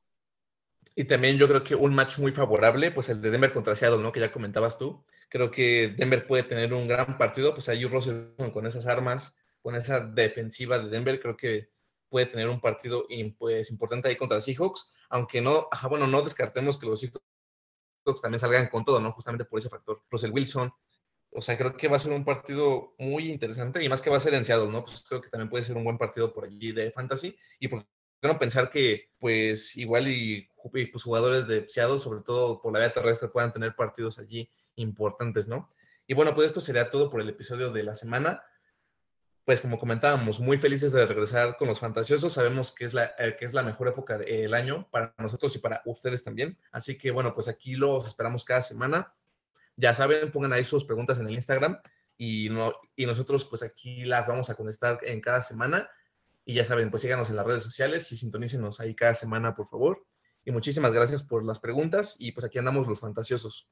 Y 0.95 1.05
también 1.05 1.39
yo 1.39 1.49
creo 1.49 1.65
que 1.65 1.75
un 1.75 1.95
match 1.95 2.19
muy 2.19 2.33
favorable, 2.33 2.91
pues 2.91 3.09
el 3.09 3.21
de 3.21 3.31
Denver 3.31 3.53
contra 3.53 3.75
Seattle, 3.75 4.03
¿no? 4.03 4.13
Que 4.13 4.21
ya 4.21 4.33
comentabas 4.33 4.79
tú. 4.79 5.05
Creo 5.29 5.51
que 5.51 5.95
Denver 5.97 6.27
puede 6.27 6.43
tener 6.43 6.75
un 6.75 6.89
gran 6.89 7.17
partido, 7.17 7.55
pues 7.55 7.69
ahí 7.69 7.85
Russell 7.85 8.35
con 8.53 8.67
esas 8.67 8.87
armas, 8.87 9.37
con 9.63 9.77
esa 9.77 10.01
defensiva 10.01 10.79
de 10.79 10.89
Denver, 10.89 11.21
creo 11.21 11.37
que 11.37 11.71
puede 12.09 12.27
tener 12.27 12.49
un 12.49 12.61
partido 12.61 13.07
pues, 13.39 13.71
importante 13.71 14.09
ahí 14.09 14.17
contra 14.17 14.41
Seahawks, 14.41 14.93
aunque 15.09 15.41
no, 15.41 15.69
bueno, 15.89 16.07
no 16.07 16.23
descartemos 16.23 16.79
que 16.79 16.87
los 16.87 17.01
Seahawks 17.01 18.21
también 18.21 18.41
salgan 18.41 18.69
con 18.69 18.85
todo, 18.85 19.01
¿no? 19.01 19.13
Justamente 19.13 19.45
por 19.45 19.61
ese 19.61 19.69
factor. 19.69 20.03
Russell 20.11 20.33
Wilson, 20.33 20.73
o 21.33 21.43
sea, 21.43 21.57
creo 21.57 21.77
que 21.77 21.89
va 21.89 21.97
a 21.97 22.01
ser 22.01 22.13
un 22.13 22.25
partido 22.25 22.95
muy 22.99 23.31
interesante 23.31 23.83
y 23.85 23.89
más 23.89 24.03
que 24.03 24.11
va 24.11 24.17
a 24.17 24.21
ser 24.21 24.35
en 24.35 24.45
Seattle, 24.45 24.71
¿no? 24.71 24.85
Pues 24.85 25.03
creo 25.07 25.21
que 25.21 25.29
también 25.29 25.49
puede 25.49 25.65
ser 25.65 25.77
un 25.77 25.85
buen 25.85 25.99
partido 25.99 26.33
por 26.33 26.45
allí 26.45 26.73
de 26.73 26.91
fantasy 26.91 27.37
y 27.59 27.69
por 27.69 27.87
no 28.23 28.39
pensar 28.39 28.69
que, 28.69 29.11
pues, 29.19 29.77
igual 29.77 30.09
y, 30.09 30.49
pues, 30.71 31.03
jugadores 31.03 31.47
de 31.47 31.69
Seattle, 31.69 32.01
sobre 32.01 32.23
todo 32.23 32.61
por 32.61 32.73
la 32.73 32.81
vía 32.81 32.93
terrestre, 32.93 33.29
puedan 33.29 33.53
tener 33.53 33.75
partidos 33.75 34.19
allí 34.19 34.51
importantes, 34.77 35.49
¿no? 35.49 35.71
Y 36.07 36.15
bueno, 36.15 36.35
pues 36.35 36.49
esto 36.49 36.61
sería 36.61 36.91
todo 36.91 37.09
por 37.09 37.21
el 37.21 37.29
episodio 37.29 37.71
de 37.71 37.85
la 37.85 37.95
semana. 37.95 38.43
Pues 39.45 39.61
como 39.61 39.79
comentábamos, 39.79 40.41
muy 40.41 40.57
felices 40.59 40.91
de 40.93 41.07
regresar 41.07 41.57
con 41.57 41.69
los 41.69 41.79
fantasiosos. 41.79 42.33
Sabemos 42.33 42.73
que 42.73 42.85
es 42.85 42.95
la, 42.95 43.15
eh, 43.17 43.37
que 43.39 43.45
es 43.45 43.55
la 43.55 43.63
mejor 43.63 43.89
época 43.89 44.19
del 44.19 44.53
año 44.55 44.89
para 44.91 45.15
nosotros 45.19 45.55
y 45.55 45.61
para 45.61 45.83
ustedes 45.85 46.25
también. 46.25 46.59
Así 46.73 46.99
que 46.99 47.13
bueno, 47.13 47.33
pues 47.33 47.47
aquí 47.47 47.75
los 47.75 48.09
esperamos 48.09 48.45
cada 48.45 48.63
semana. 48.63 49.15
Ya 49.81 49.95
saben, 49.95 50.31
pongan 50.31 50.53
ahí 50.53 50.65
sus 50.65 50.85
preguntas 50.85 51.19
en 51.19 51.27
el 51.27 51.35
Instagram 51.35 51.79
y, 52.17 52.51
no, 52.51 52.75
y 52.97 53.07
nosotros 53.07 53.47
pues 53.47 53.63
aquí 53.63 54.05
las 54.05 54.27
vamos 54.27 54.51
a 54.51 54.55
contestar 54.55 55.01
en 55.03 55.21
cada 55.21 55.41
semana. 55.41 55.89
Y 56.45 56.55
ya 56.55 56.65
saben, 56.65 56.91
pues 56.91 57.03
síganos 57.03 57.31
en 57.31 57.37
las 57.37 57.47
redes 57.47 57.63
sociales 57.63 58.11
y 58.13 58.17
sintonícenos 58.17 58.81
ahí 58.81 58.95
cada 58.95 59.15
semana, 59.15 59.55
por 59.55 59.69
favor. 59.69 60.05
Y 60.45 60.51
muchísimas 60.51 60.93
gracias 60.93 61.23
por 61.23 61.45
las 61.45 61.61
preguntas 61.61 62.17
y 62.19 62.33
pues 62.33 62.45
aquí 62.45 62.59
andamos 62.59 62.87
los 62.89 63.01
fantasiosos. 63.01 63.69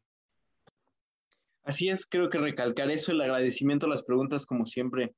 Así 1.62 1.90
es, 1.90 2.06
creo 2.06 2.30
que 2.30 2.38
recalcar 2.38 2.90
eso, 2.90 3.12
el 3.12 3.20
agradecimiento 3.20 3.86
a 3.86 3.90
las 3.90 4.02
preguntas, 4.02 4.46
como 4.46 4.64
siempre, 4.64 5.14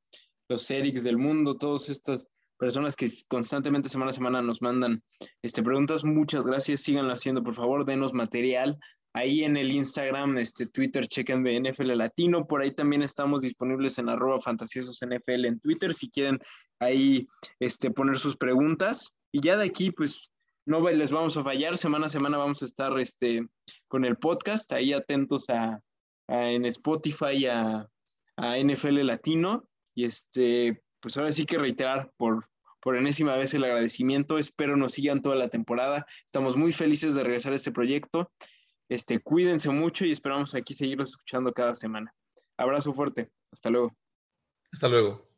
los 0.49 0.69
Erics 0.69 1.05
del 1.05 1.17
mundo, 1.17 1.57
todas 1.57 1.89
estas 1.89 2.29
personas 2.59 2.97
que 2.97 3.07
constantemente 3.29 3.89
semana 3.89 4.11
a 4.11 4.15
semana 4.15 4.43
nos 4.43 4.61
mandan 4.61 5.03
este, 5.43 5.63
preguntas, 5.63 6.05
muchas 6.05 6.45
gracias, 6.45 6.83
síganlo 6.83 7.13
haciendo, 7.13 7.45
por 7.45 7.55
favor, 7.55 7.85
denos 7.85 8.13
material. 8.13 8.79
Ahí 9.13 9.45
en 9.45 9.57
el 9.57 9.73
Instagram, 9.73 10.39
este, 10.39 10.67
Twitter, 10.67 11.07
chequen 11.07 11.43
de 11.43 11.59
NFL 11.59 11.97
Latino, 11.97 12.47
por 12.47 12.63
ahí 12.63 12.71
también 12.71 13.03
estamos 13.03 13.43
disponibles 13.43 13.99
en 13.99 14.09
arroba 14.09 14.39
fantasiosos 14.39 15.01
NFL 15.05 15.47
en 15.47 15.59
Twitter, 15.59 15.95
si 15.95 16.11
quieren 16.11 16.39
ahí 16.79 17.27
este, 17.59 17.91
poner 17.91 18.19
sus 18.19 18.37
preguntas. 18.37 19.11
Y 19.33 19.41
ya 19.41 19.57
de 19.57 19.65
aquí, 19.65 19.91
pues, 19.91 20.31
no 20.67 20.81
les 20.89 21.11
vamos 21.11 21.37
a 21.37 21.43
fallar, 21.43 21.77
semana 21.77 22.07
a 22.07 22.09
semana 22.11 22.39
vamos 22.39 22.63
a 22.63 22.65
estar 22.65 22.99
este, 23.01 23.47
con 23.89 24.05
el 24.05 24.17
podcast, 24.17 24.73
ahí 24.73 24.93
atentos 24.93 25.51
a, 25.51 25.81
en 26.29 26.65
Spotify 26.67 27.47
a, 27.47 27.89
NFL 28.37 29.05
Latino. 29.05 29.69
Y 29.95 30.05
este, 30.05 30.83
pues 31.01 31.17
ahora 31.17 31.33
sí 31.33 31.45
que 31.45 31.59
reiterar 31.59 32.11
por, 32.17 32.49
por 32.81 32.97
enésima 32.97 33.37
vez 33.37 33.53
el 33.53 33.65
agradecimiento. 33.65 34.39
Espero 34.39 34.77
nos 34.77 34.95
sigan 34.95 35.21
toda 35.21 35.37
la 35.37 35.49
temporada. 35.49 36.07
Estamos 36.25 36.57
muy 36.57 36.73
felices 36.73 37.15
de 37.15 37.25
regresar 37.25 37.53
a 37.53 37.57
este 37.57 37.73
proyecto. 37.73 38.31
Este, 38.91 39.21
cuídense 39.21 39.71
mucho 39.71 40.05
y 40.05 40.11
esperamos 40.11 40.57
aquí 40.57 40.75
seguirlos 40.75 41.11
escuchando 41.11 41.53
cada 41.53 41.77
semana. 41.77 42.13
Abrazo 42.59 42.93
fuerte. 42.93 43.31
Hasta 43.53 43.71
luego. 43.71 43.95
Hasta 44.73 44.89
luego. 44.89 45.31